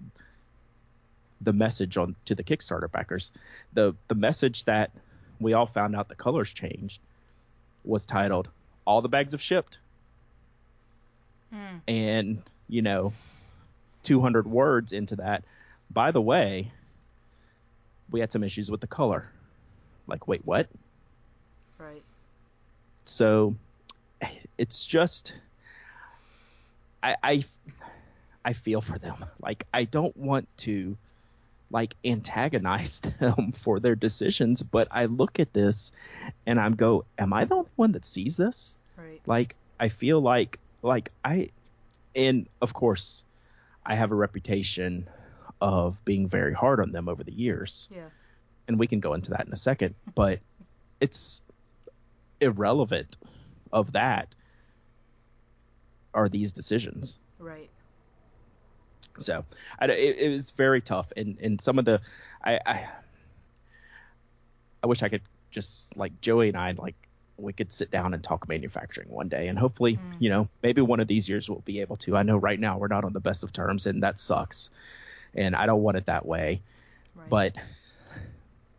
the 1.42 1.54
message 1.54 1.98
on 1.98 2.16
to 2.26 2.34
the 2.36 2.44
Kickstarter 2.44 2.90
backers. 2.92 3.32
The 3.74 3.96
the 4.08 4.16
message 4.16 4.64
that 4.66 4.92
we 5.40 5.54
all 5.54 5.66
found 5.66 5.96
out 5.96 6.10
the 6.10 6.16
colors 6.16 6.52
changed 6.52 7.00
was 7.84 8.06
titled 8.06 8.50
"All 8.86 9.02
the 9.02 9.10
bags 9.10 9.32
have 9.32 9.42
shipped," 9.42 9.80
Mm. 11.54 11.82
and 11.88 12.44
you 12.68 12.82
know, 12.84 13.12
200 14.04 14.46
words 14.46 14.94
into 14.94 15.16
that. 15.16 15.44
By 15.90 16.12
the 16.12 16.22
way, 16.22 16.72
we 18.12 18.20
had 18.20 18.32
some 18.32 18.44
issues 18.44 18.70
with 18.70 18.82
the 18.82 18.88
color. 18.88 19.32
Like, 20.06 20.28
wait, 20.28 20.42
what? 20.46 20.68
Right. 21.80 22.04
So 23.06 23.56
it's 24.58 24.86
just 24.86 25.34
I, 27.02 27.16
I 27.24 27.44
I 28.46 28.54
feel 28.54 28.82
for 28.82 29.00
them. 29.00 29.26
Like 29.42 29.66
I 29.74 29.86
don't 29.86 30.16
want 30.16 30.48
to 30.58 30.98
like 31.72 31.96
antagonize 32.04 33.00
them 33.20 33.52
for 33.52 33.80
their 33.80 33.96
decisions, 33.96 34.64
but 34.64 34.88
I 34.92 35.06
look 35.06 35.40
at 35.40 35.54
this 35.54 35.92
and 36.46 36.60
I'm 36.60 36.76
go, 36.76 37.06
am 37.18 37.34
I 37.34 37.46
the 37.46 37.56
only 37.56 37.70
one 37.76 37.92
that 37.94 38.06
sees 38.06 38.38
this? 38.38 38.78
Right. 38.98 39.22
Like 39.26 39.56
I 39.80 39.90
feel 39.90 40.20
like 40.20 40.60
like 40.82 41.12
I 41.24 41.52
and 42.16 42.48
of 42.62 42.74
course 42.74 43.24
I 43.86 43.96
have 43.96 44.12
a 44.12 44.16
reputation 44.16 45.10
of 45.62 46.04
being 46.06 46.28
very 46.28 46.54
hard 46.54 46.80
on 46.80 46.92
them 46.92 47.10
over 47.10 47.24
the 47.24 47.34
years 47.34 47.88
Yeah. 47.94 48.10
and 48.68 48.80
we 48.80 48.88
can 48.88 49.00
go 49.00 49.14
into 49.14 49.32
that 49.32 49.46
in 49.46 49.54
a 49.54 49.58
second, 49.58 49.96
mm-hmm. 50.02 50.12
but 50.16 50.40
it's 51.00 51.42
irrelevant 52.42 53.18
of 53.72 53.92
that 53.94 54.36
are 56.14 56.30
these 56.30 56.52
decisions. 56.52 57.20
Right. 57.38 57.70
So 59.20 59.46
I, 59.80 59.86
it, 59.86 60.18
it 60.18 60.30
was 60.30 60.52
very 60.52 60.82
tough, 60.82 61.12
and 61.18 61.38
and 61.42 61.60
some 61.62 61.78
of 61.80 61.86
the 61.86 62.02
I, 62.44 62.60
I 62.66 62.88
I 64.84 64.88
wish 64.88 65.04
I 65.04 65.10
could 65.10 65.22
just 65.52 65.96
like 65.98 66.20
Joey 66.22 66.50
and 66.50 66.58
I 66.58 66.72
like 66.72 66.96
we 67.38 67.54
could 67.54 67.72
sit 67.72 67.90
down 67.90 68.14
and 68.14 68.22
talk 68.24 68.48
manufacturing 68.48 69.10
one 69.10 69.30
day, 69.30 69.48
and 69.48 69.58
hopefully 69.58 69.96
Mm. 69.96 70.16
you 70.20 70.30
know 70.30 70.48
maybe 70.64 70.82
one 70.82 71.00
of 71.00 71.08
these 71.08 71.28
years 71.30 71.50
we'll 71.50 71.60
be 71.62 71.82
able 71.82 71.96
to. 71.98 72.16
I 72.18 72.24
know 72.24 72.38
right 72.38 72.60
now 72.60 72.78
we're 72.78 72.88
not 72.88 73.04
on 73.04 73.14
the 73.14 73.20
best 73.20 73.44
of 73.44 73.54
terms, 73.54 73.86
and 73.86 74.04
that 74.04 74.20
sucks, 74.20 74.70
and 75.34 75.56
I 75.56 75.66
don't 75.66 75.82
want 75.82 75.98
it 75.98 76.06
that 76.08 76.26
way, 76.26 76.62
Right. 77.16 77.30
but 77.30 77.56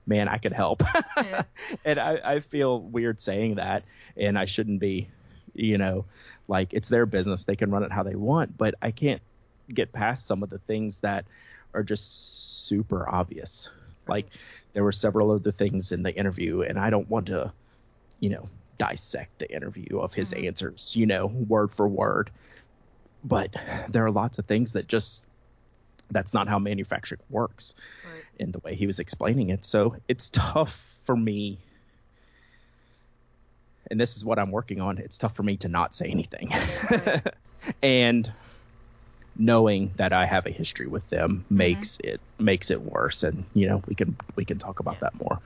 man, 0.07 0.29
I 0.29 0.39
could 0.39 0.53
help. 0.53 0.83
Yeah. 1.17 1.43
and 1.85 1.99
I, 2.01 2.19
I 2.25 2.41
feel 2.41 2.81
weird 2.81 3.21
saying 3.21 3.57
that, 3.57 3.85
and 4.17 4.39
I 4.39 4.47
shouldn't 4.47 4.81
be, 4.81 5.09
you 5.55 5.77
know, 5.79 6.07
like 6.49 6.73
it's 6.73 6.89
their 6.89 7.05
business. 7.07 7.45
They 7.45 7.57
can 7.57 7.71
run 7.71 7.83
it 7.83 7.93
how 7.93 8.03
they 8.03 8.15
want, 8.17 8.57
but 8.57 8.75
I 8.81 8.91
can't 8.91 9.21
get 9.75 9.93
past 9.93 10.27
some 10.27 10.43
of 10.43 10.51
the 10.51 10.59
things 10.59 11.01
that 11.01 11.27
are 11.75 11.83
just 11.83 12.67
super 12.67 13.09
obvious. 13.09 13.71
Like 14.09 14.27
there 14.73 14.85
were 14.85 14.93
several 14.93 15.31
other 15.31 15.53
things 15.53 15.93
in 15.93 16.03
the 16.03 16.15
interview, 16.15 16.63
and 16.63 16.79
I 16.79 16.91
don't 16.91 17.09
want 17.09 17.27
to, 17.27 17.53
you 18.19 18.31
know, 18.31 18.49
dissect 18.79 19.39
the 19.39 19.55
interview 19.55 19.99
of 20.01 20.15
his 20.15 20.33
Mhm. 20.33 20.47
answers, 20.49 20.97
you 20.97 21.07
know, 21.07 21.27
word 21.27 21.71
for 21.71 21.87
word. 21.89 22.31
But 23.23 23.55
there 23.89 24.05
are 24.07 24.11
lots 24.11 24.39
of 24.39 24.47
things 24.47 24.73
that 24.73 24.89
just 24.89 25.25
that's 26.11 26.35
not 26.35 26.49
how 26.49 26.59
manufacturing 26.59 27.21
works 27.29 27.75
Right. 28.05 28.25
in 28.39 28.51
the 28.51 28.59
way 28.61 28.75
he 28.75 28.87
was 28.87 28.99
explaining 28.99 29.51
it. 29.51 29.65
So 29.65 29.95
it's 30.09 30.29
tough 30.31 30.99
for 31.05 31.17
me. 31.17 31.61
And 33.91 34.01
this 34.01 34.17
is 34.17 34.25
what 34.25 34.39
I'm 34.39 34.51
working 34.51 34.81
on. 34.81 34.99
It's 34.99 35.19
tough 35.19 35.37
for 35.37 35.43
me 35.43 35.57
to 35.59 35.69
not 35.69 35.95
say 35.95 36.07
anything. 36.07 36.51
Right. 36.51 37.27
and 37.83 38.33
knowing 39.37 39.93
that 39.97 40.13
I 40.13 40.27
have 40.27 40.47
a 40.47 40.51
history 40.51 40.87
with 40.87 41.09
them 41.09 41.45
Mm-hmm. 41.47 41.57
makes 41.57 41.99
it 42.03 42.21
makes 42.39 42.71
it 42.71 42.81
worse. 42.83 43.23
And 43.23 43.45
you 43.55 43.69
know, 43.69 43.83
we 43.87 43.95
can 43.95 44.17
we 44.37 44.45
can 44.45 44.59
talk 44.59 44.81
about 44.81 45.01
that 45.01 45.15
more. 45.21 45.41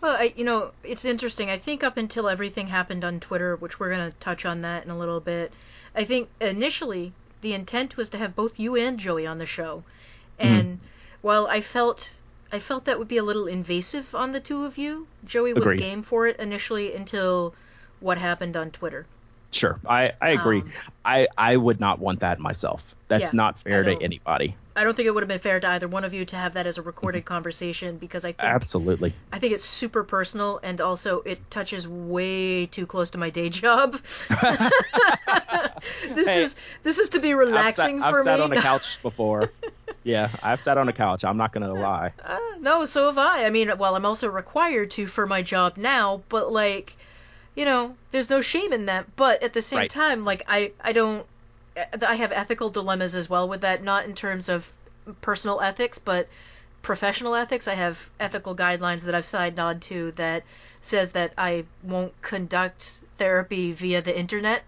Well, 0.00 0.16
I, 0.16 0.32
you 0.36 0.44
know, 0.44 0.70
it's 0.84 1.04
interesting. 1.04 1.50
I 1.50 1.58
think 1.58 1.82
up 1.82 1.96
until 1.96 2.28
everything 2.28 2.68
happened 2.68 3.04
on 3.04 3.18
Twitter, 3.18 3.56
which 3.56 3.80
we're 3.80 3.90
going 3.90 4.10
to 4.12 4.16
touch 4.18 4.46
on 4.46 4.62
that 4.62 4.84
in 4.84 4.90
a 4.90 4.98
little 4.98 5.18
bit, 5.18 5.52
I 5.94 6.04
think 6.04 6.28
initially 6.40 7.12
the 7.40 7.52
intent 7.52 7.96
was 7.96 8.08
to 8.10 8.18
have 8.18 8.36
both 8.36 8.60
you 8.60 8.76
and 8.76 8.98
Joey 8.98 9.26
on 9.26 9.38
the 9.38 9.46
show. 9.46 9.82
And 10.38 10.78
while 11.20 11.48
I 11.48 11.60
felt 11.60 12.12
I 12.52 12.60
felt 12.60 12.84
that 12.84 12.98
would 12.98 13.08
be 13.08 13.16
a 13.16 13.24
little 13.24 13.48
invasive 13.48 14.14
on 14.14 14.30
the 14.32 14.40
two 14.40 14.64
of 14.64 14.78
you, 14.78 15.08
Joey 15.24 15.52
was 15.52 15.62
Agreed. 15.64 15.80
game 15.80 16.02
for 16.02 16.26
it 16.28 16.38
initially 16.38 16.94
until 16.94 17.54
what 18.00 18.18
happened 18.18 18.56
on 18.56 18.70
Twitter. 18.70 19.04
Sure. 19.50 19.80
I, 19.88 20.12
I 20.20 20.30
agree. 20.30 20.60
Um, 20.60 20.72
I, 21.04 21.26
I 21.36 21.56
would 21.56 21.80
not 21.80 21.98
want 21.98 22.20
that 22.20 22.38
myself. 22.38 22.94
That's 23.08 23.32
Yeah, 23.32 23.36
not 23.36 23.58
fair 23.58 23.82
to 23.82 24.02
anybody. 24.02 24.56
I 24.76 24.84
don't 24.84 24.94
think 24.94 25.06
it 25.06 25.10
would 25.10 25.22
have 25.22 25.28
been 25.28 25.40
fair 25.40 25.58
to 25.58 25.68
either 25.68 25.88
one 25.88 26.04
of 26.04 26.14
you 26.14 26.24
to 26.26 26.36
have 26.36 26.54
that 26.54 26.66
as 26.66 26.78
a 26.78 26.82
recorded 26.82 27.24
conversation 27.24 27.96
because 27.98 28.24
I 28.24 28.32
think 28.32 28.42
Absolutely. 28.42 29.14
I 29.32 29.38
think 29.38 29.54
it's 29.54 29.64
super 29.64 30.04
personal 30.04 30.60
and 30.62 30.80
also 30.80 31.20
it 31.22 31.50
touches 31.50 31.88
way 31.88 32.66
too 32.66 32.86
close 32.86 33.10
to 33.10 33.18
my 33.18 33.30
day 33.30 33.48
job. 33.48 33.98
this 36.14 36.28
Hey, 36.28 36.42
is 36.42 36.56
this 36.82 36.98
is 36.98 37.08
to 37.10 37.18
be 37.20 37.32
I've, 37.32 37.74
sat, 37.74 37.92
relaxing 37.92 38.02
I've 38.02 38.14
for 38.14 38.22
sat 38.22 38.40
on 38.40 38.52
a 38.52 38.56
couch 38.62 39.00
before. 39.02 39.52
yeah, 40.04 40.36
I've 40.42 40.60
sat 40.60 40.78
on 40.78 40.88
a 40.88 40.92
couch. 40.92 41.24
I'm 41.24 41.36
not 41.36 41.52
gonna 41.52 41.72
lie. 41.74 42.12
Uh, 42.22 42.38
no, 42.60 42.86
so 42.86 43.06
have 43.06 43.18
I. 43.18 43.46
I 43.46 43.50
mean, 43.50 43.76
well, 43.78 43.94
I'm 43.96 44.06
also 44.06 44.28
required 44.28 44.90
to 44.92 45.06
for 45.06 45.26
my 45.26 45.42
job 45.42 45.76
now, 45.76 46.22
but 46.28 46.52
like, 46.52 46.96
you 47.58 47.64
know, 47.64 47.96
there's 48.12 48.30
no 48.30 48.40
shame 48.40 48.72
in 48.72 48.86
that. 48.86 49.16
But 49.16 49.42
at 49.42 49.52
the 49.52 49.62
same 49.62 49.80
Right. 49.80 49.90
time, 49.90 50.24
like, 50.24 50.44
I 50.48 50.72
I 50.80 50.92
don't. 50.92 51.26
I 52.02 52.14
have 52.16 52.32
ethical 52.32 52.70
dilemmas 52.70 53.14
as 53.14 53.28
well 53.28 53.48
with 53.48 53.60
that, 53.62 53.82
not 53.82 54.04
in 54.06 54.14
terms 54.14 54.48
of 54.48 54.72
personal 55.20 55.60
ethics, 55.60 55.98
but 55.98 56.28
professional 56.82 57.34
ethics. 57.34 57.68
I 57.68 57.74
have 57.74 58.10
ethical 58.20 58.54
guidelines 58.56 59.02
that 59.04 59.14
I've 59.14 59.26
signed 59.26 59.58
on 59.58 59.80
to 59.80 60.12
that 60.12 60.44
says 60.82 61.12
that 61.12 61.34
I 61.38 61.64
won't 61.82 62.20
conduct 62.22 63.02
therapy 63.18 63.72
via 63.72 64.02
the 64.02 64.16
internet. 64.16 64.64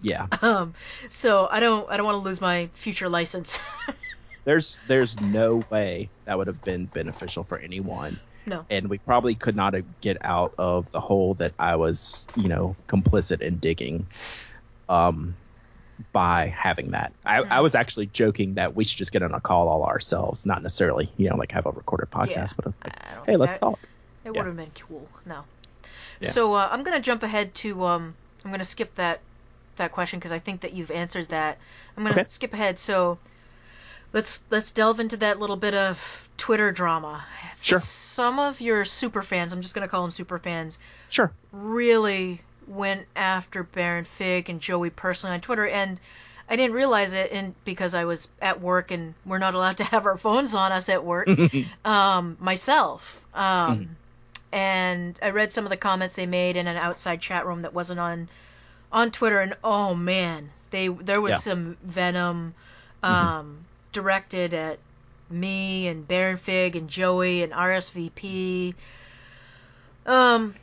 Yeah. 0.00 0.26
Um, 0.42 0.74
so 1.08 1.48
I 1.50 1.60
don't 1.60 1.90
I 1.90 1.96
don't 1.96 2.06
want 2.06 2.16
to 2.16 2.28
lose 2.28 2.40
my 2.40 2.70
future 2.74 3.08
license. 3.08 3.60
There's 4.44 4.80
there's 4.84 5.18
no 5.20 5.66
way 5.70 6.12
that 6.24 6.38
would 6.38 6.46
have 6.46 6.62
been 6.62 6.86
beneficial 6.86 7.44
for 7.44 7.58
anyone. 7.58 8.20
No. 8.46 8.64
And 8.70 8.88
we 8.88 8.98
probably 8.98 9.34
could 9.34 9.56
not 9.56 9.74
get 10.00 10.18
out 10.24 10.54
of 10.58 10.90
the 10.92 11.00
hole 11.00 11.34
that 11.34 11.52
I 11.58 11.76
was, 11.76 12.26
you 12.36 12.48
know, 12.48 12.76
complicit 12.88 13.40
in 13.40 13.58
digging. 13.58 14.06
Um 14.88 15.34
by 16.12 16.48
having 16.48 16.90
that. 16.90 17.10
I, 17.24 17.38
I 17.38 17.60
was 17.60 17.74
actually 17.74 18.06
joking 18.06 18.54
that 18.54 18.76
we 18.76 18.84
should 18.84 18.98
just 18.98 19.12
get 19.12 19.22
on 19.22 19.32
a 19.32 19.40
call 19.40 19.68
all 19.68 19.82
ourselves, 19.84 20.44
not 20.44 20.62
necessarily, 20.62 21.10
you 21.16 21.30
know, 21.30 21.36
like 21.36 21.52
have 21.52 21.64
a 21.64 21.70
recorded 21.70 22.10
podcast, 22.10 22.28
Yeah. 22.28 22.46
but 22.56 22.66
it's 22.66 22.84
like, 22.84 22.94
hey, 23.24 23.36
let's 23.36 23.56
that- 23.56 23.64
talk. 23.64 23.78
It 24.24 24.32
Yeah. 24.34 24.40
would 24.40 24.46
have 24.46 24.56
been 24.56 24.70
cool. 24.78 25.08
No. 25.24 25.44
Yeah. 26.20 26.30
So 26.32 26.52
uh, 26.54 26.68
I'm 26.70 26.82
gonna 26.82 27.00
jump 27.00 27.22
ahead 27.22 27.54
to 27.56 27.84
um 27.84 28.14
I'm 28.44 28.50
gonna 28.50 28.64
skip 28.64 28.94
that 28.96 29.20
that 29.76 29.92
question 29.92 30.18
because 30.18 30.32
I 30.32 30.38
think 30.38 30.60
that 30.62 30.72
you've 30.74 30.90
answered 30.90 31.28
that. 31.30 31.56
I'm 31.96 32.02
gonna 32.04 32.20
Okay. 32.20 32.26
skip 32.28 32.52
ahead. 32.52 32.78
So 32.78 33.18
let's 34.12 34.42
let's 34.50 34.70
delve 34.72 35.00
into 35.00 35.16
that 35.18 35.38
little 35.40 35.56
bit 35.56 35.74
of 35.74 35.98
Twitter 36.36 36.72
drama. 36.72 37.24
Sure. 37.60 37.78
Some 38.16 38.38
of 38.38 38.62
your 38.62 38.86
super 38.86 39.22
fans, 39.22 39.52
I'm 39.52 39.60
just 39.60 39.74
gonna 39.74 39.88
call 39.88 40.00
them 40.00 40.10
super 40.10 40.38
fans, 40.38 40.78
Sure. 41.10 41.30
really 41.52 42.40
went 42.66 43.06
after 43.14 43.62
Baron 43.62 44.06
Fig 44.06 44.48
and 44.48 44.58
Joey 44.58 44.88
personally 44.88 45.34
on 45.34 45.42
Twitter, 45.42 45.66
and 45.68 46.00
I 46.48 46.56
didn't 46.56 46.72
realize 46.74 47.12
it, 47.12 47.30
and 47.30 47.54
because 47.66 47.94
I 47.94 48.06
was 48.06 48.26
at 48.40 48.62
work 48.62 48.90
and 48.90 49.12
we're 49.26 49.36
not 49.36 49.54
allowed 49.54 49.76
to 49.76 49.84
have 49.84 50.06
our 50.06 50.16
phones 50.16 50.54
on 50.54 50.72
us 50.72 50.88
at 50.88 51.04
work. 51.04 51.28
um, 51.84 52.38
myself. 52.40 53.20
Um, 53.34 53.96
and 54.50 55.18
I 55.22 55.28
read 55.30 55.52
some 55.52 55.64
of 55.66 55.70
the 55.70 55.76
comments 55.76 56.14
they 56.16 56.24
made 56.24 56.56
in 56.56 56.66
an 56.66 56.78
outside 56.78 57.20
chat 57.20 57.44
room 57.46 57.62
that 57.62 57.74
wasn't 57.74 58.00
on 58.00 58.28
on 58.90 59.10
Twitter, 59.10 59.40
and 59.40 59.54
oh 59.62 59.94
man, 59.94 60.48
they 60.70 60.88
there 60.88 61.20
was 61.20 61.32
Yeah. 61.32 61.36
some 61.38 61.76
venom 61.82 62.54
um, 63.02 63.58
directed 63.92 64.54
at 64.54 64.78
me 65.30 65.88
and 65.88 66.06
Baron 66.06 66.36
Fig 66.36 66.76
and 66.76 66.88
Joey 66.88 67.42
and 67.42 67.52
RSVP. 67.52 68.74
Um, 70.06 70.54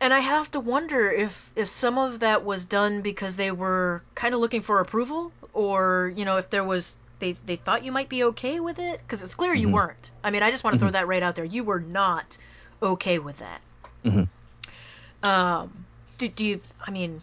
and 0.00 0.12
I 0.12 0.20
have 0.20 0.50
to 0.52 0.60
wonder 0.60 1.10
if 1.10 1.50
if 1.56 1.68
some 1.68 1.98
of 1.98 2.20
that 2.20 2.44
was 2.44 2.64
done 2.64 3.00
because 3.00 3.36
they 3.36 3.50
were 3.50 4.02
kind 4.14 4.34
of 4.34 4.40
looking 4.40 4.62
for 4.62 4.80
approval, 4.80 5.32
or 5.52 6.12
you 6.16 6.24
know, 6.24 6.36
if 6.36 6.50
there 6.50 6.64
was 6.64 6.96
they 7.18 7.32
they 7.46 7.56
thought 7.56 7.84
you 7.84 7.92
might 7.92 8.08
be 8.08 8.24
okay 8.24 8.60
with 8.60 8.78
it 8.78 9.00
because 9.00 9.22
it's 9.22 9.34
clear 9.34 9.54
you 9.54 9.68
Mhm. 9.68 9.72
weren't. 9.72 10.10
I 10.22 10.30
mean, 10.30 10.42
I 10.42 10.50
just 10.50 10.64
want 10.64 10.74
to 10.74 10.80
throw 10.80 10.90
that 10.90 11.06
right 11.06 11.22
out 11.22 11.34
there. 11.36 11.44
You 11.44 11.64
were 11.64 11.80
not 11.80 12.36
okay 12.82 13.18
with 13.18 13.38
that. 13.38 13.60
Mm-hmm. 14.04 15.26
Um, 15.26 15.86
do, 16.18 16.28
do 16.28 16.44
you? 16.44 16.60
I 16.86 16.90
mean, 16.90 17.22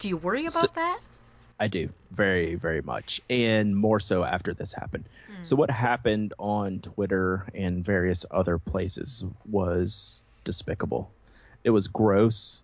do 0.00 0.08
you 0.08 0.16
worry 0.16 0.42
about 0.42 0.52
So- 0.52 0.68
that? 0.74 0.98
I 1.60 1.68
do 1.68 1.90
very, 2.10 2.56
very 2.56 2.82
much, 2.82 3.20
and 3.30 3.76
more 3.76 4.00
so 4.00 4.24
after 4.24 4.52
this 4.52 4.72
happened. 4.72 5.04
So 5.42 5.56
what 5.56 5.70
happened 5.70 6.34
on 6.38 6.80
Twitter 6.80 7.46
and 7.54 7.84
various 7.84 8.24
other 8.30 8.58
places 8.58 9.24
was 9.44 10.24
despicable. 10.44 11.10
It 11.64 11.70
was 11.70 11.88
gross. 11.88 12.62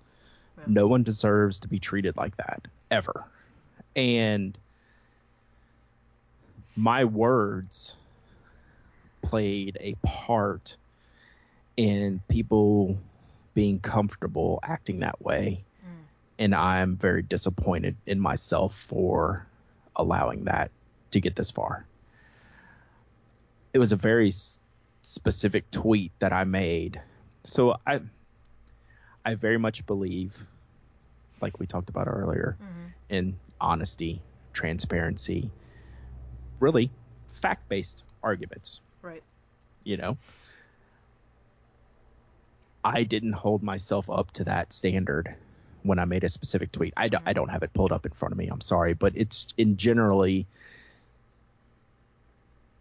Yeah. 0.56 0.64
No 0.68 0.86
one 0.86 1.02
deserves 1.02 1.60
to 1.60 1.68
be 1.68 1.78
treated 1.78 2.16
like 2.16 2.36
that 2.36 2.66
ever. 2.90 3.24
And 3.96 4.56
my 6.76 7.04
words 7.04 7.94
played 9.22 9.76
a 9.80 9.94
part 10.04 10.76
in 11.76 12.20
people 12.28 12.98
being 13.54 13.80
comfortable 13.80 14.60
acting 14.62 15.00
that 15.00 15.20
way. 15.20 15.64
Mm. 15.84 16.04
And 16.38 16.54
I'm 16.54 16.96
very 16.96 17.22
disappointed 17.22 17.96
in 18.06 18.20
myself 18.20 18.74
for 18.74 19.46
allowing 19.96 20.44
that 20.44 20.70
to 21.10 21.20
get 21.20 21.34
this 21.34 21.50
far. 21.50 21.84
It 23.72 23.78
was 23.78 23.92
a 23.92 23.96
very 23.96 24.32
specific 25.02 25.70
tweet 25.70 26.12
that 26.18 26.32
I 26.32 26.44
made. 26.44 27.00
So 27.44 27.76
I 27.86 28.00
I 29.24 29.34
very 29.34 29.58
much 29.58 29.86
believe 29.86 30.36
like 31.40 31.60
we 31.60 31.66
talked 31.66 31.88
about 31.88 32.08
earlier 32.08 32.56
mm-hmm. 32.60 32.86
in 33.08 33.36
honesty, 33.60 34.20
transparency, 34.52 35.50
really 36.60 36.90
fact-based 37.32 38.04
arguments. 38.22 38.80
Right. 39.02 39.22
You 39.84 39.96
know. 39.96 40.18
I 42.84 43.02
didn't 43.02 43.32
hold 43.32 43.62
myself 43.62 44.08
up 44.08 44.30
to 44.32 44.44
that 44.44 44.72
standard 44.72 45.34
when 45.82 45.98
I 45.98 46.04
made 46.04 46.24
a 46.24 46.28
specific 46.28 46.72
tweet. 46.72 46.94
I, 46.96 47.08
do, 47.08 47.18
I 47.26 47.32
don't 47.32 47.48
have 47.48 47.62
it 47.62 47.72
pulled 47.72 47.92
up 47.92 48.06
in 48.06 48.12
front 48.12 48.32
of 48.32 48.38
me. 48.38 48.48
I'm 48.48 48.60
sorry, 48.60 48.94
but 48.94 49.12
it's 49.16 49.48
in 49.58 49.76
generally 49.76 50.46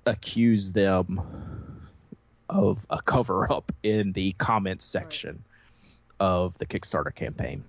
accuse 0.07 0.71
them 0.71 1.21
of 2.49 2.85
a 2.89 3.01
cover 3.01 3.51
up 3.51 3.71
in 3.83 4.13
the 4.13 4.31
comments 4.33 4.85
section 4.85 5.43
right. 5.79 6.27
of 6.27 6.57
the 6.57 6.65
Kickstarter 6.65 7.13
campaign. 7.13 7.63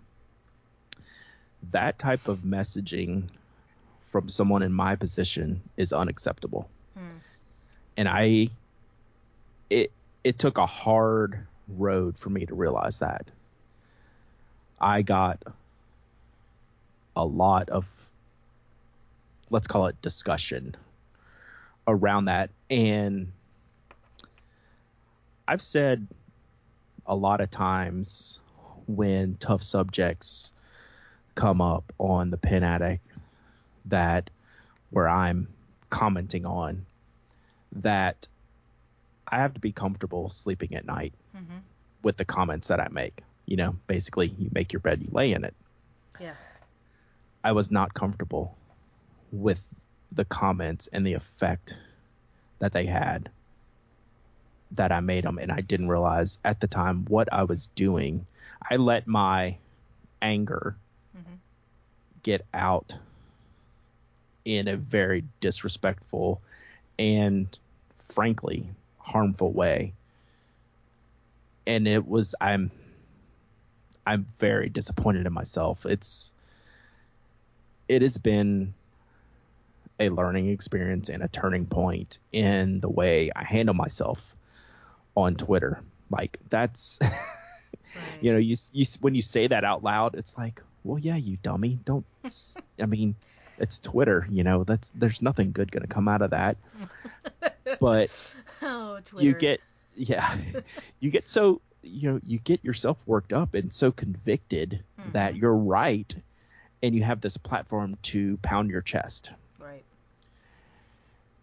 That 1.72 1.99
type 1.99 2.28
of 2.28 2.39
messaging 2.39 3.24
from 4.11 4.28
someone 4.28 4.62
in 4.62 4.72
my 4.72 4.95
position 4.97 5.61
is 5.76 5.93
unacceptable. 5.93 6.68
Hmm. 6.97 7.18
And 7.97 8.09
I 8.09 8.49
it 9.68 9.91
it 10.24 10.39
took 10.39 10.59
a 10.59 10.66
hard 10.66 11.47
road 11.68 12.18
for 12.18 12.30
me 12.30 12.47
to 12.47 12.55
realize 12.55 13.01
that. 13.01 13.26
I 14.80 15.03
got 15.03 15.43
a 17.16 17.24
lot 17.24 17.68
of 17.68 17.91
let's 19.51 19.66
call 19.66 19.86
it 19.86 20.01
discussion 20.01 20.76
around 21.89 22.26
that 22.26 22.51
and 22.70 23.32
I've 25.49 25.62
said 25.62 26.07
a 27.07 27.16
lot 27.16 27.41
of 27.41 27.51
times 27.51 28.39
when 28.86 29.36
tough 29.36 29.62
subjects 29.62 30.53
come 31.34 31.61
up 31.62 31.93
on 31.99 32.30
the 32.30 32.36
Pen 32.36 32.62
Addict 32.62 33.03
that 33.86 34.28
where 34.91 35.09
I'm 35.09 35.49
commenting 35.89 36.45
on 36.45 36.84
that 37.72 38.26
I 39.26 39.36
have 39.39 39.55
to 39.55 39.61
be 39.61 39.72
comfortable 39.72 40.28
sleeping 40.28 40.74
at 40.74 40.84
night 40.84 41.14
mm-hmm. 41.34 41.59
with 42.03 42.16
the 42.16 42.24
comments 42.24 42.68
that 42.68 42.80
I 42.80 42.89
make. 42.91 43.22
You 43.47 43.57
know, 43.57 43.76
basically, 43.86 44.28
you 44.39 44.51
make 44.53 44.72
your 44.72 44.80
bed, 44.80 45.03
you 45.03 45.09
lay 45.11 45.32
in 45.32 45.45
it. 45.45 45.55
Yeah. 46.20 46.34
I 47.43 47.53
was 47.53 47.70
not 47.70 47.95
comfortable 47.95 48.57
with 49.32 49.66
the 50.19 50.25
comments 50.25 50.89
and 50.93 51.07
the 51.07 51.14
effect 51.14 51.77
that 52.59 52.73
they 52.73 52.85
had 52.85 53.31
that 54.73 54.91
I 54.91 54.99
made 54.99 55.23
them, 55.23 55.39
and 55.39 55.53
I 55.53 55.61
didn't 55.61 55.89
realize 55.89 56.41
at 56.45 56.61
the 56.61 56.66
time 56.66 57.05
what 57.07 57.33
I 57.33 57.45
was 57.45 57.69
doing. 57.69 58.27
I 58.69 58.77
let 58.77 59.07
my 59.07 59.57
anger 60.21 60.75
mm-hmm. 61.16 61.37
get 62.25 62.45
out 62.53 62.97
in 64.45 64.66
a 64.66 64.77
very 64.77 65.23
disrespectful 65.41 66.43
and 66.99 67.57
frankly 68.01 68.69
harmful 68.99 69.53
way. 69.53 69.93
And 71.64 71.87
it 71.87 72.09
was 72.09 72.35
I'm 72.41 72.73
I'm 74.05 74.27
very 74.41 74.69
disappointed 74.69 75.27
in 75.27 75.33
myself. 75.33 75.87
It's 75.87 76.33
it 77.89 78.03
has 78.03 78.19
been 78.19 78.75
a 80.01 80.09
learning 80.11 80.51
experience 80.51 81.09
and 81.09 81.22
a 81.22 81.28
turning 81.28 81.66
point 81.66 82.18
in 82.32 82.80
the 82.80 82.88
way 82.88 83.30
I 83.34 83.44
handle 83.44 83.74
myself 83.74 84.36
on 85.16 85.34
Twitter. 85.34 85.80
Like 86.11 86.38
that's 86.49 86.99
right. 87.03 87.12
you 88.20 88.32
know, 88.32 88.38
you 88.38 88.57
you 88.72 88.86
when 89.01 89.14
you 89.14 89.22
say 89.22 89.46
that 89.46 89.64
out 89.64 89.82
loud, 89.82 90.14
it's 90.14 90.36
like, 90.36 90.62
well, 90.84 90.99
yeah, 90.99 91.16
you 91.16 91.38
dummy. 91.42 91.78
Don't 91.84 92.05
I 92.80 92.86
mean, 92.86 93.14
it's 93.59 93.78
Twitter, 93.78 94.26
you 94.30 94.44
know. 94.44 94.64
That's 94.64 94.90
there's 94.94 95.22
nothing 95.22 95.53
good 95.53 95.70
going 95.70 95.82
to 95.82 95.88
come 95.88 96.09
out 96.09 96.22
of 96.22 96.30
that. 96.30 96.57
but 97.80 98.11
oh, 98.62 99.01
you 99.18 99.34
get 99.34 99.61
yeah, 99.96 100.36
you 101.01 101.11
get 101.11 101.28
so 101.28 101.61
you 101.82 102.12
know 102.12 102.20
you 102.26 102.38
get 102.38 102.64
yourself 102.64 102.96
worked 103.07 103.32
up 103.32 103.55
and 103.55 103.72
so 103.72 103.90
convicted 103.90 104.82
mm-hmm. 105.01 105.12
that 105.12 105.36
you're 105.36 105.55
right, 105.55 106.14
and 106.82 106.94
you 106.94 107.03
have 107.03 107.20
this 107.20 107.36
platform 107.36 107.96
to 108.03 108.38
pound 108.38 108.70
your 108.70 108.82
chest. 108.82 109.30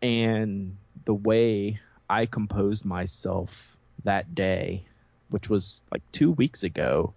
And 0.01 0.77
the 1.05 1.13
way 1.13 1.79
I 2.09 2.25
composed 2.25 2.85
myself 2.85 3.77
that 4.03 4.35
day, 4.35 4.85
which 5.29 5.49
was 5.49 5.81
like 5.91 6.03
two 6.11 6.31
weeks 6.31 6.63
ago, 6.63 7.13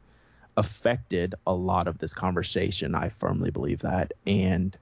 affected 0.57 1.35
a 1.47 1.55
lot 1.55 1.87
of 1.87 1.99
this 1.99 2.15
conversation. 2.15 2.95
I 2.95 3.11
firmly 3.11 3.51
believe 3.51 3.81
that. 3.81 4.13
And 4.27 4.77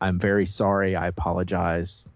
I'm 0.00 0.18
very 0.18 0.46
sorry. 0.46 0.96
I 0.96 1.06
apologize 1.06 2.08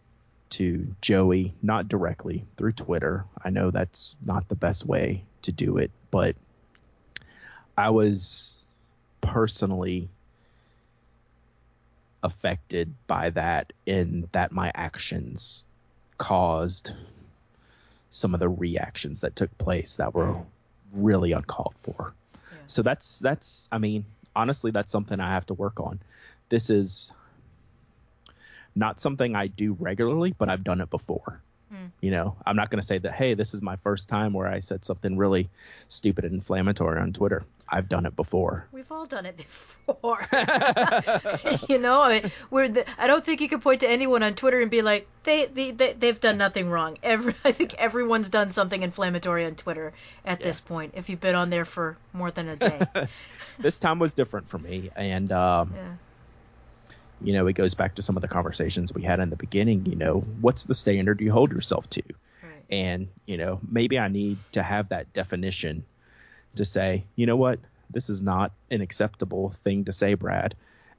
to 0.51 0.87
Joey, 1.01 1.55
not 1.63 1.89
directly 1.89 2.45
through 2.57 2.73
Twitter. 2.73 3.25
I 3.43 3.51
know 3.51 3.71
that's 3.71 4.17
not 4.25 4.49
the 4.49 4.55
best 4.55 4.85
way 4.85 5.25
to 5.43 5.53
do 5.53 5.79
it, 5.79 5.91
but 6.11 6.37
I 7.77 7.91
was 7.91 8.67
personally 9.21 10.09
affected 12.23 12.95
by 13.07 13.31
that 13.31 13.73
in 13.87 14.29
that 14.33 14.53
my 14.53 14.71
actions 14.75 15.65
caused 16.19 16.93
some 18.11 18.35
of 18.35 18.41
the 18.41 18.49
reactions 18.49 19.21
that 19.21 19.35
took 19.35 19.57
place 19.59 19.97
that 19.97 20.15
were 20.15 20.37
really 20.93 21.33
uncalled 21.33 21.75
for. 21.83 22.15
Yeah. 22.35 22.59
So 22.67 22.83
that's 22.83 23.19
that's 23.19 23.69
I 23.73 23.79
mean, 23.79 24.05
honestly 24.37 24.71
that's 24.71 24.93
something 24.93 25.19
I 25.19 25.31
have 25.31 25.47
to 25.47 25.55
work 25.55 25.81
on. 25.81 26.01
This 26.49 26.71
is 26.71 27.13
not 28.75 29.01
something 29.01 29.35
I 29.35 29.49
do 29.49 29.77
regularly, 29.79 30.35
but 30.37 30.49
I've 30.49 30.65
done 30.65 30.81
it 30.81 30.91
before. 30.91 31.41
Mm. 31.73 31.91
You 32.01 32.11
know, 32.11 32.37
I'm 32.45 32.57
not 32.57 32.71
going 32.71 32.81
to 32.81 32.87
say 32.87 32.99
that, 32.99 33.13
hey, 33.13 33.35
this 33.35 33.55
is 33.55 33.63
my 33.63 33.77
first 33.77 34.09
time 34.09 34.33
where 34.33 34.47
I 34.47 34.61
said 34.61 34.85
something 34.85 35.17
really 35.17 35.49
stupid 35.89 36.25
and 36.25 36.35
inflammatory 36.35 37.01
on 37.01 37.13
Twitter. 37.13 37.43
I've 37.69 37.89
done 37.89 38.05
it 38.05 38.15
before. 38.15 38.67
We've 38.73 38.91
all 38.93 39.07
done 39.07 39.25
it 39.25 39.37
before. 39.87 40.19
you 41.69 41.79
know, 41.79 42.03
I 42.03 42.21
mean, 42.21 42.33
we're 42.51 42.69
the, 42.69 42.85
I 43.01 43.07
don't 43.07 43.25
think 43.25 43.41
you 43.41 43.49
can 43.49 43.61
point 43.61 43.81
to 43.81 43.89
anyone 43.89 44.23
on 44.23 44.35
Twitter 44.35 44.61
and 44.61 44.71
be 44.71 44.83
like, 44.83 45.09
they, 45.25 45.47
they, 45.47 45.71
they 45.71 45.93
they've 45.95 46.21
done 46.21 46.37
nothing 46.37 46.69
wrong. 46.69 46.99
Every 47.03 47.35
I 47.45 47.53
think 47.53 47.75
everyone's 47.75 48.29
done 48.29 48.51
something 48.51 48.83
inflammatory 48.83 49.47
on 49.47 49.55
Twitter 49.55 49.95
at 50.25 50.41
yeah. 50.41 50.47
this 50.47 50.61
point. 50.61 50.95
If 50.97 51.09
you've 51.09 51.21
been 51.21 51.35
on 51.35 51.49
there 51.49 51.65
for 51.65 51.97
more 52.13 52.31
than 52.31 52.49
a 52.49 52.57
day. 52.57 52.81
this 53.59 53.79
time 53.79 53.99
was 53.99 54.13
different 54.13 54.49
for 54.49 54.59
me, 54.59 54.91
and 54.97 55.33
um, 55.33 55.73
yeah 55.75 55.93
you 57.25 57.33
know, 57.33 57.47
it 57.47 57.55
goes 57.55 57.75
back 57.75 57.95
to 57.97 58.03
some 58.03 58.17
of 58.17 58.23
the 58.23 58.29
conversations 58.29 58.93
we 58.93 59.03
had 59.03 59.21
in 59.21 59.31
the 59.31 59.37
beginning. 59.37 59.87
You 59.87 59.97
know, 59.97 60.21
what's 60.41 60.65
the 60.65 60.75
standard 60.75 61.21
you 61.21 61.33
hold 61.33 61.53
yourself 61.53 61.89
to? 61.91 62.03
Right. 62.43 62.65
And, 62.71 63.09
you 63.27 63.37
know, 63.37 63.61
maybe 63.69 63.99
I 63.99 64.09
need 64.09 64.39
to 64.53 64.63
have 64.63 64.89
that 64.91 65.13
definition 65.13 65.85
to 66.57 66.65
say, 66.65 67.05
you 67.17 67.27
know 67.27 67.37
what, 67.37 67.59
this 67.91 68.11
is 68.11 68.23
not 68.23 68.53
an 68.71 68.81
acceptable 68.81 69.51
thing 69.51 69.85
to 69.85 69.93
say, 69.93 70.15
Brad. 70.15 70.55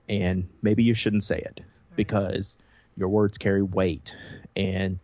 And 0.10 0.50
maybe 0.62 0.84
you 0.84 0.94
shouldn't 0.94 1.24
say 1.24 1.38
it 1.38 1.60
right. 1.60 1.96
because 1.96 2.58
your 2.98 3.10
words 3.10 3.38
carry 3.38 3.62
weight 3.62 4.16
and, 4.56 5.00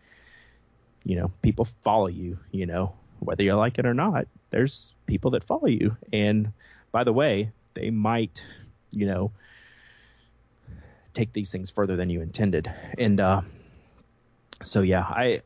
you 1.03 1.15
know, 1.15 1.31
people 1.41 1.65
follow 1.65 2.07
you, 2.07 2.39
you 2.51 2.65
know, 2.65 2.93
whether 3.19 3.43
you 3.43 3.55
like 3.55 3.79
it 3.79 3.85
or 3.85 3.93
not, 3.93 4.27
there's 4.49 4.93
people 5.05 5.31
that 5.31 5.43
follow 5.43 5.67
you. 5.67 5.95
And 6.13 6.53
by 6.91 7.03
the 7.03 7.13
way, 7.13 7.51
they 7.73 7.89
might, 7.89 8.45
you 8.91 9.05
know, 9.05 9.31
take 11.13 11.33
these 11.33 11.51
things 11.51 11.69
further 11.69 11.95
than 11.95 12.09
you 12.09 12.21
intended. 12.21 12.71
And 12.97 13.19
uh, 13.19 13.41
so 14.63 14.81
yeah, 14.81 15.01
I, 15.01 15.41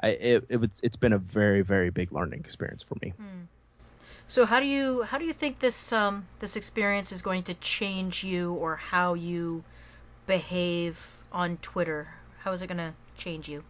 I 0.00 0.08
it, 0.08 0.44
it 0.48 0.56
was 0.58 0.80
it's 0.82 0.96
been 0.96 1.12
a 1.12 1.18
very 1.18 1.62
very 1.62 1.90
big 1.90 2.12
learning 2.12 2.40
experience 2.40 2.82
for 2.82 2.96
me. 3.02 3.12
Hmm. 3.16 3.44
So 4.28 4.44
how 4.44 4.60
do 4.60 4.66
you 4.66 5.02
how 5.02 5.18
do 5.18 5.24
you 5.24 5.32
think 5.32 5.58
this 5.58 5.92
um 5.92 6.26
this 6.40 6.56
experience 6.56 7.12
is 7.12 7.22
going 7.22 7.44
to 7.44 7.54
change 7.54 8.24
you 8.24 8.54
or 8.54 8.76
how 8.76 9.14
you 9.14 9.62
behave 10.26 10.98
on 11.32 11.56
Twitter? 11.58 12.08
How 12.38 12.52
is 12.52 12.62
it 12.62 12.66
going 12.66 12.78
to 12.78 12.92
change 13.16 13.48
you? 13.48 13.64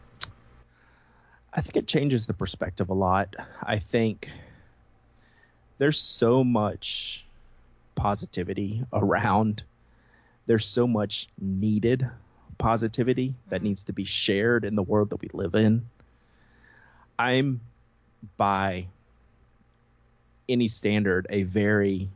I 1.52 1.62
think 1.62 1.76
it 1.76 1.86
changes 1.86 2.26
the 2.26 2.34
perspective 2.34 2.90
a 2.90 2.94
lot. 2.94 3.34
I 3.62 3.78
think 3.78 4.30
there's 5.78 5.98
so 5.98 6.44
much 6.44 7.26
positivity 7.94 8.84
around 8.92 9.62
there's 10.46 10.66
so 10.66 10.86
much 10.86 11.28
needed 11.40 12.08
positivity 12.58 13.34
that 13.50 13.62
Mhm. 13.62 13.62
needs 13.62 13.84
to 13.84 13.92
be 13.92 14.04
shared 14.04 14.64
in 14.64 14.74
the 14.74 14.82
world 14.82 15.10
that 15.10 15.20
we 15.20 15.28
live 15.32 15.54
in. 15.54 15.86
I'm 17.18 17.60
by 18.36 18.88
any 20.48 20.68
standard 20.68 21.26
a 21.30 21.42
very 21.42 22.08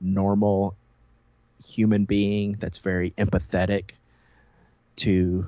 normal 0.00 0.74
human 1.64 2.04
being 2.04 2.52
that's 2.52 2.78
very 2.78 3.10
empathetic 3.12 3.90
to 4.96 5.46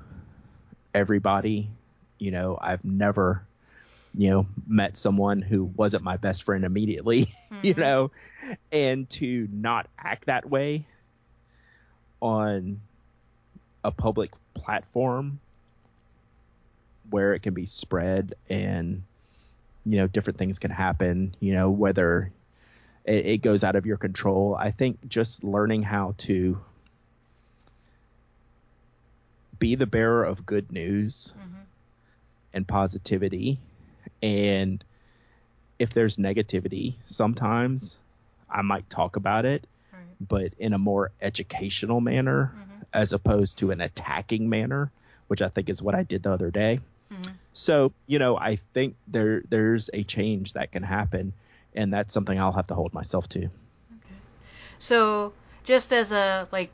everybody. 0.94 1.70
You 2.18 2.30
know, 2.30 2.58
I've 2.60 2.84
never, 2.84 3.44
you 4.14 4.30
know, 4.30 4.46
met 4.66 4.96
someone 4.96 5.42
who 5.42 5.64
wasn't 5.64 6.04
my 6.04 6.16
best 6.16 6.42
friend 6.44 6.64
immediately, 6.64 7.28
you 7.62 7.74
Mhm. 7.74 7.76
know, 7.76 8.10
and 8.70 9.08
to 9.10 9.48
not 9.50 9.88
act 9.98 10.26
that 10.26 10.48
way 10.48 10.86
on 12.22 12.80
a 13.84 13.90
public 13.90 14.30
platform 14.54 15.40
where 17.10 17.34
it 17.34 17.40
can 17.40 17.52
be 17.52 17.66
spread 17.66 18.34
and 18.48 19.02
you 19.84 19.96
know 19.96 20.06
different 20.06 20.38
things 20.38 20.58
can 20.60 20.70
happen 20.70 21.34
you 21.40 21.52
know 21.52 21.68
whether 21.68 22.30
it, 23.04 23.26
it 23.26 23.38
goes 23.38 23.64
out 23.64 23.74
of 23.74 23.84
your 23.84 23.96
control 23.96 24.56
i 24.58 24.70
think 24.70 24.96
just 25.08 25.42
learning 25.42 25.82
how 25.82 26.14
to 26.16 26.56
be 29.58 29.74
the 29.74 29.86
bearer 29.86 30.24
of 30.24 30.46
good 30.46 30.70
news 30.72 31.34
Mhm. 31.36 31.64
and 32.54 32.68
positivity 32.68 33.58
and 34.22 34.84
if 35.80 35.92
there's 35.92 36.16
negativity 36.18 36.94
sometimes 37.06 37.98
i 38.48 38.62
might 38.62 38.88
talk 38.88 39.16
about 39.16 39.44
it. 39.44 39.66
But 40.28 40.54
in 40.58 40.72
a 40.72 40.78
more 40.78 41.12
educational 41.20 42.00
manner 42.00 42.52
Mhm. 42.54 42.84
as 42.92 43.12
opposed 43.12 43.58
to 43.58 43.70
an 43.70 43.80
attacking 43.80 44.48
manner 44.48 44.90
which 45.28 45.40
i 45.40 45.48
think 45.48 45.68
is 45.70 45.80
what 45.82 45.94
i 45.94 46.02
did 46.02 46.22
the 46.22 46.30
other 46.30 46.50
day 46.50 46.78
Mhm. 47.10 47.32
so 47.52 47.92
you 48.06 48.18
know 48.18 48.36
i 48.36 48.56
think 48.74 48.96
there 49.06 49.42
there's 49.48 49.88
a 49.94 50.02
change 50.04 50.52
that 50.54 50.72
can 50.72 50.82
happen 50.82 51.32
and 51.74 51.92
that's 51.92 52.12
something 52.12 52.38
i'll 52.38 52.52
have 52.52 52.66
to 52.66 52.74
hold 52.74 52.92
myself 52.92 53.28
to 53.28 53.44
Okay. 53.44 54.18
So, 54.78 55.32
just 55.64 55.92
as 55.92 56.12
a 56.12 56.48
like, 56.52 56.70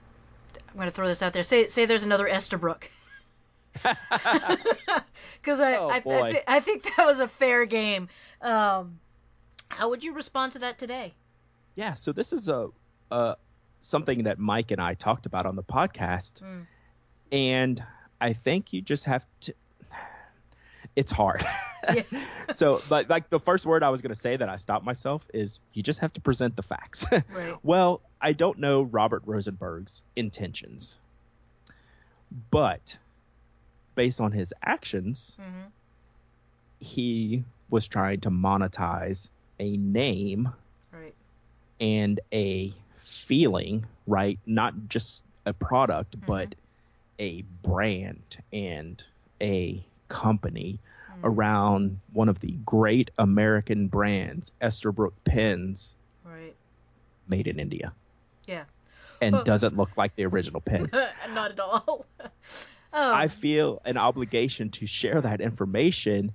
I'm 0.71 0.77
gonna 0.79 0.91
throw 0.91 1.07
this 1.07 1.23
out 1.23 1.33
there. 1.33 1.43
Say 1.43 1.69
say 1.69 1.87
there's 1.87 2.05
another 2.05 2.27
Esterbrook. 2.29 2.85
Because 5.41 5.61
I 5.61 5.77
Oh, 5.77 5.89
I, 5.91 5.97
I, 5.97 6.33
thi- 6.33 6.43
I 6.49 6.61
think 6.61 6.85
that 6.97 7.07
was 7.07 7.21
a 7.21 7.29
fair 7.29 7.65
game. 7.65 8.09
Um, 8.41 8.99
how 9.69 9.91
would 9.91 10.03
you 10.03 10.13
respond 10.15 10.53
to 10.55 10.61
that 10.61 10.79
today? 10.79 11.15
yeah 11.77 11.95
so 11.95 12.11
this 12.13 12.33
is 12.33 12.49
a, 12.49 12.69
a 13.11 13.37
something 13.81 14.25
that 14.25 14.39
mike 14.39 14.71
and 14.71 14.81
i 14.81 14.95
talked 14.95 15.27
about 15.27 15.47
on 15.47 15.57
the 15.57 15.63
podcast 15.63 16.43
Mm. 16.43 16.67
and 17.33 17.83
i 18.21 18.33
think 18.33 18.73
you 18.73 18.83
just 18.83 19.05
have 19.05 19.25
to 19.43 19.55
it's 20.97 21.13
hard 21.13 21.45
Yeah. 21.95 22.03
so 22.51 22.83
but 22.89 23.09
like 23.09 23.31
the 23.31 23.39
first 23.41 23.65
word 23.67 23.83
i 23.83 23.89
was 23.91 24.01
going 24.03 24.13
to 24.13 24.21
say 24.21 24.37
that 24.37 24.49
i 24.49 24.57
stopped 24.57 24.85
myself 24.85 25.27
is 25.33 25.61
you 25.75 25.83
just 25.83 26.01
have 26.01 26.13
to 26.15 26.21
present 26.21 26.57
the 26.57 26.63
facts 26.63 27.05
Right. 27.13 27.57
well 27.63 28.01
i 28.21 28.33
don't 28.33 28.59
know 28.59 28.83
robert 28.83 29.23
rosenberg's 29.27 30.03
intentions 30.17 30.99
but 32.51 32.99
based 33.95 34.21
on 34.21 34.33
his 34.33 34.53
actions 34.63 35.37
hmm 35.41 35.67
he 36.81 37.43
was 37.71 37.89
trying 37.89 38.21
to 38.21 38.31
monetize 38.31 39.29
a 39.59 39.77
name 39.77 40.49
Right. 40.93 41.15
and 41.81 42.21
a 42.33 42.73
feeling, 43.29 43.85
right? 44.07 44.39
Not 44.47 44.89
just 44.89 45.23
a 45.45 45.53
product, 45.53 46.19
Mhm. 46.21 46.27
but 46.27 46.55
a 47.19 47.43
brand 47.63 48.39
and 48.53 49.03
a 49.41 49.85
company 50.09 50.79
Mm. 51.11 51.21
around 51.25 52.01
one 52.13 52.29
of 52.31 52.41
the 52.41 52.53
great 52.65 53.11
American 53.19 53.89
brands, 53.89 54.51
Esterbrook 54.63 55.13
Pens, 55.25 55.95
Right. 56.25 56.55
made 57.29 57.47
in 57.47 57.59
India, 57.61 57.93
Yeah. 58.47 58.65
and 59.21 59.35
Well- 59.35 59.45
doesn't 59.45 59.77
look 59.77 59.95
like 59.97 60.15
the 60.17 60.25
original 60.25 60.61
pen. 60.63 60.89
Not 61.35 61.51
at 61.53 61.61
all. 61.61 62.07
oh. 62.21 62.31
I 62.93 63.29
feel 63.29 63.83
an 63.85 63.99
obligation 63.99 64.71
to 64.71 64.87
share 64.87 65.21
that 65.21 65.41
information, 65.43 66.33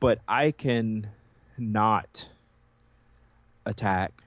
but 0.00 0.20
I 0.26 0.50
can 0.50 1.06
not 1.58 2.28
attack 3.66 4.22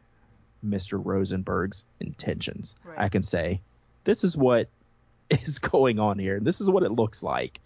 Mr. 0.65 0.99
Rosenberg's 1.03 1.83
intentions. 1.99 2.75
Right. 2.83 2.99
I 2.99 3.09
can 3.09 3.23
say, 3.23 3.61
this 4.03 4.23
is 4.23 4.35
what 4.37 4.67
is 5.29 5.59
going 5.59 5.99
on 5.99 6.19
here, 6.19 6.37
and 6.37 6.45
this 6.45 6.61
is 6.61 6.69
what 6.69 6.83
it 6.83 6.91
looks 6.91 7.23
like, 7.23 7.59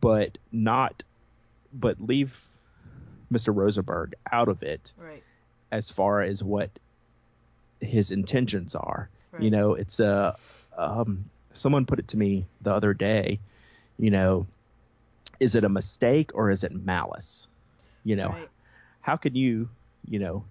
but 0.00 0.38
not, 0.52 1.02
but 1.72 2.00
leave 2.00 2.40
Mr. 3.32 3.54
Rosenberg 3.54 4.14
out 4.30 4.48
of 4.48 4.62
it 4.62 4.92
Right. 4.96 5.22
as 5.72 5.90
far 5.90 6.22
as 6.22 6.42
what 6.44 6.70
his 7.80 8.10
intentions 8.10 8.74
are. 8.74 9.08
Right. 9.32 9.42
You 9.42 9.50
know, 9.50 9.74
it's 9.74 10.00
a 10.00 10.36
um, 10.78 11.24
someone 11.52 11.86
put 11.86 11.98
it 11.98 12.08
to 12.08 12.16
me 12.16 12.46
the 12.60 12.72
other 12.72 12.94
day. 12.94 13.40
You 13.98 14.10
know, 14.10 14.46
is 15.40 15.54
it 15.56 15.64
a 15.64 15.68
mistake 15.68 16.30
or 16.34 16.50
is 16.50 16.64
it 16.64 16.72
malice? 16.72 17.48
You 18.04 18.16
know, 18.16 18.36
how 19.00 19.16
can 19.16 19.34
you, 19.34 19.68
you 20.08 20.18
know, 20.18 20.44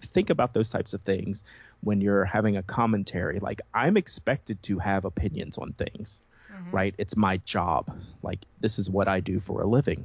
think 0.00 0.30
about 0.30 0.54
those 0.54 0.70
types 0.70 0.94
of 0.94 1.02
things 1.02 1.42
when 1.80 2.00
you're 2.00 2.24
having 2.24 2.56
a 2.56 2.62
commentary? 2.62 3.40
Like 3.40 3.60
I'm 3.74 3.96
expected 3.96 4.62
to 4.64 4.78
have 4.78 5.04
opinions 5.04 5.58
on 5.58 5.72
things, 5.72 6.20
Mhm. 6.50 6.72
right? 6.72 6.94
It's 6.98 7.16
my 7.16 7.38
job. 7.38 7.90
Like 8.22 8.44
this 8.60 8.78
is 8.78 8.88
what 8.88 9.08
I 9.08 9.20
do 9.20 9.40
for 9.40 9.62
a 9.62 9.66
living. 9.66 10.04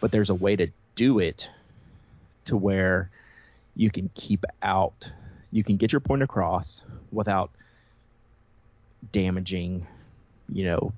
But 0.00 0.12
there's 0.12 0.30
a 0.30 0.34
way 0.34 0.56
to 0.56 0.68
do 0.94 1.18
it 1.18 1.50
to 2.44 2.56
where 2.56 3.10
you 3.74 3.90
can 3.90 4.10
keep 4.14 4.44
out, 4.62 5.10
you 5.50 5.62
can 5.64 5.76
get 5.76 5.92
your 5.92 6.00
point 6.00 6.22
across 6.22 6.82
without 7.10 7.50
damaging, 9.12 9.86
you 10.52 10.64
know, 10.64 10.92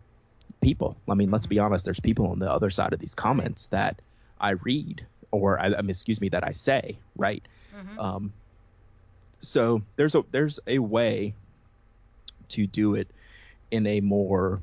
people. 0.61 0.97
I 1.09 1.15
mean, 1.15 1.31
let's 1.31 1.47
be 1.47 1.59
honest, 1.59 1.85
there's 1.85 2.01
people 2.01 2.29
on 2.29 2.39
the 2.39 2.51
other 2.51 2.71
side 2.71 2.93
of 2.93 2.99
these 2.99 3.15
comments 3.15 3.67
that 3.69 4.01
I 4.39 4.51
read 4.51 5.07
or 5.31 5.61
I, 5.61 5.69
mean, 5.69 5.91
excuse 5.91 6.21
me, 6.21 6.31
that 6.31 6.47
I 6.47 6.53
say, 6.53 6.99
right? 7.17 7.43
Mhm. 7.75 7.99
Um, 7.99 8.33
so 9.41 9.83
there's 9.97 10.15
a 10.15 10.25
there's 10.31 10.61
a 10.67 10.79
way 10.79 11.35
to 12.49 12.67
do 12.67 12.95
it 12.95 13.09
in 13.71 13.87
a 13.87 14.01
more 14.01 14.61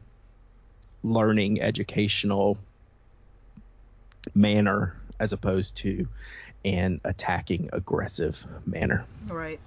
learning, 1.04 1.62
educational 1.62 2.58
manner 4.36 4.96
as 5.20 5.34
opposed 5.34 5.78
to 5.78 6.08
an 6.66 7.02
attacking, 7.04 7.70
aggressive 7.74 8.44
manner. 8.66 9.06
Right. 9.28 9.60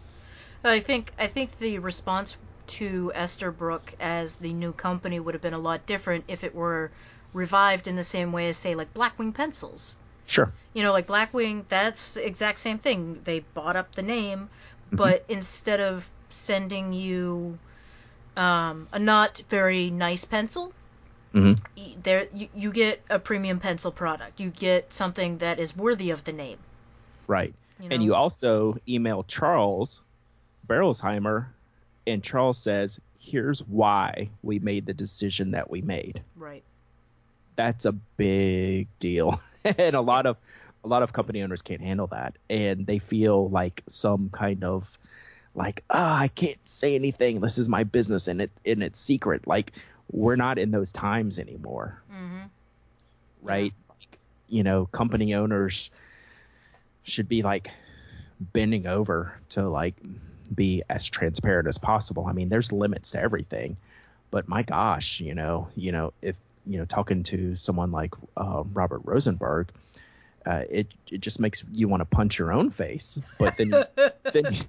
I 0.63 0.81
think 0.81 1.13
I 1.19 1.27
think 1.27 1.59
the 1.59 1.79
response 1.79 2.37
to 2.67 3.11
Esterbrook 3.15 3.95
as 3.99 4.35
the 4.35 4.53
new 4.53 4.73
company 4.73 5.19
would 5.19 5.35
have 5.35 5.43
been 5.43 5.55
a 5.55 5.59
lot 5.59 5.87
different 5.87 6.25
if 6.29 6.45
it 6.45 6.55
were 6.55 6.91
revived 7.33 7.89
in 7.89 7.97
the 7.97 8.05
same 8.05 8.33
way 8.33 8.49
as 8.49 8.59
say 8.59 8.75
like 8.75 8.93
Blackwing 8.95 9.35
pencils. 9.35 9.97
Sure. 10.31 10.55
You 10.73 10.83
know, 10.83 10.93
like 10.93 11.07
Blackwing, 11.09 11.67
that's 11.69 12.15
the 12.15 12.27
exact 12.27 12.59
same 12.61 12.79
thing. 12.79 13.23
They 13.25 13.41
bought 13.41 13.77
up 13.77 13.95
the 13.95 14.03
name, 14.03 14.51
Mm-hmm. 14.93 14.97
but 14.97 15.25
instead 15.29 15.81
of 15.81 16.09
sending 16.31 16.93
you 16.93 17.59
um, 18.37 18.89
a 18.93 18.99
not 18.99 19.43
very 19.49 19.91
nice 19.91 20.25
pencil, 20.25 20.73
hmm 21.35 21.55
there 22.03 22.29
you, 22.33 22.49
you 22.55 22.73
get 22.73 23.03
a 23.11 23.19
premium 23.19 23.59
pencil 23.61 23.91
product. 23.93 24.41
You 24.41 24.51
get 24.51 24.93
something 24.93 25.39
that 25.39 25.59
is 25.59 25.77
worthy 25.77 26.11
of 26.11 26.25
the 26.25 26.33
name. 26.33 26.59
Right. 27.27 27.55
You 27.81 27.91
And 27.91 28.03
you 28.03 28.15
also 28.15 28.77
email 28.89 29.23
Charles 29.25 30.03
Berolzheimer, 30.67 31.55
and 32.07 32.23
Charles 32.23 32.59
says, 32.63 33.01
"Here's 33.19 33.61
why 33.65 34.31
we 34.43 34.59
made 34.59 34.87
the 34.87 34.95
decision 34.95 35.53
that 35.53 35.71
we 35.71 35.83
made." 35.83 36.25
Right. 36.37 36.63
That's 37.57 37.85
a 37.85 37.93
big 37.93 38.89
deal, 38.99 39.41
and 39.79 39.95
a 39.97 40.01
lot 40.01 40.27
of 40.27 40.37
a 40.85 40.89
lot 40.89 41.03
of 41.03 41.13
company 41.13 41.43
owners 41.43 41.63
can't 41.63 41.81
handle 41.83 42.07
that, 42.09 42.37
and 42.49 42.87
they 42.87 42.99
feel 42.99 43.51
like 43.51 43.83
some 43.87 44.31
kind 44.31 44.65
of 44.65 44.99
like, 45.55 45.85
ah, 45.91 46.19
I 46.19 46.29
can't 46.29 46.59
say 46.65 46.95
anything. 46.95 47.41
This 47.41 47.59
is 47.59 47.69
my 47.69 47.85
business, 47.85 48.29
and 48.29 48.41
it 48.43 48.51
and 48.65 48.83
it's 48.83 49.01
secret. 49.01 49.47
Like 49.47 49.73
we're 50.13 50.37
not 50.37 50.59
in 50.59 50.71
those 50.71 50.93
times 50.93 51.39
anymore, 51.39 52.03
Mm-hmm. 52.13 52.47
right? 53.43 53.73
Like, 53.89 54.19
you 54.49 54.63
know, 54.63 54.87
company 54.87 55.35
owners 55.35 55.91
should 57.03 57.29
be 57.29 57.43
like 57.43 57.71
bending 58.53 58.87
over 58.87 59.39
to 59.51 59.69
like 59.69 59.95
be 60.55 60.83
as 60.89 61.07
transparent 61.07 61.69
as 61.69 61.79
possible. 61.79 62.27
I 62.27 62.33
mean, 62.33 62.49
there's 62.49 62.73
limits 62.73 63.13
to 63.13 63.21
everything, 63.21 63.77
but 64.31 64.49
my 64.49 64.63
gosh, 64.63 65.21
you 65.21 65.35
know, 65.35 65.69
you 65.77 65.93
know, 65.93 66.13
if 66.23 66.37
you 66.67 66.79
know, 66.79 66.85
talking 66.85 67.23
to 67.25 67.57
someone 67.57 67.91
like 67.91 68.15
uh, 68.37 68.63
Robert 68.73 69.03
Rosenberg, 69.05 69.71
uh, 70.47 70.65
it 70.69 70.89
it 71.11 71.21
just 71.21 71.41
makes 71.41 71.65
you 71.73 71.89
want 71.89 72.01
to 72.01 72.05
punch 72.05 72.39
your 72.39 72.53
own 72.53 72.71
face. 72.71 73.19
But 73.39 73.57
then 73.57 73.69
you, 73.69 73.85
then 74.33 74.53
you, 74.53 74.63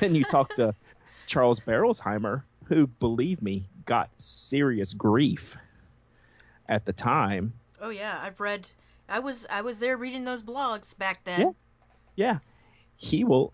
then 0.00 0.14
you 0.14 0.24
talk 0.24 0.54
to 0.56 0.74
Charles 1.26 1.60
Berolzheimer, 1.60 2.42
who, 2.64 2.86
believe 2.86 3.42
me, 3.42 3.64
got 3.84 4.10
serious 4.18 4.92
grief 4.92 5.56
at 6.68 6.84
the 6.84 6.92
time. 6.92 7.52
Oh 7.80 7.90
yeah, 7.90 8.20
I've 8.22 8.40
read. 8.40 8.68
I 9.08 9.18
was 9.18 9.46
I 9.50 9.60
was 9.62 9.78
there 9.78 9.96
reading 9.96 10.24
those 10.24 10.42
blogs 10.42 10.96
back 10.96 11.24
then. 11.24 11.40
Yeah. 11.40 11.50
Yeah. 12.16 12.38
He 12.96 13.24
will 13.24 13.52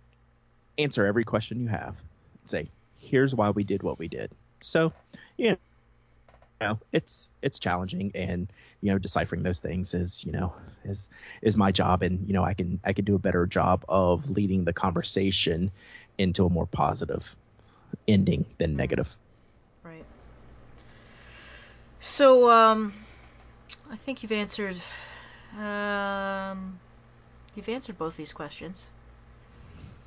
answer 0.78 1.07
every 1.07 1.24
question 1.24 1.61
you 1.61 1.68
have. 1.68 1.97
And 2.41 2.51
Say, 2.51 2.68
here's 2.99 3.34
why 3.34 3.51
we 3.51 3.64
did 3.64 3.82
what 3.82 3.99
we 3.99 4.09
did. 4.09 4.34
So, 4.61 4.93
yeah, 5.36 5.55
you 6.61 6.66
know, 6.66 6.78
it's 6.92 7.30
it's 7.42 7.58
challenging 7.58 8.12
and 8.14 8.52
you 8.82 8.92
know 8.92 8.98
deciphering 8.98 9.42
those 9.42 9.61
things 9.61 9.94
is 9.94 10.24
you 10.24 10.32
know 10.32 10.52
is 10.84 11.08
is 11.42 11.56
my 11.56 11.72
job 11.72 12.02
and 12.02 12.26
you 12.26 12.34
know 12.34 12.44
I 12.44 12.54
can 12.54 12.80
I 12.84 12.92
can 12.92 13.04
do 13.04 13.14
a 13.14 13.18
better 13.18 13.46
job 13.46 13.84
of 13.88 14.28
leading 14.28 14.64
the 14.64 14.72
conversation 14.72 15.70
into 16.18 16.44
a 16.44 16.50
more 16.50 16.66
positive 16.66 17.34
ending 18.06 18.44
than 18.58 18.76
negative. 18.76 19.16
Right. 19.84 20.04
So 22.00 22.50
um 22.50 22.92
I 23.90 23.96
think 23.96 24.22
you've 24.22 24.32
answered 24.32 24.76
um 25.58 26.78
you've 27.54 27.68
answered 27.68 27.96
both 27.96 28.16
these 28.16 28.32
questions. 28.32 28.84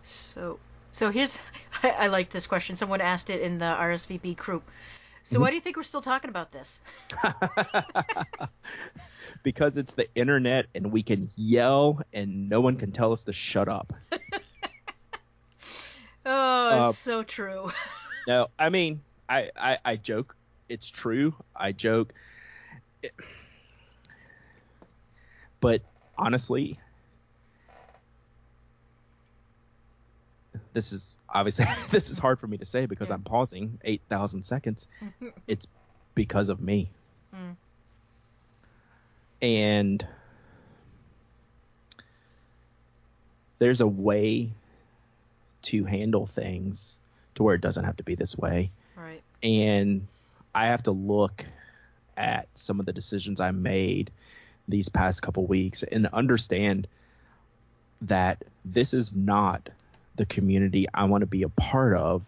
So 0.04 0.60
so 0.91 1.10
here's 1.10 1.39
I, 1.84 1.89
I 1.89 2.08
like 2.08 2.30
this 2.30 2.45
question. 2.45 2.76
Someone 2.76 3.01
asked 3.01 3.32
it 3.32 3.41
in 3.41 3.58
the 3.58 3.66
RSVP 3.66 4.38
group. 4.38 4.64
So 5.24 5.39
why 5.39 5.49
do 5.49 5.55
you 5.55 5.61
think 5.61 5.78
we're 5.78 5.84
still 5.84 6.01
talking 6.01 6.30
about 6.30 6.51
this? 6.51 6.80
because 9.43 9.78
it's 9.78 9.93
the 9.93 10.07
internet 10.15 10.67
and 10.76 10.91
we 10.91 11.03
can 11.03 11.30
yell 11.36 12.01
and 12.13 12.49
no 12.49 12.61
one 12.61 12.78
can 12.78 12.91
tell 12.91 13.11
us 13.11 13.24
to 13.26 13.34
shut 13.34 13.67
up. 13.67 13.93
Oh, 16.26 16.80
Uh, 16.80 16.89
it's 16.89 16.99
so 16.99 17.24
true. 17.24 17.71
No, 18.26 18.47
I 18.57 18.69
mean, 18.69 19.01
I, 19.28 19.49
I, 19.57 19.78
I 19.84 19.95
joke. 19.97 20.38
It's 20.69 20.89
true. 20.89 21.36
I 21.53 21.74
joke. 21.74 22.13
It- 23.01 23.11
but 25.59 25.82
honestly, 26.17 26.80
this 30.74 30.91
is 30.91 31.15
obviously 31.30 31.65
this 31.91 32.09
is 32.09 32.17
hard 32.17 32.39
for 32.39 32.47
me 32.47 32.57
to 32.57 32.65
say 32.65 32.86
because 32.86 33.09
Yeah. 33.09 33.15
I'm 33.15 33.21
pausing 33.24 33.80
eight 33.84 34.01
thousand 34.09 34.43
seconds. 34.43 34.88
It's 35.47 35.67
because 36.15 36.49
of 36.49 36.59
me. 36.61 36.89
Mm. 37.36 37.55
And 39.41 40.07
there's 43.59 43.82
a 43.82 43.88
way 43.88 44.51
to 45.63 45.84
handle 45.86 46.26
things 46.28 46.99
to 47.36 47.43
where 47.43 47.55
it 47.55 47.61
doesn't 47.61 47.86
have 47.86 47.97
to 47.97 48.03
be 48.03 48.15
this 48.15 48.38
way. 48.38 48.71
right. 48.95 49.21
And 49.41 50.07
I 50.53 50.67
have 50.67 50.84
to 50.84 50.91
look 50.91 51.45
at 52.15 52.47
some 52.55 52.80
of 52.80 52.86
the 52.86 52.93
decisions 52.93 53.39
I 53.39 53.51
made 53.51 54.11
these 54.67 54.89
past 54.89 55.21
couple 55.21 55.45
weeks 55.45 55.84
and 55.84 56.07
understand 56.13 56.88
that 58.01 58.43
this 58.63 58.93
is 58.93 59.13
not 59.15 59.69
the 60.16 60.26
community 60.26 60.86
I 60.93 61.05
want 61.05 61.22
to 61.22 61.28
be 61.28 61.43
a 61.43 61.49
part 61.49 61.95
of. 61.97 62.24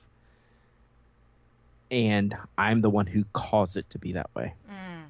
And 1.92 2.36
I'm 2.58 2.82
the 2.82 2.90
one 2.90 3.06
who 3.06 3.24
caused 3.32 3.78
it 3.78 3.90
to 3.92 4.00
be 4.00 4.14
that 4.14 4.30
way. 4.36 4.54
Mm. 4.70 5.04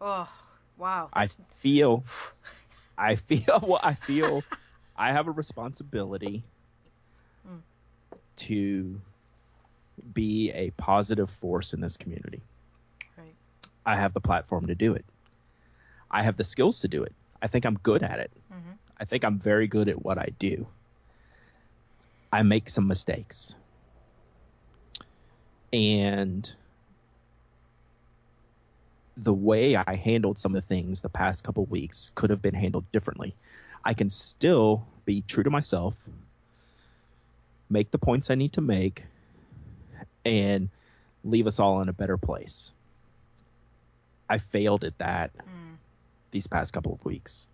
Oh, 0.00 0.28
wow. 0.78 1.10
I 1.12 1.26
feel, 1.26 2.04
I 2.98 3.16
feel, 3.16 3.60
well, 3.62 3.80
I 3.82 3.94
feel 3.94 4.44
I 4.96 5.12
have 5.12 5.26
a 5.28 5.32
responsibility 5.32 6.44
Mm. 7.48 7.60
to 8.36 9.00
be 10.12 10.50
a 10.52 10.70
positive 10.72 11.30
force 11.30 11.72
in 11.72 11.80
this 11.80 11.96
community. 11.96 12.42
right. 13.16 13.34
I 13.86 13.96
have 13.96 14.12
the 14.12 14.20
platform 14.20 14.66
to 14.66 14.74
do 14.74 14.94
it. 14.94 15.04
I 16.10 16.22
have 16.22 16.36
the 16.36 16.44
skills 16.44 16.80
to 16.80 16.88
do 16.88 17.02
it. 17.02 17.14
I 17.40 17.46
think 17.46 17.64
I'm 17.64 17.76
good 17.82 18.02
at 18.02 18.18
it. 18.18 18.30
Mhm. 18.52 18.76
I 18.98 19.04
think 19.06 19.24
I'm 19.24 19.38
very 19.38 19.68
good 19.68 19.88
at 19.88 20.02
what 20.04 20.18
I 20.18 20.28
do. 20.38 20.66
I 22.32 22.42
make 22.42 22.68
some 22.68 22.86
mistakes. 22.86 23.56
And 25.72 26.52
the 29.16 29.34
way 29.34 29.76
I 29.76 29.96
handled 29.96 30.38
some 30.38 30.54
of 30.54 30.62
the 30.62 30.66
things 30.66 31.00
the 31.00 31.08
past 31.08 31.44
couple 31.44 31.64
weeks 31.66 32.10
could 32.14 32.30
have 32.30 32.40
been 32.40 32.54
handled 32.54 32.90
differently. 32.92 33.34
I 33.84 33.94
can 33.94 34.10
still 34.10 34.86
be 35.04 35.22
true 35.22 35.44
to 35.44 35.50
myself, 35.50 35.94
make 37.68 37.90
the 37.90 37.98
points 37.98 38.30
I 38.30 38.34
need 38.34 38.54
to 38.54 38.60
make, 38.60 39.04
and 40.24 40.68
leave 41.24 41.46
us 41.46 41.60
all 41.60 41.82
in 41.82 41.88
a 41.88 41.92
better 41.92 42.16
place. 42.16 42.72
I 44.28 44.38
failed 44.38 44.84
at 44.84 44.98
that 44.98 45.34
Mm. 45.36 45.76
these 46.30 46.46
past 46.46 46.72
couple 46.72 46.92
of 46.94 47.04
weeks. 47.04 47.48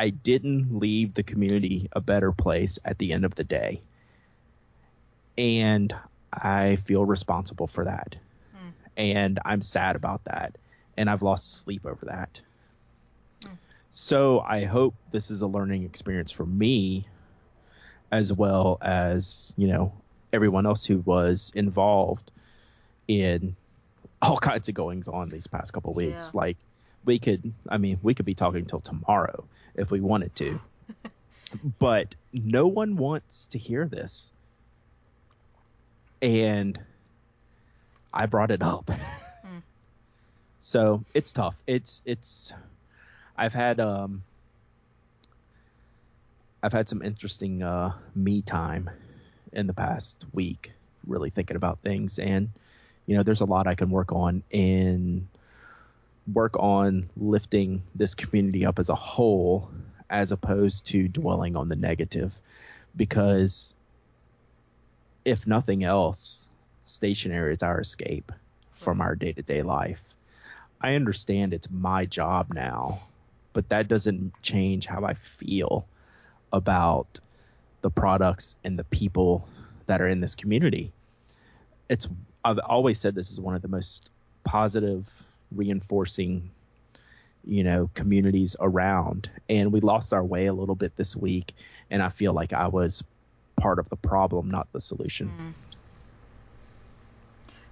I 0.00 0.08
didn't 0.08 0.78
leave 0.78 1.12
the 1.12 1.22
community 1.22 1.90
a 1.92 2.00
better 2.00 2.32
place 2.32 2.78
at 2.86 2.96
the 2.96 3.12
end 3.12 3.26
of 3.26 3.34
the 3.34 3.44
day. 3.44 3.82
And 5.36 5.94
I 6.32 6.76
feel 6.76 7.04
responsible 7.04 7.66
for 7.66 7.84
that. 7.84 8.16
Mm. 8.56 8.72
And 8.96 9.38
I'm 9.44 9.60
sad 9.60 9.96
about 9.96 10.24
that. 10.24 10.56
And 10.96 11.10
I've 11.10 11.20
lost 11.20 11.58
sleep 11.58 11.84
over 11.84 12.06
that. 12.06 12.40
Mm. 13.44 13.58
So 13.90 14.40
I 14.40 14.64
hope 14.64 14.94
this 15.10 15.30
is 15.30 15.42
a 15.42 15.46
learning 15.46 15.84
experience 15.84 16.30
for 16.30 16.46
me 16.46 17.04
as 18.10 18.32
well 18.32 18.78
as, 18.80 19.52
you 19.58 19.68
know, 19.68 19.92
everyone 20.32 20.64
else 20.64 20.86
who 20.86 21.00
was 21.00 21.52
involved 21.54 22.30
in 23.06 23.54
all 24.22 24.38
kinds 24.38 24.70
of 24.70 24.74
goings 24.74 25.08
on 25.08 25.28
these 25.28 25.46
past 25.46 25.74
couple 25.74 25.92
weeks. 25.92 26.30
Yeah. 26.32 26.40
Like 26.40 26.56
we 27.04 27.18
could 27.18 27.52
I 27.68 27.78
mean, 27.78 27.98
we 28.02 28.14
could 28.14 28.26
be 28.26 28.34
talking 28.34 28.66
till 28.66 28.80
tomorrow 28.80 29.44
if 29.74 29.90
we 29.90 30.00
wanted 30.00 30.34
to. 30.36 30.60
but 31.78 32.14
no 32.32 32.66
one 32.66 32.96
wants 32.96 33.46
to 33.46 33.58
hear 33.58 33.86
this. 33.86 34.30
And 36.22 36.78
I 38.12 38.26
brought 38.26 38.50
it 38.50 38.62
up. 38.62 38.86
Mm. 38.86 39.62
So 40.62 41.02
it's 41.14 41.32
tough. 41.32 41.56
It's 41.66 42.02
it's 42.04 42.52
I've 43.36 43.54
had 43.54 43.80
um 43.80 44.22
I've 46.62 46.74
had 46.74 46.86
some 46.86 47.02
interesting 47.02 47.62
uh 47.62 47.92
me 48.14 48.42
time 48.42 48.90
in 49.54 49.66
the 49.66 49.72
past 49.72 50.22
week, 50.32 50.72
really 51.06 51.30
thinking 51.30 51.56
about 51.56 51.78
things 51.78 52.18
and 52.18 52.50
you 53.06 53.16
know, 53.16 53.22
there's 53.22 53.40
a 53.40 53.46
lot 53.46 53.66
I 53.66 53.74
can 53.74 53.90
work 53.90 54.12
on 54.12 54.42
and 54.52 55.26
work 56.32 56.56
on 56.58 57.10
lifting 57.16 57.82
this 57.94 58.14
community 58.14 58.64
up 58.66 58.78
as 58.78 58.88
a 58.88 58.94
whole 58.94 59.70
as 60.08 60.32
opposed 60.32 60.86
to 60.86 61.08
dwelling 61.08 61.56
on 61.56 61.68
the 61.68 61.76
negative. 61.76 62.40
Because 62.96 63.74
if 65.24 65.46
nothing 65.46 65.84
else 65.84 66.48
stationery 66.84 67.52
is 67.52 67.62
our 67.62 67.80
escape 67.80 68.32
from 68.72 69.00
our 69.00 69.14
day-to-day 69.14 69.62
life. 69.62 70.02
I 70.80 70.94
understand 70.94 71.52
it's 71.52 71.70
my 71.70 72.06
job 72.06 72.52
now 72.52 73.02
but 73.52 73.68
that 73.68 73.88
doesn't 73.88 74.32
change 74.42 74.86
how 74.86 75.04
i 75.04 75.14
feel 75.14 75.86
about 76.52 77.20
the 77.82 77.90
products 77.90 78.56
and 78.64 78.78
the 78.78 78.84
people 78.84 79.46
that 79.86 80.00
are 80.02 80.08
in 80.08 80.20
this 80.20 80.34
community. 80.34 80.92
It's 81.88 82.08
i've 82.44 82.58
always 82.58 82.98
said 82.98 83.14
this 83.14 83.30
is 83.30 83.40
one 83.40 83.54
of 83.54 83.62
the 83.62 83.68
most 83.68 84.10
positive 84.44 85.10
reinforcing 85.54 86.50
you 87.44 87.64
know 87.64 87.90
communities 87.94 88.54
around 88.60 89.30
and 89.48 89.72
we 89.72 89.80
lost 89.80 90.12
our 90.12 90.24
way 90.24 90.46
a 90.46 90.52
little 90.52 90.74
bit 90.74 90.94
this 90.96 91.16
week 91.16 91.54
and 91.90 92.02
i 92.02 92.08
feel 92.08 92.32
like 92.34 92.52
i 92.52 92.66
was 92.68 93.02
part 93.58 93.78
of 93.78 93.88
the 93.88 93.96
problem 93.96 94.50
not 94.50 94.68
the 94.72 94.80
solution 94.80 95.28
Mm. 95.28 95.54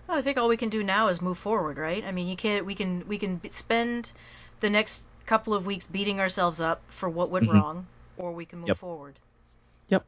Well, 0.09 0.17
I 0.17 0.23
think 0.23 0.39
all 0.39 0.49
we 0.49 0.57
can 0.57 0.71
do 0.71 0.83
now 0.83 1.09
is 1.09 1.21
move 1.21 1.39
forward, 1.39 1.77
right? 1.77 2.03
I 2.05 2.13
mean, 2.13 2.29
you 2.29 2.37
can't. 2.37 2.65
We 2.65 2.75
can. 2.75 3.07
We 3.07 3.19
can 3.19 3.41
spend 3.51 4.11
the 4.61 4.71
next 4.71 5.03
couple 5.27 5.53
of 5.53 5.67
weeks 5.67 5.87
beating 5.87 6.19
ourselves 6.19 6.61
up 6.61 6.81
for 6.91 7.09
what 7.11 7.31
went 7.31 7.47
Mhm. 7.47 7.53
wrong, 7.53 7.87
or 8.17 8.33
we 8.33 8.47
can 8.47 8.59
move 8.61 8.69
Yep. 8.69 8.79
forward. 8.79 9.19
Yep. 9.89 10.07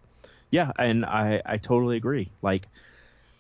Yeah, 0.51 0.73
and 0.79 1.05
I 1.05 1.43
I 1.45 1.57
totally 1.59 1.97
agree. 1.97 2.33
Like 2.43 2.67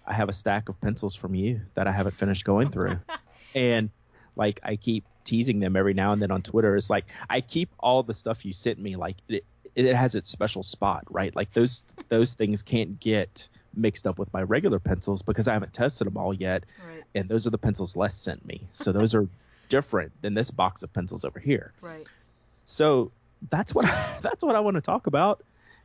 I 0.06 0.14
have 0.14 0.28
a 0.28 0.32
stack 0.32 0.68
of 0.68 0.80
pencils 0.80 1.14
from 1.14 1.34
you 1.34 1.60
that 1.74 1.86
I 1.86 1.92
haven't 1.92 2.14
finished 2.16 2.44
going 2.44 2.70
through. 2.70 2.98
and 3.54 3.90
like 4.36 4.60
I 4.62 4.76
keep 4.76 5.04
teasing 5.24 5.60
them 5.60 5.76
every 5.76 5.94
now 5.94 6.12
and 6.12 6.20
then 6.22 6.30
on 6.30 6.42
Twitter. 6.42 6.76
It's 6.76 6.90
like 6.90 7.04
I 7.28 7.40
keep 7.40 7.70
all 7.78 8.02
the 8.02 8.14
stuff 8.14 8.44
you 8.44 8.52
sent 8.52 8.78
me 8.78 8.96
like 8.96 9.16
it 9.28 9.44
it 9.76 9.94
has 9.94 10.14
its 10.16 10.28
special 10.28 10.62
spot, 10.62 11.04
right? 11.10 11.34
Like 11.36 11.52
those 11.52 11.84
those 12.08 12.34
things 12.34 12.62
can't 12.62 12.98
get 12.98 13.48
mixed 13.74 14.06
up 14.06 14.18
with 14.18 14.32
my 14.32 14.42
regular 14.42 14.80
pencils 14.80 15.22
because 15.22 15.46
I 15.46 15.52
haven't 15.52 15.72
tested 15.72 16.06
them 16.06 16.16
all 16.16 16.34
yet 16.34 16.64
Right. 16.84 17.04
and 17.14 17.28
those 17.28 17.46
are 17.46 17.50
the 17.50 17.58
pencils 17.58 17.94
Les 17.96 18.16
sent 18.16 18.44
me. 18.44 18.68
So 18.72 18.90
those 18.98 19.14
are 19.14 19.28
different 19.68 20.12
than 20.22 20.34
this 20.34 20.50
box 20.50 20.82
of 20.82 20.92
pencils 20.92 21.24
over 21.24 21.38
here. 21.38 21.72
Right. 21.80 22.08
So 22.64 23.12
that's 23.48 23.74
what 23.74 23.84
that's 24.22 24.42
what 24.44 24.56
I 24.56 24.60
want 24.60 24.74
to 24.76 24.80
talk 24.80 25.06
about. 25.06 25.42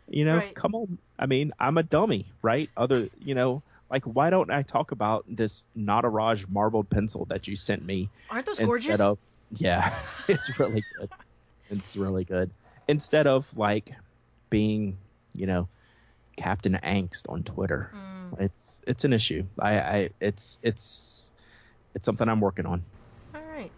You 0.07 0.25
know, 0.25 0.37
Right. 0.37 0.55
come 0.55 0.75
on. 0.75 0.97
I 1.17 1.25
mean, 1.25 1.51
I'm 1.59 1.77
a 1.77 1.83
dummy, 1.83 2.31
right? 2.41 2.69
Other, 2.77 3.09
you 3.19 3.33
know, 3.33 3.63
like 3.95 4.03
why 4.03 4.29
don't 4.29 4.51
I 4.51 4.61
talk 4.61 4.91
about 4.91 5.23
this 5.29 5.63
Nataraj 5.77 6.49
marbled 6.49 6.89
pencil 6.89 7.23
that 7.29 7.47
you 7.47 7.55
sent 7.55 7.85
me? 7.85 8.09
Aren't 8.29 8.45
those 8.45 8.59
instead 8.59 8.97
gorgeous? 8.97 8.99
Of, 8.99 9.23
yeah, 9.55 9.97
it's 10.27 10.59
really 10.59 10.83
good. 10.97 11.09
It's 11.69 11.95
really 11.95 12.25
good. 12.25 12.51
Instead 12.89 13.25
of 13.25 13.47
like 13.57 13.93
being, 14.49 14.97
you 15.33 15.47
know, 15.47 15.69
Captain 16.35 16.77
Angst 16.83 17.29
on 17.29 17.43
Twitter. 17.43 17.89
Mm. 17.95 18.41
It's 18.41 18.81
it's 18.85 19.05
an 19.05 19.13
issue. 19.13 19.45
I, 19.57 19.79
I 19.79 20.09
it's 20.19 20.59
it's 20.61 21.31
it's 21.93 22.05
something 22.05 22.27
I'm 22.27 22.41
working 22.41 22.65
on. 22.65 22.83
All 23.33 23.41
right. 23.41 23.71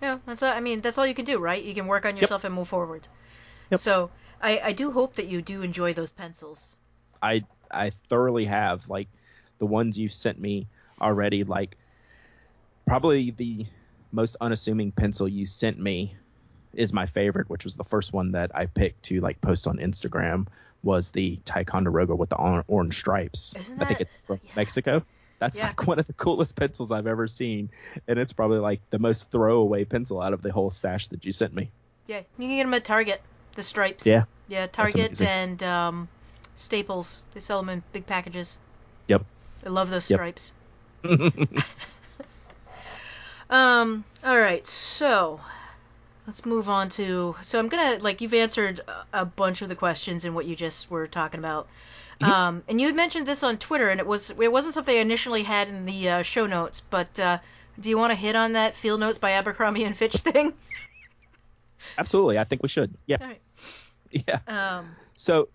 Yeah, 0.00 0.18
that's. 0.24 0.44
All, 0.44 0.52
I 0.52 0.60
mean, 0.60 0.80
that's 0.80 0.96
all 0.96 1.06
you 1.08 1.14
can 1.14 1.24
do, 1.24 1.40
right? 1.40 1.60
You 1.60 1.74
can 1.74 1.88
work 1.88 2.06
on 2.06 2.16
yourself 2.16 2.44
and 2.44 2.54
move 2.54 2.68
forward. 2.68 3.08
Yep. 3.72 3.80
So 3.80 4.10
I, 4.40 4.60
I 4.60 4.72
do 4.72 4.92
hope 4.92 5.16
that 5.16 5.26
you 5.26 5.42
do 5.42 5.62
enjoy 5.62 5.92
those 5.92 6.12
pencils. 6.12 6.76
I 7.20 7.42
I 7.72 7.90
thoroughly 7.90 8.44
have 8.44 8.88
like 8.88 9.08
the 9.58 9.66
ones 9.66 9.98
you've 9.98 10.12
sent 10.12 10.38
me 10.40 10.66
already. 11.00 11.44
Like 11.44 11.76
probably 12.86 13.30
the 13.30 13.66
most 14.10 14.36
unassuming 14.40 14.92
pencil 14.92 15.28
you 15.28 15.46
sent 15.46 15.78
me 15.78 16.16
is 16.74 16.92
my 16.92 17.06
favorite, 17.06 17.48
which 17.50 17.64
was 17.64 17.76
the 17.76 17.84
first 17.84 18.12
one 18.12 18.32
that 18.32 18.50
I 18.54 18.66
picked 18.66 19.04
to 19.04 19.20
like 19.20 19.40
post 19.40 19.66
on 19.66 19.78
Instagram. 19.78 20.46
Was 20.82 21.12
the 21.12 21.38
Ticonderoga 21.44 22.16
with 22.16 22.30
the 22.30 22.36
orange 22.36 22.98
stripes? 22.98 23.54
Isn't 23.56 23.80
I 23.80 23.84
think 23.84 24.00
it's 24.00 24.20
from 24.22 24.40
yeah. 24.42 24.50
Mexico. 24.56 25.04
That's 25.38 25.58
Yeah. 25.58 25.68
like 25.68 25.86
one 25.86 25.98
of 26.00 26.06
the 26.06 26.12
coolest 26.12 26.56
pencils 26.56 26.90
I've 26.90 27.06
ever 27.06 27.28
seen, 27.28 27.70
and 28.08 28.18
it's 28.18 28.32
probably 28.32 28.58
like 28.58 28.80
the 28.90 28.98
most 28.98 29.30
throwaway 29.30 29.84
pencil 29.84 30.20
out 30.20 30.32
of 30.32 30.42
the 30.42 30.50
whole 30.50 30.70
stash 30.70 31.06
that 31.08 31.24
you 31.24 31.30
sent 31.30 31.54
me. 31.54 31.70
Yeah, 32.08 32.18
you 32.36 32.48
can 32.48 32.56
get 32.56 32.62
them 32.64 32.74
at 32.74 32.84
Target. 32.84 33.22
The 33.54 33.62
stripes. 33.62 34.06
Yeah. 34.06 34.24
Yeah, 34.48 34.66
Target 34.66 35.20
and 35.20 35.62
um, 35.62 36.08
Staples. 36.54 37.22
They 37.32 37.40
sell 37.40 37.60
them 37.60 37.68
in 37.68 37.82
big 37.92 38.06
packages. 38.06 38.58
Yep. 39.08 39.24
I 39.64 39.68
love 39.68 39.90
those 39.90 40.04
stripes. 40.04 40.52
Yep. 41.04 41.32
Um. 43.52 44.04
All 44.24 44.38
right. 44.38 44.66
So 44.66 45.38
let's 46.26 46.46
move 46.46 46.70
on 46.70 46.88
to. 46.90 47.36
So 47.42 47.58
I'm 47.58 47.68
gonna 47.68 47.98
like 48.00 48.22
you've 48.22 48.32
answered 48.32 48.80
a- 49.12 49.26
bunch 49.26 49.60
of 49.60 49.68
the 49.68 49.76
questions 49.76 50.24
in 50.24 50.32
what 50.32 50.46
you 50.46 50.56
just 50.56 50.90
were 50.90 51.06
talking 51.06 51.38
about. 51.38 51.68
Mm-hmm. 52.20 52.32
Um. 52.32 52.62
And 52.66 52.80
you 52.80 52.86
had 52.86 52.96
mentioned 52.96 53.26
this 53.26 53.42
on 53.42 53.58
Twitter, 53.58 53.90
and 53.90 54.00
it 54.00 54.06
was 54.06 54.30
it 54.30 54.50
wasn't 54.50 54.72
something 54.72 54.96
I 54.96 55.00
initially 55.00 55.42
had 55.42 55.68
in 55.68 55.84
the 55.84 56.08
uh, 56.08 56.22
show 56.22 56.46
notes, 56.46 56.80
but 56.88 57.20
uh, 57.20 57.38
do 57.78 57.90
you 57.90 57.98
want 57.98 58.10
to 58.10 58.14
hit 58.14 58.34
on 58.36 58.54
that 58.54 58.74
field 58.74 59.00
notes 59.00 59.18
by 59.18 59.32
Abercrombie 59.32 59.84
and 59.84 59.94
Fitch 59.94 60.14
thing? 60.16 60.54
Absolutely, 61.98 62.38
I 62.38 62.44
think 62.44 62.62
we 62.62 62.70
should. 62.70 62.94
Yeah, 63.06 63.18
All 63.20 63.26
right. 63.26 63.40
yeah. 64.10 64.38
Um. 64.46 64.96
So, 65.14 65.48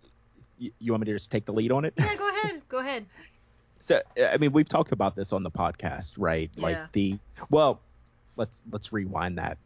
you 0.58 0.92
want 0.92 1.02
me 1.02 1.06
to 1.06 1.14
just 1.14 1.32
take 1.32 1.46
the 1.46 1.54
lead 1.54 1.72
on 1.72 1.86
it? 1.86 1.94
Yeah. 1.98 2.16
Go 2.16 2.30
ahead. 2.30 2.62
Go 2.70 2.78
ahead. 2.80 3.06
So, 3.82 4.02
I 4.22 4.38
mean, 4.38 4.52
we've 4.52 4.68
talked 4.68 4.92
about 4.92 5.16
this 5.16 5.32
on 5.32 5.44
the 5.44 5.52
podcast, 5.52 6.16
right? 6.18 6.50
Yeah. 6.56 6.64
Like 6.64 6.92
the 6.92 7.18
well, 7.50 7.80
let's 8.36 8.62
let's 8.72 8.92
rewind 8.92 9.38
that. 9.38 9.58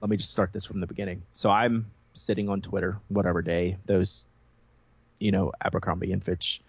Let 0.00 0.10
me 0.10 0.16
just 0.16 0.30
start 0.30 0.52
this 0.52 0.64
from 0.64 0.80
the 0.80 0.86
beginning. 0.86 1.22
So 1.32 1.50
I'm 1.50 1.86
sitting 2.14 2.48
on 2.48 2.60
Twitter, 2.60 2.98
whatever 3.08 3.42
day 3.42 3.76
those, 3.86 4.24
you 5.18 5.30
know, 5.30 5.52
Abercrombie 5.64 6.12
and 6.12 6.24
Fitch 6.24 6.60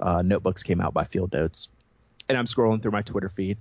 uh, 0.00 0.22
notebooks 0.22 0.62
came 0.62 0.80
out 0.80 0.92
by 0.92 1.04
Field 1.04 1.32
Notes, 1.32 1.68
and 2.28 2.36
I'm 2.36 2.46
scrolling 2.46 2.82
through 2.82 2.92
my 2.92 3.02
Twitter 3.02 3.28
feed, 3.28 3.56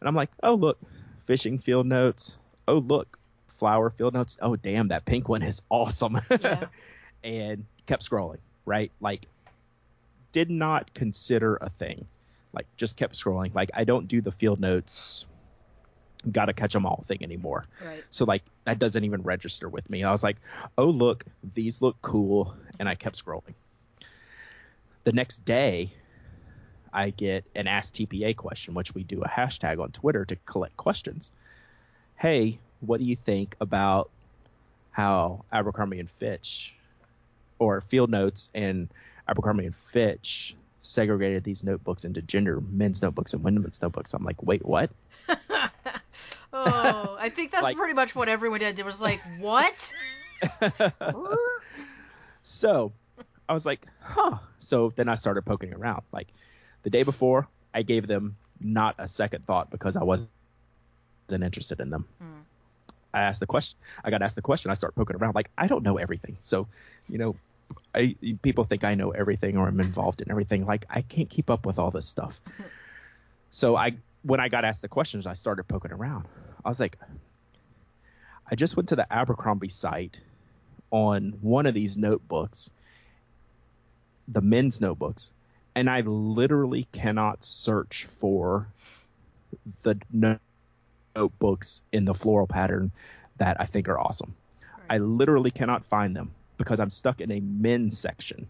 and 0.00 0.08
I'm 0.08 0.14
like, 0.14 0.30
oh 0.42 0.54
look, 0.54 0.78
fishing 1.20 1.58
Field 1.58 1.86
Notes. 1.86 2.36
Oh 2.68 2.78
look, 2.78 3.18
flower 3.48 3.90
Field 3.90 4.14
Notes. 4.14 4.38
Oh 4.40 4.56
damn, 4.56 4.88
that 4.88 5.04
pink 5.04 5.28
one 5.28 5.42
is 5.42 5.62
awesome. 5.68 6.20
Yeah. 6.30 6.66
and 7.24 7.64
kept 7.86 8.08
scrolling, 8.08 8.38
right? 8.64 8.90
Like, 9.00 9.26
did 10.32 10.50
not 10.50 10.92
consider 10.94 11.56
a 11.56 11.68
thing. 11.68 12.06
Like, 12.52 12.66
just 12.76 12.96
kept 12.96 13.14
scrolling. 13.14 13.54
Like, 13.54 13.70
I 13.74 13.84
don't 13.84 14.08
do 14.08 14.20
the 14.20 14.32
field 14.32 14.60
notes, 14.60 15.26
gotta 16.30 16.52
catch 16.52 16.72
them 16.72 16.86
all 16.86 17.02
thing 17.06 17.18
anymore. 17.22 17.66
Right. 17.84 18.04
So, 18.10 18.24
like, 18.24 18.42
that 18.64 18.78
doesn't 18.78 19.04
even 19.04 19.22
register 19.22 19.68
with 19.68 19.88
me. 19.90 20.04
I 20.04 20.10
was 20.10 20.22
like, 20.22 20.36
oh, 20.78 20.90
look, 20.90 21.24
these 21.54 21.82
look 21.82 21.96
cool. 22.02 22.54
And 22.78 22.88
I 22.88 22.94
kept 22.94 23.22
scrolling. 23.22 23.54
The 25.04 25.12
next 25.12 25.44
day, 25.44 25.92
I 26.92 27.10
get 27.10 27.44
an 27.54 27.66
Ask 27.66 27.94
TPA 27.94 28.36
question, 28.36 28.74
which 28.74 28.94
we 28.94 29.02
do 29.02 29.22
a 29.22 29.28
hashtag 29.28 29.82
on 29.82 29.90
Twitter 29.92 30.24
to 30.26 30.36
collect 30.46 30.76
questions. 30.76 31.32
Hey, 32.16 32.58
what 32.80 33.00
do 33.00 33.04
you 33.06 33.16
think 33.16 33.56
about 33.60 34.10
how 34.90 35.44
Abercrombie 35.50 35.98
and 35.98 36.10
Fitch 36.10 36.74
or 37.62 37.80
Field 37.80 38.10
Notes 38.10 38.50
and 38.54 38.88
Abercrombie 39.28 39.66
and 39.66 39.74
Fitch 39.76 40.54
segregated 40.82 41.44
these 41.44 41.62
notebooks 41.62 42.04
into 42.04 42.20
gender 42.22 42.60
men's 42.60 43.00
notebooks 43.02 43.32
and 43.34 43.42
women's 43.44 43.80
notebooks? 43.80 44.14
I'm 44.14 44.24
like, 44.24 44.42
wait, 44.42 44.64
what? 44.64 44.90
Oh, 46.54 47.16
I 47.18 47.30
think 47.30 47.50
that's 47.50 47.62
Like- 47.62 47.78
pretty 47.78 47.94
much 47.94 48.14
what 48.14 48.28
everyone 48.28 48.60
did. 48.60 48.78
It 48.78 48.84
was 48.84 49.00
like, 49.00 49.20
what? 49.38 49.90
so 52.42 52.92
I 53.48 53.52
was 53.54 53.64
like, 53.66 53.86
huh. 54.00 54.38
So 54.58 54.92
then 54.94 55.08
I 55.08 55.14
started 55.14 55.42
poking 55.46 55.72
around. 55.72 56.02
Like 56.12 56.28
the 56.82 56.90
day 56.90 57.02
before, 57.02 57.48
I 57.72 57.82
gave 57.82 58.06
them 58.06 58.36
not 58.60 58.96
a 58.98 59.08
second 59.08 59.46
thought 59.46 59.70
because 59.70 59.96
I 59.96 60.02
wasn't 60.04 60.28
interested 61.30 61.80
in 61.80 61.90
them. 61.90 62.06
Hmm. 62.20 62.40
I 63.14 63.22
asked 63.22 63.40
the 63.40 63.46
question. 63.46 63.78
I 64.04 64.10
got 64.10 64.22
asked 64.22 64.36
the 64.36 64.42
question. 64.42 64.70
I 64.70 64.74
start 64.74 64.94
poking 64.94 65.16
around. 65.16 65.34
Like 65.34 65.50
I 65.56 65.66
don't 65.68 65.82
know 65.82 65.96
everything. 65.96 66.36
So, 66.40 66.66
you 67.08 67.18
know, 67.18 67.36
I 67.94 68.16
people 68.42 68.64
think 68.64 68.84
I 68.84 68.94
know 68.94 69.10
everything 69.10 69.56
or 69.56 69.68
I'm 69.68 69.80
involved 69.80 70.22
in 70.22 70.30
everything. 70.30 70.66
Like 70.66 70.86
I 70.90 71.02
can't 71.02 71.28
keep 71.28 71.50
up 71.50 71.66
with 71.66 71.78
all 71.78 71.90
this 71.90 72.06
stuff. 72.06 72.40
So 73.50 73.76
I 73.76 73.96
when 74.22 74.40
I 74.40 74.48
got 74.48 74.64
asked 74.64 74.82
the 74.82 74.88
questions, 74.88 75.26
I 75.26 75.34
started 75.34 75.64
poking 75.64 75.92
around. 75.92 76.26
I 76.64 76.68
was 76.68 76.80
like, 76.80 76.98
I 78.50 78.54
just 78.54 78.76
went 78.76 78.90
to 78.90 78.96
the 78.96 79.12
Abercrombie 79.12 79.68
site 79.68 80.16
on 80.90 81.34
one 81.40 81.66
of 81.66 81.74
these 81.74 81.96
notebooks, 81.96 82.70
the 84.28 84.40
men's 84.40 84.80
notebooks, 84.80 85.32
and 85.74 85.88
I 85.88 86.00
literally 86.02 86.86
cannot 86.92 87.44
search 87.44 88.04
for 88.04 88.68
the 89.82 89.98
notebooks 91.14 91.80
in 91.92 92.04
the 92.04 92.14
floral 92.14 92.46
pattern 92.46 92.92
that 93.38 93.60
I 93.60 93.66
think 93.66 93.88
are 93.88 93.98
awesome. 93.98 94.34
I 94.88 94.98
literally 94.98 95.50
cannot 95.50 95.84
find 95.84 96.14
them 96.14 96.32
because 96.62 96.80
I'm 96.80 96.90
stuck 96.90 97.20
in 97.20 97.30
a 97.30 97.40
men's 97.40 97.98
section. 97.98 98.48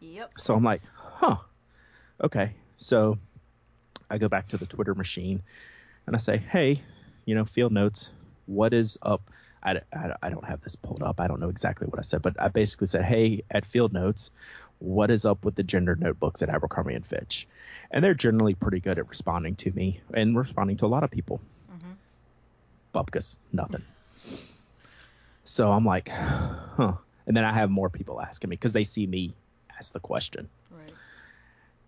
Yep. 0.00 0.32
So 0.38 0.54
I'm 0.54 0.64
like, 0.64 0.82
huh, 0.94 1.36
okay. 2.22 2.52
So 2.76 3.18
I 4.08 4.18
go 4.18 4.28
back 4.28 4.48
to 4.48 4.56
the 4.56 4.66
Twitter 4.66 4.94
machine 4.94 5.42
and 6.06 6.16
I 6.16 6.18
say, 6.18 6.38
hey, 6.38 6.80
you 7.26 7.34
know, 7.34 7.44
field 7.44 7.72
notes, 7.72 8.10
what 8.46 8.72
is 8.72 8.98
up? 9.02 9.22
I, 9.62 9.80
I, 9.92 10.14
I 10.22 10.30
don't 10.30 10.44
have 10.44 10.62
this 10.62 10.74
pulled 10.76 11.02
up. 11.02 11.20
I 11.20 11.26
don't 11.26 11.40
know 11.40 11.50
exactly 11.50 11.86
what 11.86 11.98
I 11.98 12.02
said, 12.02 12.22
but 12.22 12.40
I 12.40 12.48
basically 12.48 12.86
said, 12.86 13.04
hey, 13.04 13.42
at 13.50 13.66
field 13.66 13.92
notes, 13.92 14.30
what 14.78 15.10
is 15.10 15.26
up 15.26 15.44
with 15.44 15.54
the 15.54 15.62
gender 15.62 15.94
notebooks 15.94 16.40
at 16.42 16.48
Abercrombie 16.48 16.94
and 16.94 17.04
Fitch? 17.04 17.46
And 17.90 18.02
they're 18.02 18.14
generally 18.14 18.54
pretty 18.54 18.80
good 18.80 18.98
at 18.98 19.08
responding 19.08 19.56
to 19.56 19.70
me 19.72 20.00
and 20.14 20.36
responding 20.36 20.78
to 20.78 20.86
a 20.86 20.88
lot 20.88 21.04
of 21.04 21.10
people. 21.10 21.40
Mhm. 21.70 21.96
Bupkis, 22.94 23.36
nothing. 23.52 23.82
So 25.50 25.72
I'm 25.72 25.84
like, 25.84 26.08
huh. 26.12 26.92
And 27.26 27.36
then 27.36 27.44
I 27.44 27.52
have 27.52 27.70
more 27.70 27.90
people 27.90 28.20
asking 28.20 28.50
me 28.50 28.56
because 28.56 28.72
they 28.72 28.84
see 28.84 29.04
me 29.06 29.32
ask 29.76 29.92
the 29.92 30.00
question 30.00 30.48
Right. 30.70 30.92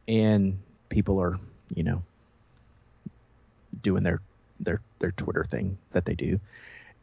and 0.08 0.58
people 0.88 1.20
are 1.20 1.38
you 1.74 1.82
know 1.84 2.02
doing 3.80 4.02
their 4.02 4.20
their 4.60 4.80
their 4.98 5.12
twitter 5.12 5.44
thing 5.44 5.78
that 5.92 6.04
they 6.04 6.14
do 6.14 6.38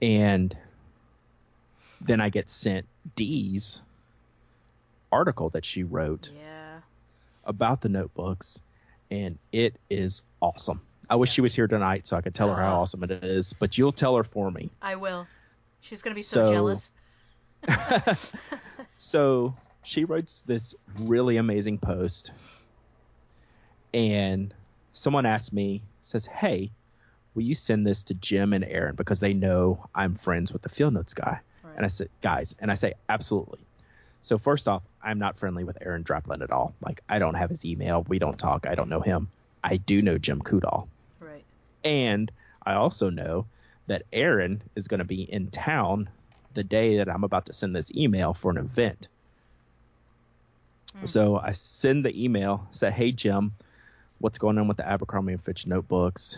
and 0.01 0.55
then 2.01 2.21
i 2.21 2.29
get 2.29 2.49
sent 2.49 2.87
dee's 3.15 3.81
article 5.11 5.49
that 5.49 5.65
she 5.65 5.83
wrote 5.83 6.31
Yeah. 6.33 6.79
about 7.43 7.81
the 7.81 7.89
notebooks 7.89 8.59
and 9.11 9.37
it 9.51 9.75
is 9.89 10.23
awesome 10.41 10.81
i 11.09 11.15
wish 11.15 11.31
she 11.31 11.41
was 11.41 11.53
here 11.55 11.67
tonight 11.67 12.07
so 12.07 12.17
i 12.17 12.21
could 12.21 12.35
tell 12.35 12.49
her 12.49 12.55
how 12.55 12.73
Uh-huh. 12.73 12.81
awesome 12.81 13.03
it 13.03 13.11
is 13.11 13.53
but 13.53 13.77
you'll 13.77 13.91
tell 13.91 14.15
her 14.15 14.23
for 14.23 14.49
me 14.51 14.71
I 14.81 14.95
will. 14.95 15.27
She's 15.81 16.01
gonna 16.01 16.15
be 16.15 16.21
so, 16.21 16.47
So- 16.47 16.51
jealous. 16.53 16.91
so 18.97 19.53
she 19.83 20.05
writes 20.05 20.41
this 20.43 20.75
really 20.97 21.37
amazing 21.37 21.77
post 21.77 22.31
and 23.93 24.53
someone 24.93 25.25
asked 25.25 25.51
me 25.53 25.81
says 26.01 26.25
hey 26.27 26.71
will 27.33 27.43
you 27.43 27.55
send 27.55 27.85
this 27.85 28.03
to 28.05 28.13
jim 28.13 28.53
and 28.53 28.63
aaron 28.65 28.95
because 28.95 29.19
they 29.19 29.33
know 29.33 29.83
i'm 29.95 30.15
friends 30.15 30.51
with 30.53 30.61
the 30.61 30.69
field 30.69 30.93
notes 30.93 31.13
guy? 31.13 31.39
Right. 31.63 31.75
and 31.75 31.85
i 31.85 31.89
said 31.89 32.09
guys 32.21 32.55
and 32.59 32.71
i 32.71 32.75
say 32.75 32.93
absolutely. 33.07 33.59
So 34.21 34.37
first 34.37 34.67
off 34.67 34.83
i'm 35.03 35.17
not 35.19 35.37
friendly 35.37 35.63
with 35.63 35.77
aaron 35.81 36.03
draplin 36.03 36.41
at 36.41 36.51
all. 36.51 36.73
Like 36.81 37.01
i 37.09 37.19
don't 37.19 37.35
have 37.35 37.49
his 37.49 37.65
email. 37.65 38.05
We 38.07 38.19
don't 38.19 38.37
talk. 38.37 38.67
I 38.67 38.75
don't 38.75 38.89
know 38.89 39.01
him. 39.01 39.29
I 39.63 39.77
do 39.77 40.01
know 40.01 40.17
jim 40.17 40.41
coudal. 40.41 40.87
Right. 41.19 41.43
and 41.83 42.31
I 42.65 42.73
also 42.75 43.09
know 43.09 43.45
that 43.89 44.03
Aaron 44.13 44.61
is 44.75 44.87
going 44.87 44.99
to 44.99 45.05
be 45.05 45.21
in 45.23 45.49
town 45.49 46.09
the 46.53 46.63
day 46.63 46.97
that 46.97 47.09
I'm 47.09 47.23
about 47.23 47.47
to 47.47 47.53
send 47.53 47.75
this 47.75 47.91
email 47.91 48.33
for 48.33 48.51
an 48.51 48.57
event. 48.57 49.07
So 51.05 51.37
I 51.37 51.51
send 51.51 52.03
the 52.03 52.23
email, 52.23 52.67
say, 52.71 52.91
"Hey 52.91 53.11
Jim, 53.11 53.53
what's 54.19 54.37
going 54.37 54.57
on 54.57 54.67
with 54.67 54.77
the 54.77 54.87
Abercrombie 54.87 55.33
and 55.33 55.41
Fitch 55.41 55.65
notebooks? 55.65 56.37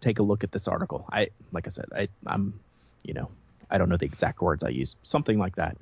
Take 0.00 0.18
a 0.18 0.22
look 0.22 0.44
at 0.44 0.52
this 0.52 0.68
article." 0.68 1.06
I, 1.10 1.28
like 1.52 1.66
I 1.66 1.70
said, 1.70 1.86
I, 1.94 2.08
I'm, 2.26 2.60
you 3.02 3.14
know, 3.14 3.30
I 3.70 3.78
don't 3.78 3.88
know 3.88 3.96
the 3.96 4.04
exact 4.04 4.42
words 4.42 4.62
I 4.62 4.68
use, 4.68 4.94
something 5.02 5.38
like 5.38 5.56
that. 5.56 5.76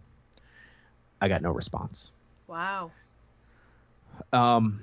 I 1.21 1.29
got 1.29 1.43
no 1.43 1.51
response. 1.51 2.11
Wow. 2.47 2.93
Um, 4.33 4.83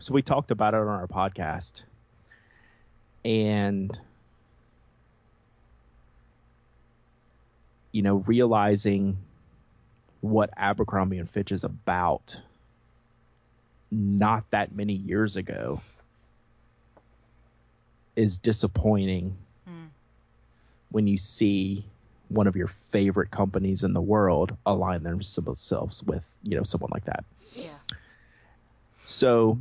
so 0.00 0.12
we 0.12 0.22
talked 0.22 0.50
about 0.50 0.74
it 0.74 0.80
on 0.80 0.88
our 0.88 1.06
podcast, 1.06 1.82
and 3.24 3.98
you 7.94 8.02
know, 8.02 8.16
realizing 8.26 9.16
what 10.20 10.50
Abercrombie 10.56 11.18
and 11.18 11.30
Fitch 11.30 11.52
is 11.52 11.62
about 11.62 12.40
not 13.88 14.50
that 14.50 14.74
many 14.74 14.94
years 14.94 15.36
ago 15.36 15.80
is 18.16 18.36
disappointing 18.36 19.36
Mm. 19.68 19.90
when 20.90 21.06
you 21.06 21.16
see 21.16 21.84
one 22.28 22.48
of 22.48 22.56
your 22.56 22.66
favorite 22.66 23.30
companies 23.30 23.84
in 23.84 23.92
the 23.92 24.00
world 24.00 24.56
align 24.66 25.04
themselves 25.04 26.02
with, 26.02 26.24
you 26.42 26.56
know, 26.56 26.64
someone 26.64 26.90
like 26.92 27.04
that. 27.04 27.24
Yeah. 27.54 27.78
So 29.04 29.58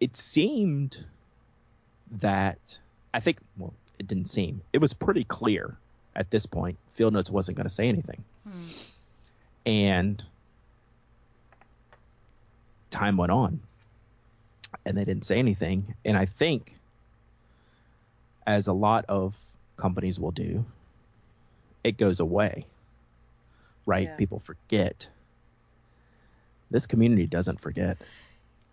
it 0.00 0.16
seemed 0.16 1.04
that 2.18 2.78
I 3.14 3.20
think 3.20 3.38
well, 3.56 3.74
it 4.00 4.08
didn't 4.08 4.26
seem. 4.26 4.62
It 4.72 4.78
was 4.78 4.92
pretty 4.92 5.22
clear 5.22 5.76
at 6.14 6.30
this 6.30 6.46
point 6.46 6.78
Field 6.90 7.12
Notes 7.12 7.30
wasn't 7.30 7.56
going 7.56 7.68
to 7.68 7.74
say 7.74 7.88
anything. 7.88 8.22
Hmm. 8.44 8.64
And 9.64 10.24
time 12.90 13.16
went 13.16 13.32
on 13.32 13.60
and 14.84 14.96
they 14.96 15.04
didn't 15.04 15.24
say 15.24 15.38
anything. 15.38 15.94
And 16.04 16.16
I 16.16 16.26
think, 16.26 16.74
as 18.46 18.66
a 18.66 18.72
lot 18.72 19.04
of 19.08 19.38
companies 19.76 20.18
will 20.18 20.32
do, 20.32 20.64
it 21.84 21.96
goes 21.96 22.20
away, 22.20 22.66
right? 23.86 24.08
Yeah. 24.08 24.16
People 24.16 24.40
forget. 24.40 25.08
This 26.70 26.86
community 26.86 27.26
doesn't 27.26 27.60
forget. 27.60 27.98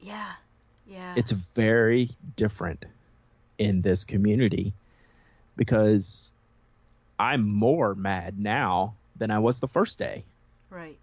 Yeah. 0.02 0.32
Yeah. 0.88 1.14
It's 1.16 1.32
very 1.32 2.12
different 2.36 2.86
in 3.58 3.82
this 3.82 4.06
community 4.06 4.74
because 5.56 6.32
I'm 7.20 7.46
more 7.48 7.94
mad 7.96 8.40
now 8.40 8.96
than 9.18 9.30
I 9.30 9.40
was 9.40 9.60
the 9.60 9.68
first 9.68 10.00
day 10.00 10.24
right. 10.70 10.98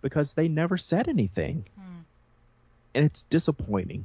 because 0.00 0.34
they 0.34 0.46
never 0.48 0.78
said 0.78 1.08
anything. 1.08 1.64
Hmm. 1.76 2.00
and 2.94 3.04
it's 3.04 3.22
disappointing 3.24 4.04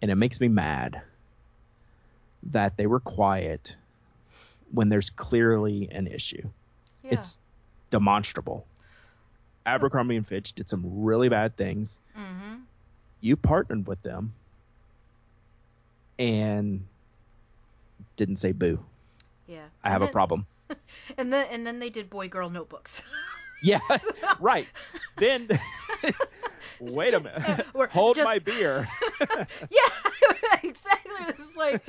and 0.00 0.10
it 0.10 0.14
makes 0.16 0.40
me 0.40 0.48
mad 0.48 1.02
that 2.44 2.76
they 2.76 2.86
were 2.86 3.00
quiet 3.00 3.76
when 4.72 4.88
there's 4.88 5.10
clearly 5.10 5.88
an 5.90 6.06
issue 6.06 6.48
Yeah. 7.04 7.14
it's 7.14 7.38
demonstrable 7.90 8.66
abercrombie 9.66 10.16
and 10.16 10.26
fitch 10.26 10.52
did 10.54 10.68
some 10.68 10.82
really 11.04 11.28
bad 11.28 11.56
things 11.56 11.98
mm-hmm. 12.16 12.56
you 13.20 13.36
partnered 13.36 13.86
with 13.86 14.00
them 14.02 14.32
and 16.18 16.84
didn't 18.16 18.36
say 18.36 18.52
boo 18.52 18.78
Yeah. 19.46 19.66
i 19.84 19.90
have 19.90 20.02
a 20.02 20.08
problem 20.08 20.46
And 21.18 21.32
then 21.32 21.46
and 21.50 21.66
then 21.66 21.78
they 21.78 21.90
did 21.90 22.10
boy 22.10 22.28
girl 22.28 22.50
notebooks. 22.50 23.02
yeah 23.62 23.80
right 24.40 24.66
then 25.16 25.48
wait 26.80 27.14
a 27.14 27.20
minute 27.20 27.66
We're 27.72 27.88
hold 27.88 28.16
just- 28.16 28.24
my 28.26 28.38
beer 28.38 28.86
yeah, 29.70 30.58
exactly. 30.62 31.12
It's 31.28 31.56
like 31.56 31.82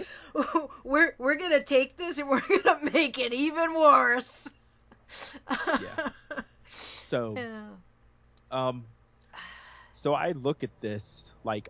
we're 0.84 1.14
we're 1.18 1.36
gonna 1.36 1.64
take 1.64 1.98
this 1.98 2.18
and 2.18 2.30
we're 2.30 2.42
gonna 2.42 2.92
make 2.94 3.20
it 3.20 3.34
even 3.34 3.74
worse. 3.74 4.48
Yeah. 5.50 6.10
so 6.98 7.34
Yeah. 7.36 7.66
Um, 8.52 8.86
so 9.94 10.14
I 10.14 10.32
look 10.32 10.64
at 10.64 10.70
this 10.82 11.34
like 11.44 11.70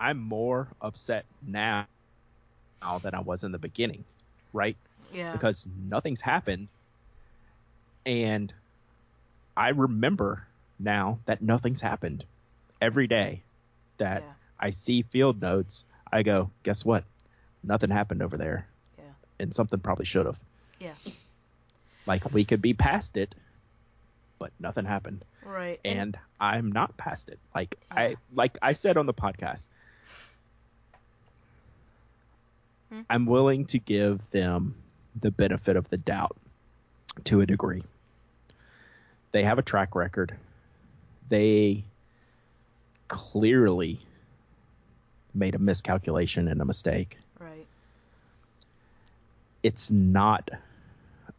I'm 0.00 0.18
more 0.18 0.68
upset 0.80 1.24
now, 1.46 1.86
now 2.82 2.98
than 2.98 3.14
I 3.14 3.20
was 3.20 3.44
in 3.44 3.52
the 3.52 3.58
beginning, 3.58 4.04
right? 4.52 4.76
Yeah. 5.14 5.32
Because 5.32 5.66
nothing's 5.88 6.20
happened, 6.20 6.68
and 8.04 8.52
I 9.56 9.68
remember 9.70 10.46
now 10.78 11.20
that 11.26 11.40
nothing's 11.40 11.80
happened. 11.80 12.24
Every 12.80 13.06
day 13.06 13.42
that 13.98 14.22
Yeah. 14.22 14.32
I 14.58 14.70
see 14.70 15.02
field 15.02 15.40
notes, 15.40 15.84
I 16.12 16.22
go, 16.22 16.50
guess 16.64 16.84
what? 16.84 17.04
Nothing 17.62 17.90
happened 17.90 18.22
over 18.22 18.36
there, 18.36 18.66
Yeah. 18.98 19.04
and 19.38 19.54
something 19.54 19.78
probably 19.80 20.04
should 20.04 20.26
have. 20.26 20.38
Yeah. 20.80 20.94
Like 22.06 22.30
we 22.32 22.44
could 22.44 22.60
be 22.60 22.74
past 22.74 23.16
it, 23.16 23.34
but 24.38 24.50
nothing 24.58 24.84
happened. 24.84 25.24
Right. 25.44 25.78
and 25.84 26.18
I'm 26.40 26.72
not 26.72 26.96
past 26.96 27.28
it. 27.28 27.38
Like 27.54 27.76
Yeah. 27.92 27.96
I 28.00 28.16
like 28.32 28.58
I 28.62 28.72
said 28.72 28.96
on 28.96 29.06
the 29.06 29.14
podcast, 29.14 29.68
Hmm. 32.90 33.02
I'm 33.10 33.26
willing 33.26 33.66
to 33.66 33.78
give 33.78 34.28
them 34.30 34.74
the 35.20 35.30
benefit 35.30 35.76
of 35.76 35.88
the 35.90 35.96
doubt 35.96 36.36
to 37.24 37.40
a 37.40 37.46
degree. 37.46 37.82
They 39.32 39.42
have 39.44 39.58
a 39.58 39.62
track 39.62 39.94
record. 39.94 40.34
They 41.28 41.84
clearly 43.08 43.98
made 45.34 45.54
a 45.54 45.58
miscalculation 45.58 46.48
and 46.48 46.60
a 46.60 46.64
mistake. 46.64 47.18
right. 47.38 47.66
It's 49.62 49.90
not 49.90 50.50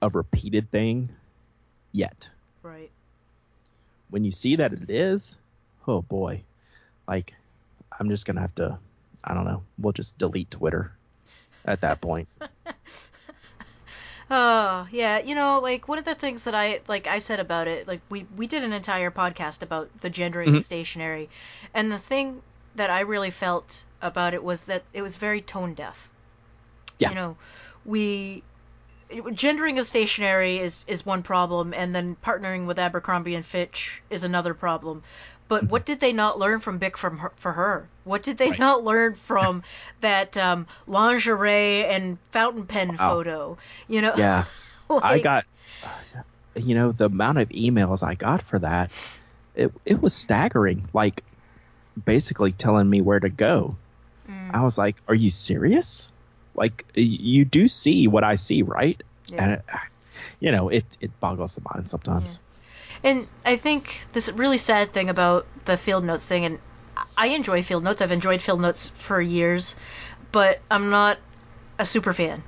a 0.01 0.09
repeated 0.09 0.69
thing 0.71 1.09
yet. 1.91 2.29
Right. 2.63 2.89
when 4.09 4.23
you 4.25 4.31
see 4.31 4.55
that 4.57 4.73
it 4.73 4.89
is, 4.89 5.37
oh 5.87 6.01
boy, 6.01 6.41
like 7.07 7.33
I'm 7.97 8.09
just 8.09 8.25
gonna 8.25 8.41
have 8.41 8.55
to, 8.55 8.79
I 9.23 9.33
don't 9.33 9.45
know, 9.45 9.63
we'll 9.77 9.93
just 9.93 10.17
delete 10.17 10.49
Twitter 10.51 10.91
at 11.63 11.81
that 11.81 12.01
point. 12.01 12.27
Oh, 14.29 14.87
yeah, 14.91 15.19
you 15.19 15.35
know, 15.35 15.59
like 15.59 15.87
one 15.87 15.99
of 15.99 16.05
the 16.05 16.15
things 16.15 16.43
that 16.45 16.55
I 16.55 16.81
like 16.87 17.05
I 17.07 17.19
said 17.19 17.39
about 17.39 17.67
it, 17.67 17.87
like 17.87 18.01
we 18.09 18.25
we 18.35 18.47
did 18.47 18.63
an 18.63 18.73
entire 18.73 19.11
podcast 19.11 19.61
about 19.61 19.89
the 20.01 20.09
gendering 20.09 20.53
Mhm. 20.53 20.57
of 20.57 20.63
stationery, 20.63 21.29
and 21.73 21.91
the 21.91 21.99
thing 21.99 22.41
that 22.75 22.89
I 22.89 23.01
really 23.01 23.29
felt 23.31 23.83
about 24.01 24.33
it 24.33 24.43
was 24.43 24.63
that 24.63 24.83
it 24.93 25.01
was 25.03 25.15
very 25.15 25.41
tone 25.41 25.73
deaf. 25.75 26.09
Yeah. 26.97 27.09
You 27.09 27.15
know, 27.15 27.37
we 27.85 28.43
gendering 29.33 29.77
of 29.79 29.85
stationery 29.85 30.57
is 30.59 30.83
is 30.87 31.05
one 31.05 31.21
problem, 31.23 31.73
and 31.73 31.93
then 31.95 32.15
partnering 32.23 32.65
with 32.65 32.79
Abercrombie 32.79 33.35
and 33.35 33.45
Fitch 33.45 34.01
is 34.09 34.23
another 34.23 34.53
problem. 34.55 35.03
But 35.47 35.69
what 35.69 35.85
did 35.85 35.99
they 35.99 36.11
not 36.13 36.39
learn 36.39 36.59
from 36.59 36.77
Bic 36.77 36.97
from 36.97 37.17
her, 37.19 37.31
for 37.37 37.53
her? 37.53 37.87
What 38.03 38.23
did 38.23 38.37
they 38.37 38.49
Right. 38.49 38.59
not 38.59 38.83
learn 38.83 39.15
from 39.15 39.63
that 40.01 40.37
um, 40.37 40.67
lingerie 40.87 41.85
and 41.85 42.17
fountain 42.31 42.65
pen 42.65 42.97
Wow. 42.97 42.97
photo? 42.97 43.57
You 43.87 44.01
know, 44.01 44.15
Yeah, 44.17 44.45
I 45.01 45.19
got, 45.19 45.45
you 46.55 46.75
know, 46.75 46.91
the 46.91 47.05
amount 47.05 47.37
of 47.39 47.49
emails 47.49 48.03
I 48.03 48.15
got 48.15 48.41
for 48.41 48.59
that, 48.59 48.91
it 49.55 49.71
it 49.85 50.01
was 50.01 50.13
staggering. 50.13 50.87
Like, 50.93 51.23
basically 52.05 52.51
telling 52.53 52.89
me 52.89 53.01
where 53.01 53.19
to 53.19 53.29
go. 53.29 53.77
Mm, 54.29 54.51
I 54.53 54.63
was 54.63 54.77
like, 54.77 54.97
"Are 55.07 55.15
you 55.15 55.29
serious? 55.29 56.11
Like, 56.55 56.85
you 56.95 57.45
do 57.45 57.67
see 57.67 58.07
what 58.07 58.23
I 58.23 58.35
see, 58.35 58.63
right?" 58.63 59.01
yeah. 59.27 59.41
And 59.43 59.53
it, 59.53 59.65
you 60.39 60.51
know, 60.51 60.69
it 60.69 60.97
it 61.01 61.19
boggles 61.19 61.55
the 61.55 61.61
mind 61.75 61.89
sometimes. 61.89 62.39
And 63.03 63.27
I 63.45 63.57
think 63.57 64.01
this 64.13 64.29
really 64.29 64.57
sad 64.57 64.93
thing 64.93 65.09
about 65.09 65.45
the 65.65 65.77
field 65.77 66.03
notes 66.03 66.25
thing, 66.25 66.45
and 66.45 66.59
I 67.17 67.27
enjoy 67.27 67.61
field 67.63 67.83
notes. 67.83 68.01
I've 68.01 68.11
enjoyed 68.11 68.41
field 68.41 68.61
notes 68.61 68.89
for 68.97 69.21
years, 69.21 69.75
but 70.31 70.59
I'm 70.69 70.89
not 70.89 71.17
a 71.77 71.85
super 71.85 72.13
fan. 72.13 72.43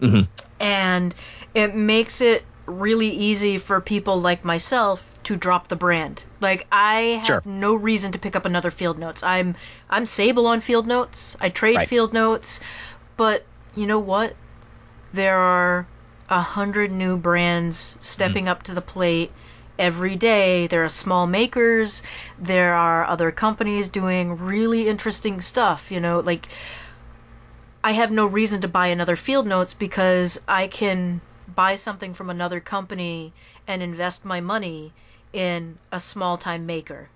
hmm 0.00 0.22
And 0.60 1.14
it 1.54 1.74
makes 1.74 2.20
it 2.20 2.44
really 2.66 3.08
easy 3.08 3.58
for 3.58 3.80
people 3.80 4.20
like 4.20 4.44
myself 4.44 5.04
to 5.24 5.36
drop 5.36 5.68
the 5.68 5.76
brand. 5.76 6.22
Like 6.40 6.66
I 6.70 7.18
have 7.18 7.24
Sure. 7.26 7.42
no 7.44 7.74
reason 7.74 8.12
to 8.12 8.18
pick 8.18 8.36
up 8.36 8.44
another 8.44 8.70
field 8.70 8.98
notes. 8.98 9.22
I'm 9.22 9.56
I'm 9.90 10.06
Sable 10.06 10.46
on 10.46 10.60
field 10.60 10.86
notes. 10.86 11.36
I 11.40 11.48
trade 11.48 11.76
Right. 11.76 11.88
field 11.88 12.12
notes, 12.12 12.60
but 13.16 13.44
you 13.74 13.86
know 13.86 13.98
what? 13.98 14.34
There 15.12 15.38
are 15.38 15.86
a 16.28 16.40
hundred 16.40 16.90
new 16.90 17.16
brands 17.16 17.96
stepping 18.00 18.48
up 18.48 18.64
to 18.64 18.74
the 18.74 18.80
plate 18.80 19.32
every 19.78 20.16
day. 20.16 20.66
There 20.66 20.84
are 20.84 20.88
small 20.88 21.26
makers. 21.26 22.02
There 22.38 22.74
are 22.74 23.04
other 23.04 23.30
companies 23.30 23.88
doing 23.88 24.38
really 24.38 24.88
interesting 24.88 25.40
stuff. 25.40 25.90
You 25.90 26.00
know, 26.00 26.20
like 26.20 26.48
I 27.82 27.92
have 27.92 28.10
no 28.10 28.26
reason 28.26 28.60
to 28.62 28.68
buy 28.68 28.88
another 28.88 29.16
field 29.16 29.46
notes 29.46 29.72
because 29.72 30.38
I 30.48 30.66
can 30.66 31.20
buy 31.48 31.76
something 31.76 32.14
from 32.14 32.28
another 32.30 32.60
company 32.60 33.32
and 33.66 33.82
invest 33.82 34.24
my 34.24 34.40
money 34.40 34.92
in 35.32 35.78
a 35.92 36.00
small 36.00 36.36
time 36.36 36.66
maker. 36.66 37.08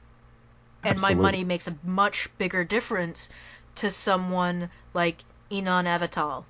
And 0.84 0.92
Absolutely. 0.92 1.16
my 1.16 1.22
money 1.22 1.44
makes 1.44 1.66
a 1.68 1.76
much 1.82 2.28
bigger 2.38 2.64
difference 2.64 3.28
to 3.76 3.90
someone 3.90 4.70
like 4.94 5.24
Enon 5.50 5.86
Avatal, 5.86 6.44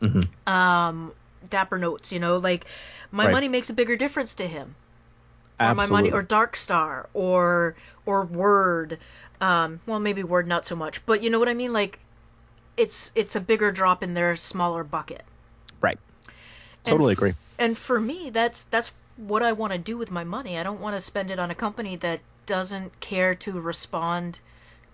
hmm 0.00 0.22
um, 0.46 1.12
Dapper 1.48 1.78
Notes, 1.78 2.12
you 2.12 2.18
know, 2.18 2.38
like 2.38 2.66
my 3.10 3.26
Right. 3.26 3.32
money 3.32 3.48
makes 3.48 3.70
a 3.70 3.74
bigger 3.74 3.96
difference 3.96 4.34
to 4.34 4.46
him. 4.46 4.74
Or 5.62 5.74
my 5.74 5.86
money 5.86 6.10
or 6.10 6.22
Darkstar 6.22 7.08
or 7.14 7.76
or 8.06 8.24
Word. 8.26 8.98
Um, 9.40 9.80
well 9.86 10.00
maybe 10.00 10.22
Word 10.24 10.46
not 10.48 10.66
so 10.66 10.76
much, 10.76 11.04
but 11.06 11.22
you 11.22 11.30
know 11.30 11.38
what 11.38 11.48
I 11.48 11.54
mean? 11.54 11.72
Like 11.72 12.00
it's 12.76 13.12
it's 13.14 13.36
a 13.36 13.40
bigger 13.40 13.70
drop 13.72 14.02
in 14.02 14.14
their 14.14 14.36
smaller 14.36 14.84
bucket. 14.84 15.24
right. 15.80 15.98
And 16.86 17.00
Totally 17.00 17.12
f- 17.12 17.12
agree. 17.12 17.34
And 17.58 17.76
for 17.78 17.98
me, 18.00 18.30
that's 18.30 18.64
that's 18.64 18.92
what 19.16 19.42
I 19.42 19.52
want 19.52 19.72
to 19.72 19.78
do 19.78 19.96
with 19.96 20.10
my 20.10 20.24
money. 20.24 20.58
I 20.58 20.62
don't 20.62 20.80
want 20.80 20.94
to 20.96 21.00
spend 21.00 21.30
it 21.30 21.38
on 21.38 21.50
a 21.50 21.54
company 21.54 21.96
that 21.96 22.20
doesn't 22.46 23.00
care 23.00 23.34
to 23.36 23.60
respond 23.60 24.40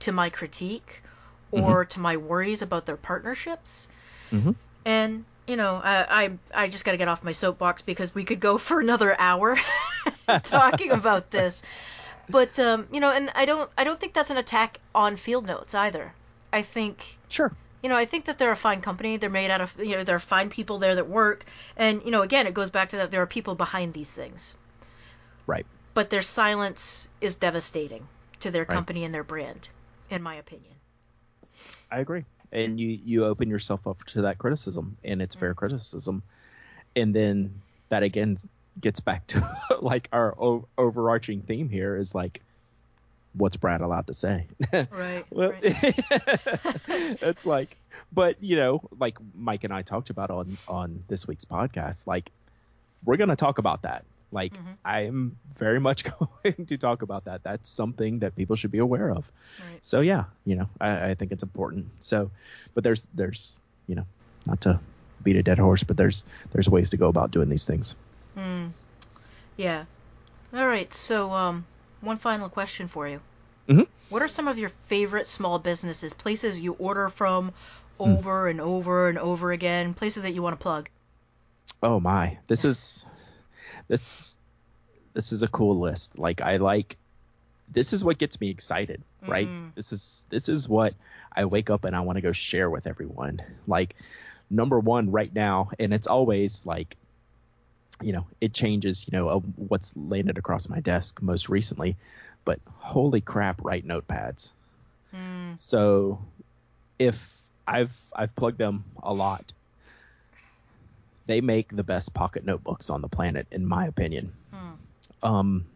to 0.01 0.12
my 0.12 0.30
critique 0.30 1.02
or 1.51 1.84
to 1.86 2.01
my 2.01 2.16
worries 2.16 2.62
about 2.62 2.86
their 2.86 2.97
partnerships. 2.97 3.88
hmm 4.30 4.52
And 4.84 5.24
you 5.47 5.56
know, 5.56 5.76
I 5.82 6.24
I, 6.24 6.38
I 6.55 6.68
just 6.68 6.84
got 6.84 6.93
to 6.93 6.98
get 6.98 7.09
off 7.09 7.24
my 7.24 7.32
soapbox 7.32 7.82
because 7.82 8.14
we 8.14 8.24
could 8.24 8.40
go 8.40 8.59
for 8.59 8.80
another 8.80 9.18
hour 9.20 9.59
talking 10.44 10.90
about 10.90 11.31
this. 11.31 11.62
But 12.28 12.59
um, 12.59 12.89
you 12.93 13.01
know, 13.01 13.11
and 13.11 13.31
I 13.35 13.44
don't 13.44 13.70
I 13.78 13.85
don't 13.85 13.98
think 14.01 14.15
that's 14.15 14.31
an 14.31 14.36
attack 14.36 14.81
on 14.94 15.16
Field 15.16 15.47
Notes 15.47 15.74
either. 15.74 16.12
I 16.53 16.62
think 16.62 17.19
Sure. 17.28 17.53
you 17.82 17.89
know, 17.89 17.97
I 17.97 18.05
think 18.07 18.24
that 18.27 18.39
they're 18.39 18.53
a 18.53 18.57
fine 18.57 18.81
company. 18.81 19.16
They're 19.16 19.31
made 19.31 19.51
out 19.51 19.61
of, 19.61 19.73
you 19.78 19.97
know, 19.97 20.05
there 20.05 20.16
are 20.16 20.20
fine 20.20 20.51
people 20.51 20.78
there 20.78 20.94
that 20.97 21.09
work. 21.09 21.44
And, 21.77 22.03
you 22.05 22.11
know, 22.11 22.23
again, 22.23 22.47
it 22.47 22.55
goes 22.55 22.70
back 22.70 22.90
to 22.90 22.97
that 22.98 23.11
there 23.11 23.23
are 23.23 23.27
people 23.27 23.55
behind 23.55 23.94
these 23.94 24.12
things. 24.12 24.57
Right. 25.47 25.66
But 25.94 26.11
their 26.11 26.23
silence 26.23 27.09
is 27.20 27.36
devastating 27.36 28.09
to 28.40 28.51
their 28.51 28.65
Right. 28.69 28.74
company 28.74 29.05
and 29.05 29.15
their 29.15 29.24
brand, 29.24 29.69
in 30.11 30.23
my 30.23 30.36
opinion. 30.36 30.74
I 31.90 32.01
agree. 32.01 32.24
And 32.53 32.78
you 32.81 32.89
you 32.89 33.24
open 33.24 33.48
yourself 33.51 33.86
up 33.86 34.05
to 34.07 34.23
that 34.23 34.39
criticism, 34.39 34.97
and 35.05 35.20
it's 35.20 35.35
fair 35.35 35.55
criticism, 35.55 36.23
and 36.94 37.15
then 37.15 37.61
that 37.89 38.03
again 38.03 38.36
gets 38.81 39.01
back 39.01 39.27
to 39.28 39.57
like 39.81 40.09
our 40.12 40.35
o- 40.40 40.66
overarching 40.77 41.43
theme 41.43 41.69
here 41.69 41.97
is 41.97 42.15
like, 42.15 42.43
what's 43.35 43.57
Brad 43.57 43.81
allowed 43.81 44.07
to 44.09 44.15
say? 44.15 44.47
Right. 44.73 45.24
Well, 45.31 45.51
right. 45.51 45.62
it's 46.89 47.47
like, 47.47 47.77
but 48.12 48.43
you 48.43 48.57
know, 48.57 48.81
like 48.98 49.19
Mike 49.35 49.65
and 49.65 49.73
I 49.73 49.82
talked 49.82 50.11
about 50.11 50.31
on 50.31 50.59
on 50.69 51.05
this 51.09 51.27
week's 51.27 51.44
podcast, 51.44 52.07
like 52.07 52.31
we're 53.05 53.16
gonna 53.16 53.36
talk 53.36 53.59
about 53.59 53.82
that. 53.82 54.05
Like 54.32 54.55
Mhm. 54.55 54.77
I 54.85 55.01
am 55.03 55.36
very 55.57 55.78
much 55.81 56.05
going 56.44 56.66
to 56.66 56.77
talk 56.78 57.03
about 57.03 57.24
that. 57.27 57.43
That's 57.44 57.69
something 57.69 58.19
that 58.20 58.35
people 58.36 58.57
should 58.57 58.73
be 58.73 58.78
aware 58.78 59.11
of. 59.11 59.31
Right. 59.70 59.78
So 59.85 60.01
yeah, 60.01 60.24
you 60.44 60.57
know, 60.57 60.69
I, 60.81 61.11
I 61.11 61.15
think 61.15 61.32
it's 61.32 61.43
important. 61.44 61.86
So, 62.01 62.31
but 62.74 62.85
there's 62.85 63.07
there's 63.15 63.55
you 63.86 63.94
know, 63.94 64.07
not 64.47 64.61
to 64.62 64.81
beat 65.23 65.36
a 65.36 65.43
dead 65.43 65.59
horse, 65.59 65.85
but 65.85 65.97
there's 65.97 66.24
there's 66.53 66.69
ways 66.69 66.90
to 66.90 66.97
go 66.97 67.09
about 67.09 67.31
doing 67.31 67.48
these 67.48 67.65
things. 67.65 67.94
Mm. 68.37 68.73
Yeah. 69.57 69.85
All 70.55 70.67
right. 70.67 70.93
So, 70.93 71.33
um, 71.33 71.67
one 72.01 72.19
final 72.19 72.49
question 72.49 72.89
for 72.89 73.09
you. 73.09 73.21
Mhm. 73.69 73.87
What 74.11 74.23
are 74.23 74.29
some 74.29 74.47
of 74.47 74.59
your 74.59 74.71
favorite 74.87 75.27
small 75.27 75.59
businesses, 75.59 76.15
places 76.15 76.61
you 76.61 76.75
order 76.75 77.09
from 77.09 77.53
over 77.99 78.49
and 78.49 78.61
over 78.61 79.09
and 79.09 79.19
over 79.19 79.53
again, 79.53 79.95
places 79.95 80.23
that 80.23 80.33
you 80.33 80.43
want 80.43 80.59
to 80.59 80.63
plug? 80.63 80.89
Oh 81.83 81.99
my, 81.99 82.39
this 82.47 82.65
is 82.65 83.05
this 83.89 84.37
this 85.15 85.33
is 85.33 85.43
a 85.43 85.49
cool 85.49 85.81
list. 85.81 86.19
Like 86.19 86.41
I 86.41 86.59
like 86.59 86.97
this 87.73 87.93
is 87.93 88.05
what 88.05 88.19
gets 88.19 88.41
me 88.41 88.51
excited, 88.51 89.03
right? 89.27 89.49
Mm. 89.49 89.75
This 89.75 89.93
is 89.93 90.25
this 90.29 90.49
is 90.49 90.69
what 90.69 90.95
I 91.35 91.47
wake 91.47 91.71
up 91.71 91.85
and 91.85 91.97
I 91.97 92.01
want 92.01 92.17
to 92.17 92.23
go 92.23 92.33
share 92.33 92.71
with 92.71 92.87
everyone. 92.87 93.41
Like 93.67 93.97
number 94.49 94.79
1 94.79 95.11
right 95.11 95.35
now 95.35 95.71
and 95.79 95.93
it's 95.93 96.07
always 96.07 96.65
like 96.65 96.97
you 98.02 98.12
know, 98.12 98.27
it 98.40 98.52
changes, 98.52 99.06
you 99.10 99.16
know, 99.16 99.40
what's 99.56 99.93
landed 99.97 100.39
across 100.39 100.68
my 100.68 100.81
desk 100.81 101.23
most 101.23 101.48
recently, 101.48 101.97
but 102.44 102.60
holy 102.78 103.20
crap, 103.20 103.64
write 103.64 103.86
notepads. 103.86 104.52
Mm. 105.14 105.56
So 105.56 106.18
if 106.98 107.36
I've 107.66 107.97
I've 108.14 108.35
plugged 108.36 108.59
them 108.59 108.85
a 109.02 109.12
lot. 109.12 109.52
They 111.27 111.40
make 111.40 111.74
the 111.74 111.82
best 111.82 112.14
pocket 112.14 112.44
notebooks 112.44 112.89
on 112.89 113.02
the 113.02 113.09
planet, 113.09 113.48
in 113.51 113.66
my 113.66 113.86
opinion. 113.86 114.32
Hmm. 114.52 114.74
Um, 115.24 115.66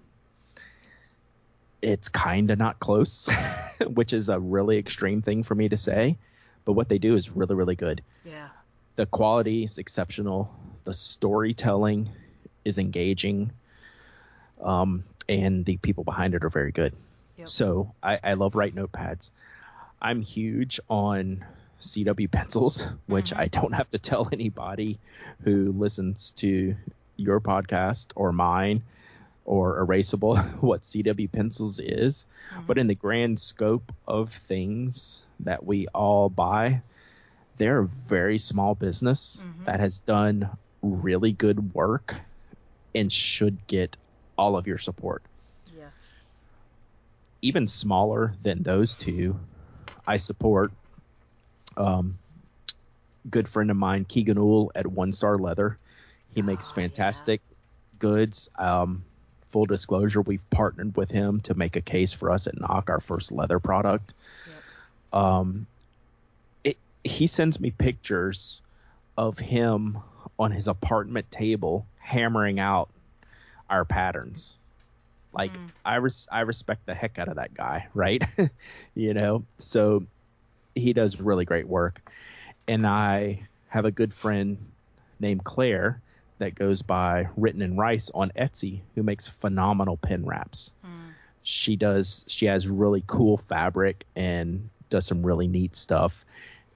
it's 1.82 2.08
kind 2.08 2.52
of 2.52 2.58
not 2.58 2.78
close, 2.78 3.28
which 3.86 4.12
is 4.12 4.28
a 4.28 4.38
really 4.38 4.78
extreme 4.78 5.22
thing 5.22 5.42
for 5.42 5.56
me 5.56 5.68
to 5.68 5.76
say, 5.76 6.16
but 6.64 6.74
what 6.74 6.88
they 6.88 6.98
do 6.98 7.16
is 7.16 7.32
really 7.32 7.56
really 7.56 7.74
good. 7.74 8.02
Yeah. 8.24 8.48
The 8.96 9.06
quality 9.06 9.64
is 9.64 9.78
exceptional. 9.78 10.54
The 10.84 10.92
storytelling 10.92 12.10
is 12.64 12.78
engaging. 12.78 13.52
Um, 14.60 15.04
and 15.28 15.64
the 15.64 15.76
people 15.78 16.04
behind 16.04 16.34
it 16.34 16.44
are 16.44 16.50
very 16.50 16.72
good. 16.72 16.94
Yep. 17.38 17.48
So 17.48 17.94
I, 18.02 18.18
I 18.22 18.34
love 18.34 18.54
write 18.54 18.74
notepads. 18.74 19.30
I'm 20.02 20.20
huge 20.22 20.80
on 20.88 21.44
CW 21.80 22.30
pencils, 22.30 22.84
which 23.06 23.30
Mhm. 23.32 23.38
I 23.38 23.46
don't 23.48 23.72
have 23.72 23.88
to 23.90 23.98
tell 23.98 24.28
anybody 24.32 24.98
who 25.44 25.72
listens 25.72 26.32
to 26.32 26.74
your 27.16 27.40
podcast 27.40 28.08
or 28.16 28.32
mine 28.32 28.82
or 29.44 29.84
Erasable 29.84 30.36
what 30.62 30.82
CW 30.82 31.30
pencils 31.32 31.78
is. 31.80 32.26
Mhm. 32.54 32.66
But 32.66 32.78
in 32.78 32.86
the 32.86 32.94
grand 32.94 33.38
scope 33.40 33.92
of 34.06 34.30
things 34.30 35.22
that 35.40 35.64
we 35.64 35.86
all 35.88 36.28
buy, 36.28 36.82
they're 37.56 37.78
a 37.80 37.86
very 37.86 38.38
small 38.38 38.74
business 38.74 39.42
Mhm. 39.42 39.64
that 39.66 39.80
has 39.80 40.00
done 40.00 40.50
really 40.82 41.32
good 41.32 41.74
work 41.74 42.14
and 42.94 43.12
should 43.12 43.66
get 43.66 43.96
all 44.36 44.56
of 44.56 44.66
your 44.66 44.78
support 44.78 45.22
Yeah. 45.76 45.90
even 47.42 47.68
smaller 47.68 48.34
than 48.42 48.62
those 48.62 48.96
two, 48.96 49.38
I 50.06 50.16
support. 50.16 50.72
Um, 51.76 52.18
good 53.30 53.46
friend 53.48 53.70
of 53.70 53.76
mine, 53.76 54.04
Keegan 54.06 54.38
Ool 54.38 54.72
at 54.74 54.86
One 54.86 55.12
Star 55.12 55.36
Leather. 55.38 55.78
He 56.34 56.42
makes 56.42 56.70
Oh, 56.70 56.74
fantastic 56.74 57.40
goods. 57.98 58.48
Um, 58.58 59.04
full 59.48 59.66
disclosure, 59.66 60.20
we've 60.22 60.48
partnered 60.50 60.96
with 60.96 61.10
him 61.10 61.40
to 61.42 61.54
make 61.54 61.76
a 61.76 61.80
case 61.80 62.12
for 62.12 62.30
us 62.30 62.46
at 62.46 62.58
Nock, 62.58 62.88
our 62.88 63.00
first 63.00 63.30
leather 63.32 63.58
product. 63.58 64.14
Yep. 65.12 65.22
Um, 65.22 65.66
it, 66.64 66.76
he 67.04 67.26
sends 67.26 67.58
me 67.60 67.70
pictures 67.70 68.62
of 69.16 69.38
him 69.38 69.98
on 70.38 70.50
his 70.50 70.68
apartment 70.68 71.30
table 71.30 71.86
hammering 71.98 72.58
out 72.58 72.90
our 73.68 73.84
patterns. 73.84 74.54
Like 75.32 75.52
Mm. 75.52 75.70
I 75.84 75.96
res- 75.96 76.28
I 76.30 76.40
respect 76.40 76.86
the 76.86 76.94
heck 76.94 77.18
out 77.18 77.28
of 77.28 77.36
that 77.36 77.54
guy, 77.54 77.88
right? 77.94 78.22
you 78.94 79.14
know, 79.14 79.44
so 79.58 80.04
he 80.74 80.92
does 80.92 81.20
really 81.20 81.44
great 81.44 81.68
work. 81.68 82.10
And 82.66 82.86
I 82.86 83.46
have 83.68 83.84
a 83.84 83.90
good 83.90 84.12
friend 84.12 84.58
named 85.20 85.44
Claire 85.44 86.00
that 86.38 86.54
goes 86.54 86.82
by 86.82 87.28
Written 87.36 87.62
in 87.62 87.76
Rice 87.76 88.10
on 88.14 88.32
Etsy 88.36 88.80
who 88.94 89.02
makes 89.02 89.28
phenomenal 89.28 89.96
pen 89.96 90.24
wraps. 90.24 90.72
Mm. 90.84 91.12
She 91.42 91.76
does 91.76 92.24
she 92.26 92.46
has 92.46 92.66
really 92.66 93.04
cool 93.06 93.36
fabric 93.36 94.04
and 94.16 94.68
does 94.88 95.06
some 95.06 95.24
really 95.24 95.46
neat 95.46 95.76
stuff 95.76 96.24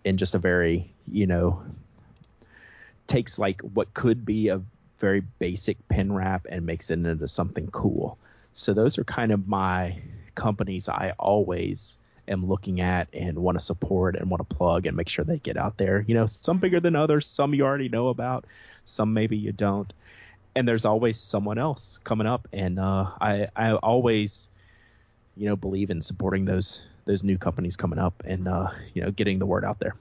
in 0.04 0.16
just 0.16 0.34
a 0.34 0.38
very, 0.38 0.92
you 1.10 1.26
know, 1.26 1.62
takes 3.06 3.38
like 3.38 3.60
what 3.60 3.92
could 3.94 4.24
be 4.24 4.48
a 4.48 4.62
very 4.98 5.20
basic 5.20 5.76
pen 5.88 6.12
wrap 6.12 6.46
and 6.48 6.64
makes 6.64 6.90
it 6.90 7.04
into 7.04 7.28
something 7.28 7.68
cool. 7.68 8.18
So 8.52 8.72
those 8.72 8.98
are 8.98 9.04
kind 9.04 9.32
of 9.32 9.48
my 9.48 9.98
companies 10.34 10.88
I 10.88 11.14
always 11.18 11.98
am 12.28 12.46
looking 12.46 12.80
at 12.80 13.08
and 13.12 13.38
want 13.38 13.58
to 13.58 13.64
support 13.64 14.16
and 14.16 14.30
want 14.30 14.48
to 14.48 14.56
plug 14.56 14.86
and 14.86 14.96
make 14.96 15.08
sure 15.08 15.24
they 15.24 15.38
get 15.38 15.56
out 15.56 15.76
there. 15.76 16.04
You 16.06 16.14
know, 16.14 16.26
some 16.26 16.58
bigger 16.58 16.80
than 16.80 16.96
others, 16.96 17.26
some 17.26 17.54
you 17.54 17.64
already 17.64 17.88
know 17.88 18.08
about, 18.08 18.46
some 18.84 19.12
maybe 19.12 19.36
you 19.36 19.52
don't. 19.52 19.92
And 20.56 20.66
there's 20.66 20.84
always 20.84 21.18
someone 21.18 21.58
else 21.58 21.98
coming 22.04 22.26
up 22.26 22.48
and 22.52 22.78
uh, 22.78 23.10
I 23.20 23.48
I 23.56 23.74
always 23.74 24.48
you 25.36 25.48
know 25.48 25.56
believe 25.56 25.90
in 25.90 26.00
supporting 26.00 26.44
those 26.44 26.82
those 27.06 27.24
new 27.24 27.36
companies 27.36 27.76
coming 27.76 27.98
up 27.98 28.22
and 28.24 28.48
uh, 28.48 28.70
you 28.94 29.02
know 29.02 29.10
getting 29.10 29.38
the 29.38 29.46
word 29.46 29.64
out 29.64 29.80
there. 29.80 29.94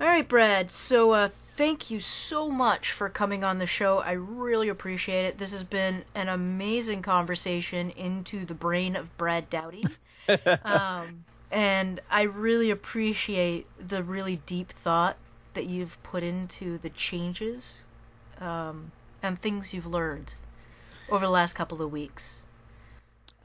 All 0.00 0.06
right, 0.06 0.26
Brad. 0.26 0.70
So, 0.70 1.12
uh, 1.12 1.28
thank 1.56 1.90
you 1.90 2.00
so 2.00 2.48
much 2.48 2.92
for 2.92 3.10
coming 3.10 3.44
on 3.44 3.58
the 3.58 3.66
show. 3.66 3.98
I 3.98 4.12
really 4.12 4.70
appreciate 4.70 5.26
it. 5.26 5.36
This 5.36 5.52
has 5.52 5.62
been 5.62 6.02
an 6.14 6.28
amazing 6.28 7.02
conversation 7.02 7.90
into 7.90 8.46
the 8.46 8.54
brain 8.54 8.96
of 8.96 9.14
Brad 9.18 9.50
Dowdy. 9.50 9.84
um, 10.64 11.24
and 11.52 12.00
I 12.10 12.22
really 12.22 12.70
appreciate 12.70 13.66
the 13.88 14.02
really 14.02 14.40
deep 14.46 14.72
thought 14.72 15.16
that 15.52 15.66
you've 15.66 16.02
put 16.02 16.22
into 16.22 16.78
the 16.78 16.90
changes 16.90 17.82
um, 18.40 18.90
and 19.22 19.38
things 19.38 19.74
you've 19.74 19.86
learned 19.86 20.32
over 21.10 21.26
the 21.26 21.30
last 21.30 21.54
couple 21.54 21.82
of 21.82 21.92
weeks. 21.92 22.40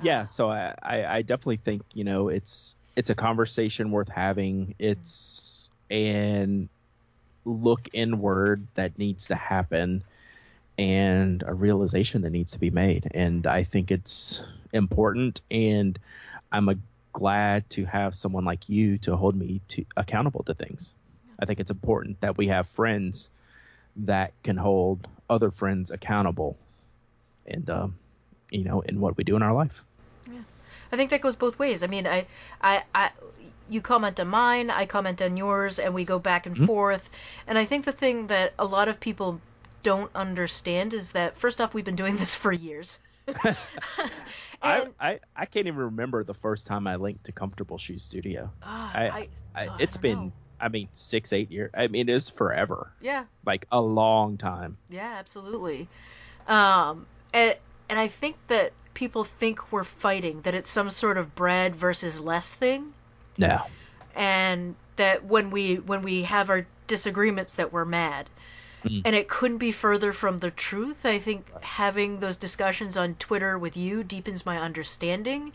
yeah, 0.02 0.26
so 0.26 0.49
I, 0.49 0.73
I, 0.82 1.06
I 1.06 1.22
definitely 1.22 1.57
think 1.57 1.82
you 1.94 2.03
know 2.06 2.30
it's 2.30 2.76
it's 2.95 3.10
a 3.10 3.15
conversation 3.15 3.91
worth 3.91 4.10
having. 4.10 4.76
It's 4.80 5.45
an 5.90 6.70
look 7.44 7.90
inward 7.94 8.68
that 8.74 8.98
needs 8.98 9.28
to 9.28 9.36
happen 9.36 10.03
and 10.78 11.44
a 11.45 11.53
realization 11.53 12.24
that 12.24 12.32
needs 12.32 12.53
to 12.53 12.60
be 12.60 12.72
made. 12.72 13.10
And 13.14 13.45
I 13.48 13.64
think 13.64 13.91
it's 13.91 14.44
important 14.74 15.41
and 15.49 15.98
I'm 16.52 16.70
a, 16.70 16.76
glad 17.16 17.70
to 17.70 17.86
have 17.86 18.14
someone 18.14 18.44
like 18.44 18.68
you 18.68 18.98
to 18.98 19.16
hold 19.16 19.38
me 19.38 19.62
to 19.70 19.86
accountable 19.95 20.44
to 20.44 20.53
things. 20.53 20.94
I 21.40 21.45
think 21.45 21.62
it's 21.62 21.72
important 21.72 22.20
that 22.20 22.38
we 22.38 22.49
have 22.49 22.68
friends 22.68 23.30
that 23.98 24.34
can 24.44 24.57
hold 24.57 25.07
other 25.30 25.49
friends 25.49 25.91
accountable 25.91 26.57
and 27.45 27.70
um, 27.70 27.95
you 28.52 28.66
know 28.66 28.82
in 28.82 28.99
what 28.99 29.16
we 29.16 29.24
do 29.24 29.38
in 29.38 29.41
our 29.41 29.53
life. 29.53 29.86
Yeah. 30.30 30.41
I 30.91 30.98
think 30.98 31.10
that 31.12 31.22
goes 31.22 31.38
both 31.38 31.57
ways. 31.57 31.84
I 31.84 31.88
mean, 31.88 32.06
I, 32.06 32.28
I, 32.62 32.84
I, 32.94 33.12
you 33.70 33.82
comment 33.82 34.20
on 34.20 34.28
mine, 34.28 34.70
I 34.70 34.86
comment 34.86 35.22
on 35.22 35.38
yours, 35.38 35.80
and 35.80 35.94
we 35.94 36.06
go 36.06 36.20
back 36.20 36.46
and 36.46 36.56
mm-hmm. 36.56 36.66
forth. 36.66 37.10
And 37.48 37.58
I 37.58 37.66
think 37.66 37.86
the 37.86 37.92
thing 37.92 38.28
that 38.28 38.54
a 38.60 38.66
lot 38.66 38.88
of 38.88 39.00
people 39.00 39.42
don't 39.84 40.12
understand 40.16 40.94
is 40.94 41.12
that 41.12 41.38
first 41.38 41.62
off, 41.62 41.74
we've 41.74 41.86
been 41.86 41.96
doing 41.96 42.18
this 42.18 42.36
for 42.36 42.52
years. 42.52 43.00
I, 44.62 44.88
I 45.00 45.20
I 45.36 45.46
can't 45.46 45.68
even 45.68 45.80
remember 45.80 46.24
the 46.24 46.34
first 46.34 46.68
time 46.68 46.88
I 46.88 46.96
linked 46.96 47.26
to 47.26 47.32
Comfortable 47.32 47.78
Shoe 47.78 48.00
Studio. 48.00 48.52
Uh, 48.62 48.66
I, 48.66 49.30
I, 49.54 49.62
I 49.64 49.76
it's 49.80 49.98
been 49.98 50.28
know. 50.28 50.32
I 50.60 50.70
mean 50.70 50.90
six 50.94 51.34
eight 51.34 51.52
years. 51.52 51.72
I 51.74 51.88
mean 51.88 52.10
it 52.10 52.14
is 52.14 52.30
forever. 52.30 52.92
Yeah. 53.02 53.26
Like 53.46 53.68
a 53.72 53.82
long 53.82 54.38
time. 54.38 54.78
Yeah, 54.90 55.16
absolutely. 55.18 55.88
Um, 56.48 57.06
and 57.34 57.56
and 57.90 58.00
I 58.00 58.08
think 58.08 58.38
that 58.48 58.74
people 58.94 59.24
think 59.24 59.72
we're 59.72 59.84
fighting, 59.84 60.42
that 60.42 60.56
it's 60.56 60.70
some 60.70 60.90
sort 60.90 61.18
of 61.18 61.36
Brad 61.36 61.76
versus 61.76 62.22
Les 62.22 62.56
thing. 62.56 62.94
No. 63.38 63.62
And 64.16 64.76
that 64.95 65.26
when 65.26 65.52
we 65.52 65.76
when 65.76 66.02
we 66.02 66.24
have 66.24 66.49
our 66.49 66.66
disagreements 66.88 67.56
that 67.56 67.74
we're 67.74 67.86
mad. 67.86 68.30
Mm. 68.84 69.02
And 69.06 69.16
it 69.16 69.28
couldn't 69.28 69.57
be 69.57 69.72
further 69.72 70.14
from 70.14 70.38
the 70.38 70.52
truth. 70.52 71.06
I 71.06 71.20
think 71.20 71.45
having 71.62 72.20
those 72.20 72.36
discussions 72.36 72.98
on 72.98 73.16
Twitter 73.16 73.57
with 73.57 73.76
you 73.76 74.03
deepens 74.03 74.45
my 74.45 74.60
understanding. 74.60 75.53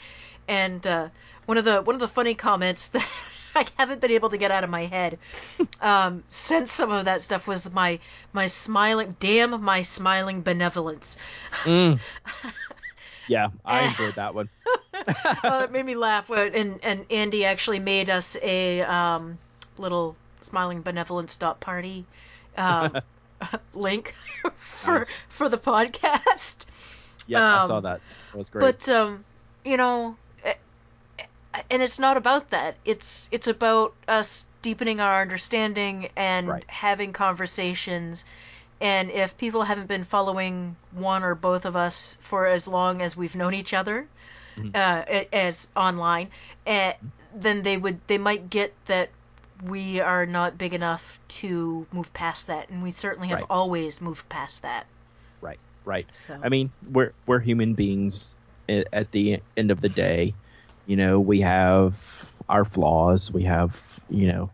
And 0.49 0.85
uh, 0.87 1.09
one 1.47 1.59
of 1.59 1.65
the 1.65 1.83
one 1.83 1.95
of 1.95 2.01
the 2.01 2.09
funny 2.09 2.35
comments 2.35 2.89
that 2.95 3.07
I 3.55 3.67
haven't 3.79 4.01
been 4.01 4.11
able 4.13 4.31
to 4.31 4.39
get 4.39 4.51
out 4.51 4.65
of 4.65 4.71
my 4.71 4.87
head 4.87 5.19
um, 5.81 6.25
since 6.29 6.73
some 6.73 6.91
of 6.91 7.05
that 7.05 7.23
stuff 7.23 7.47
was 7.47 7.71
my 7.73 8.01
my 8.33 8.47
smiling 8.49 9.17
damn 9.21 9.63
my 9.63 9.83
smiling 9.83 10.43
benevolence. 10.43 11.17
Mm. 11.65 12.01
yeah, 13.29 13.49
I 13.65 13.87
enjoyed 13.87 14.17
that 14.17 14.35
one. 14.35 14.49
well, 15.45 15.63
it 15.63 15.71
made 15.71 15.85
me 15.85 15.95
laugh. 15.95 16.31
And 16.31 16.81
and 16.83 17.07
Andy 17.11 17.45
actually 17.45 17.79
made 17.79 18.11
us 18.11 18.37
a 18.43 18.83
um, 18.83 19.39
little 19.79 20.17
smiling 20.43 20.83
benevolence 20.83 21.37
dot 21.37 21.61
party 21.61 22.07
um, 22.57 22.97
link 23.75 24.15
for 24.83 24.99
nice. 24.99 25.27
for 25.31 25.49
the 25.49 25.59
podcast. 25.59 26.67
Yeah, 27.27 27.39
um, 27.39 27.63
I 27.63 27.67
saw 27.67 27.77
um, 27.79 27.83
that. 27.85 28.01
That 28.33 28.39
was 28.39 28.49
great. 28.49 28.61
But 28.61 28.89
um, 28.89 29.25
you 29.65 29.77
know, 29.77 30.17
eh, 30.45 30.55
eh, 31.19 31.25
and 31.71 31.83
it's 31.83 31.99
not 31.99 32.17
about 32.17 32.51
that. 32.51 32.77
It's 32.85 33.29
it's 33.31 33.47
about 33.47 33.95
us 34.09 34.47
deepening 34.63 35.01
our 35.01 35.23
understanding 35.23 36.11
and 36.17 36.49
right. 36.49 36.65
having 36.67 37.13
conversations. 37.13 38.25
And 38.83 39.11
if 39.11 39.37
people 39.37 39.63
haven't 39.63 39.89
been 39.89 40.05
following 40.05 40.75
one 40.93 41.23
or 41.23 41.35
both 41.35 41.67
of 41.67 41.77
us 41.77 42.17
for 42.21 42.47
as 42.47 42.67
long 42.67 43.03
as 43.03 43.15
we've 43.15 43.37
known 43.37 43.53
each 43.53 43.75
other, 43.75 44.07
mm-hmm. 44.61 44.77
uh, 44.77 45.25
as 45.33 45.69
online, 45.77 46.29
uh, 46.67 46.93
then 47.35 47.63
they 47.63 47.77
would 47.77 47.99
they 48.07 48.19
might 48.19 48.51
get 48.51 48.75
that 48.87 49.11
we 49.65 50.01
are 50.01 50.27
not 50.27 50.57
big 50.57 50.75
enough 50.75 51.21
to 51.29 51.87
move 51.93 52.13
past 52.13 52.47
that, 52.47 52.71
and 52.71 52.83
we 52.83 52.91
certainly 52.91 53.29
have 53.29 53.41
right. 53.41 53.47
always 53.51 54.01
moved 54.01 54.29
past 54.29 54.63
that. 54.63 54.87
Right, 55.41 55.59
right. 55.85 56.07
So. 56.27 56.39
I 56.43 56.49
mean, 56.49 56.71
we're 56.91 57.13
we're 57.27 57.41
human 57.41 57.75
beings. 57.75 58.35
At 58.69 59.11
the 59.11 59.41
end 59.57 59.73
of 59.73 59.81
the 59.81 59.89
day, 59.89 60.33
you 60.87 60.95
know, 60.95 61.19
we 61.19 61.41
have 61.41 62.31
our 62.49 62.65
flaws. 62.65 63.33
We 63.33 63.43
have, 63.43 64.01
you 64.09 64.31
know, 64.31 64.51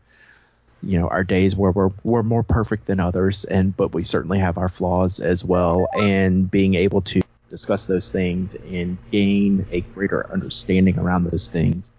you 0.82 0.98
know, 0.98 1.08
our 1.08 1.22
days 1.24 1.54
where 1.54 1.70
we're 1.70 1.90
we're 2.02 2.22
more 2.22 2.42
perfect 2.42 2.86
than 2.86 2.98
others, 2.98 3.44
and 3.44 3.76
but 3.76 3.92
we 3.92 4.02
certainly 4.02 4.38
have 4.38 4.56
our 4.56 4.68
flaws 4.68 5.20
as 5.20 5.44
well. 5.44 5.88
And 5.98 6.50
being 6.50 6.74
able 6.76 7.02
to 7.02 7.22
discuss 7.56 7.86
those 7.86 8.12
things 8.12 8.54
and 8.54 8.98
gain 9.10 9.66
a 9.70 9.80
greater 9.80 10.30
understanding 10.32 10.98
around 10.98 11.24
those 11.24 11.48
things 11.48 11.90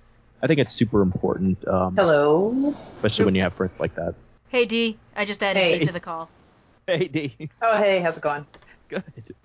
I 0.41 0.47
think 0.47 0.59
it's 0.59 0.73
super 0.73 1.01
important. 1.01 1.67
Um, 1.67 1.95
Hello. 1.95 2.75
Especially 2.97 3.25
when 3.25 3.35
you 3.35 3.41
have 3.41 3.53
friends 3.53 3.73
like 3.79 3.95
that. 3.95 4.15
Hey 4.49 4.65
Dee, 4.65 4.97
I 5.15 5.25
just 5.25 5.41
added 5.43 5.59
hey. 5.59 5.85
to 5.85 5.91
the 5.91 5.99
call. 5.99 6.29
Hey 6.85 7.07
Dee. 7.07 7.49
Oh 7.61 7.77
hey, 7.77 7.99
how's 7.99 8.17
it 8.17 8.23
going? 8.23 8.45
Good. 8.87 9.03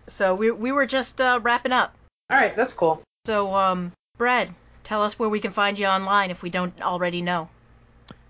So 0.09 0.34
we 0.34 0.51
we 0.51 0.70
were 0.70 0.86
just 0.86 1.20
uh, 1.20 1.40
wrapping 1.43 1.72
up. 1.72 1.94
All 2.30 2.39
right, 2.39 2.55
that's 2.55 2.72
cool. 2.72 3.02
So 3.26 3.55
um, 3.55 3.93
Brad, 4.18 4.55
tell 4.84 5.02
us 5.02 5.18
where 5.18 5.28
we 5.28 5.40
can 5.40 5.52
find 5.52 5.78
you 5.78 5.86
online 5.86 6.30
if 6.30 6.43
we 6.43 6.51
don't 6.51 6.80
already 6.80 7.22
know. 7.22 7.48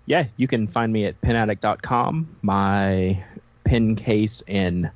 Yeah, 0.05 0.25
you 0.35 0.47
can 0.47 0.67
find 0.67 0.91
me 0.91 1.05
at 1.05 1.21
penaddict.com. 1.21 2.37
My 2.41 3.23
pen 3.65 3.95
case 3.95 4.41
and 4.47 4.89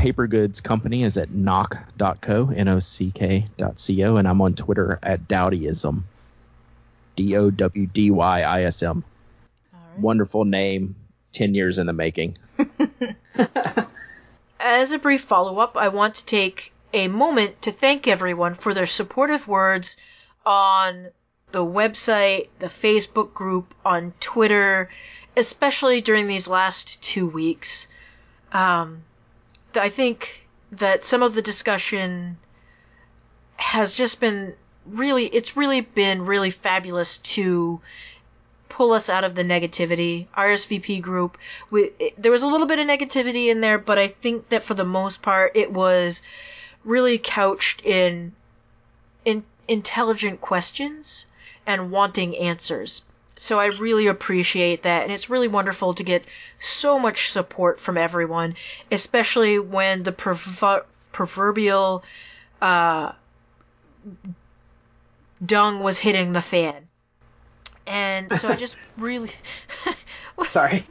paper 0.00 0.26
goods 0.26 0.62
company 0.62 1.02
is 1.02 1.18
at 1.18 1.30
nock.co, 1.30 2.50
N-O-C-K.co, 2.56 4.16
and 4.16 4.26
I'm 4.26 4.40
on 4.40 4.54
Twitter 4.54 4.98
at 5.02 5.28
Dowdyism. 5.28 6.02
D 7.16 7.36
O 7.36 7.50
W 7.50 7.86
D 7.86 8.10
Y 8.10 8.40
I 8.40 8.62
S 8.62 8.82
M. 8.82 9.04
Wonderful 9.98 10.46
name. 10.46 10.96
10 11.32 11.54
years 11.54 11.78
in 11.78 11.86
the 11.86 11.92
making. 11.92 12.38
As 14.60 14.90
a 14.92 14.98
brief 14.98 15.20
follow 15.20 15.58
up, 15.58 15.76
I 15.76 15.88
want 15.88 16.14
to 16.16 16.24
take 16.24 16.72
a 16.94 17.08
moment 17.08 17.62
to 17.62 17.72
thank 17.72 18.08
everyone 18.08 18.54
for 18.54 18.72
their 18.72 18.86
supportive 18.86 19.46
words 19.46 19.96
on 20.46 21.08
the 21.52 21.64
website, 21.64 22.48
the 22.58 22.66
Facebook 22.66 23.34
group, 23.34 23.74
on 23.84 24.14
Twitter, 24.18 24.88
especially 25.36 26.00
during 26.00 26.26
these 26.26 26.48
last 26.48 27.02
two 27.02 27.28
weeks. 27.28 27.86
Um, 28.52 29.02
I 29.74 29.90
think 29.90 30.46
that 30.72 31.04
some 31.04 31.22
of 31.22 31.34
the 31.34 31.42
discussion 31.42 32.38
has 33.56 33.92
just 33.92 34.20
been 34.20 34.54
really, 34.86 35.26
it's 35.26 35.56
really 35.56 35.80
been 35.80 36.24
really 36.24 36.50
fabulous 36.50 37.18
to 37.18 37.80
pull 38.68 38.92
us 38.92 39.10
out 39.10 39.24
of 39.24 39.34
the 39.34 39.42
negativity. 39.42 40.26
RSVP 40.36 41.02
group, 41.02 41.36
we, 41.70 41.90
it, 41.98 42.14
there 42.20 42.32
was 42.32 42.42
a 42.42 42.46
little 42.46 42.66
bit 42.66 42.78
of 42.78 42.86
negativity 42.86 43.48
in 43.48 43.60
there, 43.60 43.78
but 43.78 43.98
I 43.98 44.08
think 44.08 44.48
that 44.48 44.62
for 44.62 44.74
the 44.74 44.84
most 44.84 45.22
part, 45.22 45.52
it 45.54 45.70
was 45.72 46.22
really 46.84 47.18
couched 47.18 47.82
in, 47.84 48.32
in 49.24 49.44
intelligent 49.68 50.40
questions 50.40 51.26
and 51.66 51.90
wanting 51.90 52.36
answers. 52.36 53.02
So 53.42 53.58
I 53.58 53.68
really 53.68 54.06
appreciate 54.06 54.82
that, 54.82 55.04
and 55.04 55.10
it's 55.10 55.30
really 55.30 55.48
wonderful 55.48 55.94
to 55.94 56.02
get 56.02 56.26
so 56.58 56.98
much 56.98 57.32
support 57.32 57.80
from 57.80 57.96
everyone, 57.96 58.54
especially 58.92 59.58
when 59.58 60.02
the 60.02 60.12
proverbial 60.12 62.04
uh, 62.60 63.12
dung 65.42 65.80
was 65.80 65.98
hitting 65.98 66.34
the 66.34 66.42
fan. 66.42 66.86
And 67.86 68.30
so 68.30 68.50
I 68.50 68.56
just 68.56 68.76
really 68.98 69.30
sorry. 70.46 70.84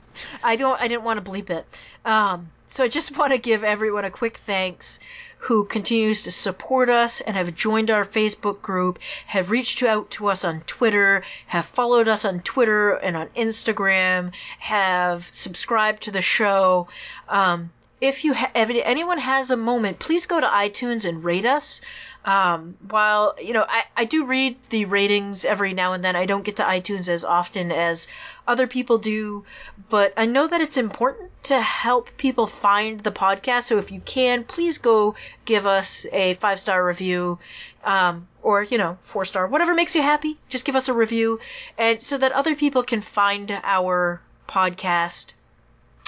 I 0.44 0.56
don't 0.56 0.82
I 0.82 0.88
didn't 0.88 1.04
want 1.04 1.24
to 1.24 1.32
bleep 1.32 1.52
it. 1.52 1.68
Um, 2.04 2.50
so 2.70 2.84
I 2.84 2.88
just 2.88 3.16
want 3.16 3.32
to 3.32 3.38
give 3.38 3.64
everyone 3.64 4.06
a 4.06 4.12
quick 4.12 4.38
thanks 4.38 5.00
who 5.40 5.64
continues 5.64 6.24
to 6.24 6.32
support 6.32 6.90
us 6.90 7.22
and 7.22 7.36
have 7.36 7.56
joined 7.56 7.90
our 7.90 8.06
Facebook 8.06 8.62
group, 8.62 9.00
have 9.26 9.50
reached 9.50 9.82
out 9.84 10.12
to 10.12 10.28
us 10.28 10.44
on 10.44 10.62
Twitter, 10.62 11.24
have 11.48 11.66
followed 11.66 12.08
us 12.08 12.26
on 12.26 12.42
Twitter 12.42 12.92
and 12.92 13.16
on 13.16 13.28
Instagram, 13.30 14.34
have 14.60 15.30
subscribed 15.32 16.04
to 16.04 16.12
the 16.12 16.22
show. 16.22 16.88
Um, 17.28 17.72
if 18.02 18.24
you 18.24 18.34
ha- 18.34 18.52
if 18.56 18.70
anyone 18.70 19.18
has 19.18 19.52
a 19.52 19.58
moment, 19.58 20.00
please 20.00 20.26
go 20.26 20.40
to 20.40 20.48
iTunes 20.48 21.08
and 21.08 21.24
rate 21.24 21.46
us. 21.46 21.82
Um, 22.26 22.76
while 22.90 23.36
you 23.42 23.54
know 23.54 23.66
I, 23.68 23.86
I 23.96 24.06
do 24.06 24.26
read 24.26 24.58
the 24.70 24.86
ratings 24.86 25.46
every 25.46 25.74
now 25.74 25.94
and 25.94 26.04
then, 26.04 26.18
I 26.18 26.26
don't 26.26 26.44
get 26.44 26.58
to 26.58 26.64
iTunes 26.64 27.08
as 27.08 27.24
often 27.24 27.72
as 27.72 28.08
other 28.46 28.68
people 28.68 28.98
do, 28.98 29.46
but 29.90 30.14
I 30.18 30.26
know 30.26 30.46
that 30.46 30.60
it's 30.60 30.76
important 30.76 31.32
to 31.44 31.62
help 31.62 32.10
people 32.18 32.46
find 32.46 33.00
the 33.00 33.12
podcast. 33.12 33.64
So 33.64 33.78
if 33.78 33.92
you 33.92 34.02
can, 34.02 34.44
please 34.44 34.80
go 34.80 35.16
give 35.46 35.66
us 35.66 36.06
a 36.12 36.34
five 36.36 36.60
star 36.60 36.86
review, 36.86 37.40
um, 37.86 38.28
or 38.42 38.64
you 38.64 38.78
know 38.78 38.98
four 39.04 39.24
star, 39.24 39.48
whatever 39.48 39.74
makes 39.74 39.96
you 39.96 40.02
happy. 40.02 40.38
Just 40.50 40.66
give 40.66 40.76
us 40.76 40.90
a 40.90 40.94
review, 40.94 41.40
and 41.78 42.02
so 42.04 42.18
that 42.18 42.34
other 42.34 42.56
people 42.56 42.84
can 42.84 43.02
find 43.02 43.50
our 43.64 44.22
podcast. 44.48 45.34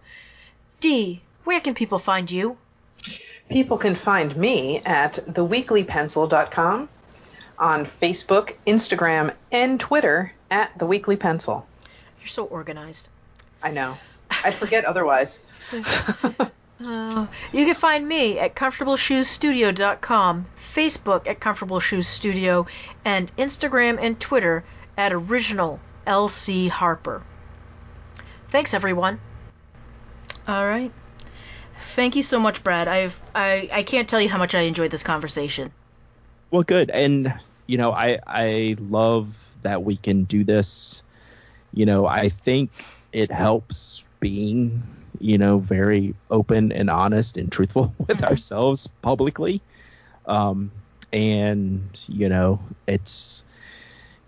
Dee, 0.80 1.22
where 1.44 1.60
can 1.60 1.74
people 1.74 1.98
find 1.98 2.30
you? 2.30 2.56
People 3.48 3.78
can 3.78 3.94
find 3.94 4.36
me 4.36 4.80
at 4.80 5.14
theweeklypencil.com, 5.14 6.88
on 7.58 7.86
Facebook, 7.86 8.54
Instagram, 8.66 9.32
and 9.52 9.78
Twitter 9.78 10.32
at 10.50 10.76
The 10.78 10.86
Weekly 10.86 11.16
Pencil. 11.16 11.66
You're 12.20 12.28
so 12.28 12.44
organized. 12.44 13.08
I 13.62 13.70
know. 13.70 13.96
I'd 14.44 14.54
forget 14.54 14.84
otherwise. 14.84 15.40
Uh, 16.78 17.26
you 17.54 17.64
can 17.64 17.74
find 17.74 18.06
me 18.06 18.38
at 18.38 18.54
comfortableshoesstudio.com, 18.54 20.44
Facebook 20.76 21.26
at 21.26 21.40
Comfortable 21.40 21.80
Shoes 21.80 22.06
Studio, 22.06 22.66
and 23.04 23.34
Instagram 23.36 23.98
and 24.00 24.20
Twitter 24.20 24.62
at 24.96 25.12
Original 25.12 25.80
LC 26.06 26.68
Harper. 26.68 27.22
Thanks, 28.50 28.74
everyone. 28.74 29.18
All 30.46 30.66
right. 30.66 30.92
Thank 31.94 32.14
you 32.16 32.22
so 32.22 32.38
much, 32.38 32.62
Brad. 32.62 32.88
I've 32.88 33.18
I, 33.34 33.68
I 33.72 33.82
can't 33.82 34.08
tell 34.08 34.20
you 34.20 34.28
how 34.28 34.38
much 34.38 34.54
I 34.54 34.60
enjoyed 34.62 34.90
this 34.90 35.02
conversation. 35.02 35.72
Well, 36.50 36.62
good. 36.62 36.90
And 36.90 37.34
you 37.66 37.78
know, 37.78 37.90
I 37.92 38.18
I 38.26 38.76
love 38.78 39.56
that 39.62 39.82
we 39.82 39.96
can 39.96 40.24
do 40.24 40.44
this. 40.44 41.02
You 41.72 41.86
know, 41.86 42.06
I 42.06 42.28
think 42.28 42.70
it 43.12 43.30
helps 43.30 44.04
being, 44.20 44.82
you 45.18 45.38
know, 45.38 45.58
very 45.58 46.14
open 46.30 46.70
and 46.72 46.88
honest 46.90 47.36
and 47.36 47.50
truthful 47.50 47.94
with 48.06 48.18
Mhm. 48.18 48.28
ourselves 48.30 48.86
publicly. 49.02 49.60
Um, 50.26 50.70
and 51.12 51.88
you 52.08 52.28
know, 52.28 52.60
it's 52.86 53.44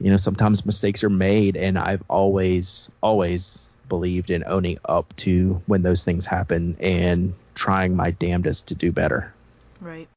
you 0.00 0.10
know, 0.10 0.16
sometimes 0.16 0.64
mistakes 0.64 1.02
are 1.02 1.10
made, 1.10 1.56
and 1.56 1.78
I've 1.78 2.02
always 2.08 2.90
always 3.02 3.68
believed 3.88 4.30
in 4.30 4.44
owning 4.46 4.78
up 4.84 5.14
to 5.16 5.62
when 5.66 5.82
those 5.82 6.04
things 6.04 6.26
happen 6.26 6.76
and 6.78 7.34
trying 7.54 7.96
my 7.96 8.10
damnedest 8.10 8.68
to 8.68 8.74
do 8.74 8.92
better. 8.92 9.32
Right. 9.80 10.08